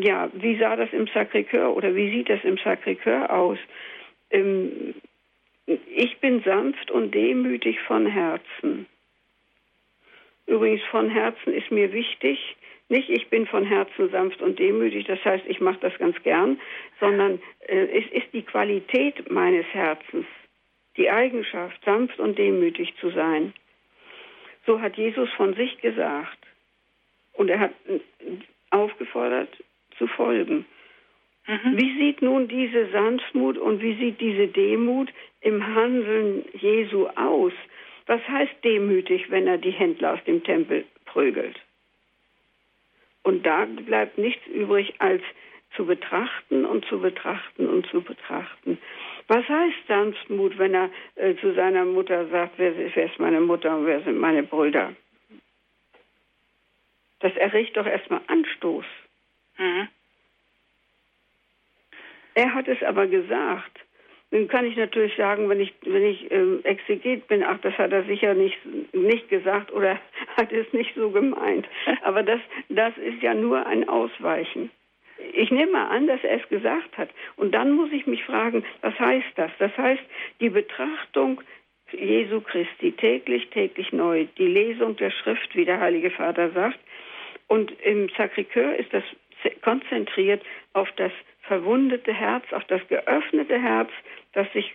[0.00, 3.58] ja, wie sah das im Sacré-Cœur oder wie sieht das im Sacré-Cœur aus?
[4.30, 4.94] Ähm,
[5.66, 8.86] ich bin sanft und demütig von Herzen.
[10.46, 12.56] Übrigens, von Herzen ist mir wichtig,
[12.88, 16.60] nicht ich bin von Herzen sanft und demütig, das heißt, ich mache das ganz gern,
[17.00, 20.26] sondern äh, es ist die Qualität meines Herzens,
[20.96, 23.54] die Eigenschaft, sanft und demütig zu sein.
[24.66, 26.38] So hat Jesus von sich gesagt.
[27.32, 27.72] Und er hat
[28.70, 29.48] aufgefordert
[29.98, 30.66] zu folgen.
[31.46, 31.76] Mhm.
[31.76, 35.10] Wie sieht nun diese Sanftmut und wie sieht diese Demut
[35.40, 37.52] im Handeln Jesu aus?
[38.06, 41.58] Was heißt demütig, wenn er die Händler aus dem Tempel prügelt?
[43.22, 45.22] Und da bleibt nichts übrig, als
[45.76, 48.78] zu betrachten und zu betrachten und zu betrachten.
[49.30, 53.76] Was heißt Sanftmut, wenn er äh, zu seiner Mutter sagt, wer, wer ist meine Mutter
[53.76, 54.92] und wer sind meine Brüder?
[57.20, 58.84] Das erregt doch erstmal Anstoß.
[59.56, 59.88] Mhm.
[62.34, 63.78] Er hat es aber gesagt.
[64.32, 67.92] Nun kann ich natürlich sagen, wenn ich, wenn ich ähm, Exeget bin, ach, das hat
[67.92, 68.58] er sicher nicht,
[68.92, 70.00] nicht gesagt oder
[70.36, 71.68] hat es nicht so gemeint.
[72.02, 74.72] Aber das, das ist ja nur ein Ausweichen.
[75.32, 77.10] Ich nehme mal an, dass er es gesagt hat.
[77.36, 79.50] Und dann muss ich mich fragen, was heißt das?
[79.58, 80.02] Das heißt,
[80.40, 81.40] die Betrachtung
[81.92, 86.78] Jesu Christi täglich, täglich neu, die Lesung der Schrift, wie der Heilige Vater sagt.
[87.48, 89.02] Und im Sacré-Cœur ist das
[89.62, 90.42] konzentriert
[90.72, 93.90] auf das verwundete Herz, auf das geöffnete Herz,
[94.32, 94.72] das sich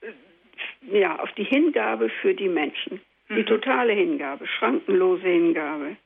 [0.00, 3.36] äh, ja auf die Hingabe für die Menschen, mhm.
[3.36, 5.96] die totale Hingabe, schrankenlose Hingabe.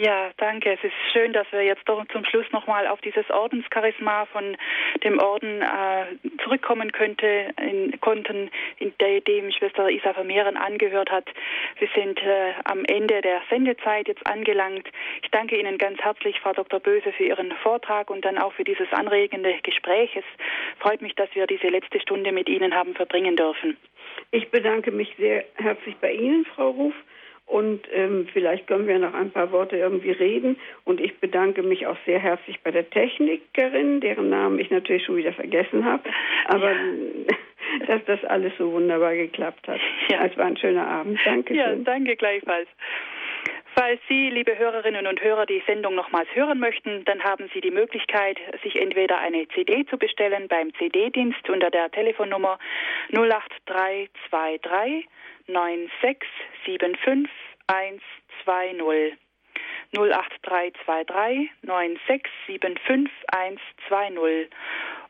[0.00, 0.70] Ja, danke.
[0.74, 4.56] Es ist schön, dass wir jetzt doch zum Schluss nochmal auf dieses Ordenscharisma von
[5.02, 6.04] dem Orden äh,
[6.44, 8.48] zurückkommen könnte, in, konnten,
[8.78, 11.24] in de, dem Schwester Isa Vermehren angehört hat.
[11.80, 14.88] Wir sind äh, am Ende der Sendezeit jetzt angelangt.
[15.22, 16.78] Ich danke Ihnen ganz herzlich, Frau Dr.
[16.78, 20.14] Böse, für Ihren Vortrag und dann auch für dieses anregende Gespräch.
[20.14, 20.24] Es
[20.78, 23.76] freut mich, dass wir diese letzte Stunde mit Ihnen haben verbringen dürfen.
[24.30, 26.94] Ich bedanke mich sehr herzlich bei Ihnen, Frau Ruf.
[27.48, 30.56] Und ähm, vielleicht können wir noch ein paar Worte irgendwie reden.
[30.84, 35.16] Und ich bedanke mich auch sehr herzlich bei der Technikerin, deren Namen ich natürlich schon
[35.16, 36.02] wieder vergessen habe.
[36.46, 36.78] Aber ja.
[37.86, 39.80] dass das alles so wunderbar geklappt hat.
[40.08, 40.24] Ja.
[40.26, 41.18] Es war ein schöner Abend.
[41.24, 41.54] Danke.
[41.54, 42.68] Ja, danke gleichfalls.
[43.80, 47.70] Falls Sie, liebe Hörerinnen und Hörer, die Sendung nochmals hören möchten, dann haben Sie die
[47.70, 52.58] Möglichkeit, sich entweder eine CD zu bestellen beim CD-Dienst unter der Telefonnummer
[53.12, 55.06] 08323
[55.46, 57.30] 9675
[57.68, 59.16] 120.
[59.96, 64.50] 08323 9675 120.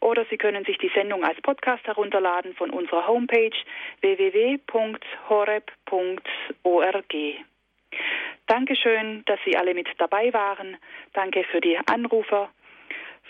[0.00, 3.56] Oder Sie können sich die Sendung als Podcast herunterladen von unserer Homepage
[4.02, 4.58] www.horeb.org.
[8.46, 10.76] Dankeschön, dass Sie alle mit dabei waren.
[11.12, 12.50] Danke für die Anrufer.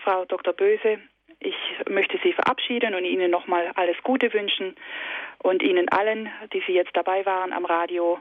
[0.04, 0.52] Frau Dr.
[0.52, 1.00] Böse,
[1.40, 1.56] ich
[1.88, 4.76] möchte Sie verabschieden und Ihnen nochmal alles Gute wünschen
[5.38, 8.18] und Ihnen allen, die Sie jetzt dabei waren am Radio.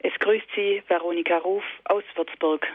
[0.00, 2.66] Es grüßt Sie Veronika Ruf aus Würzburg.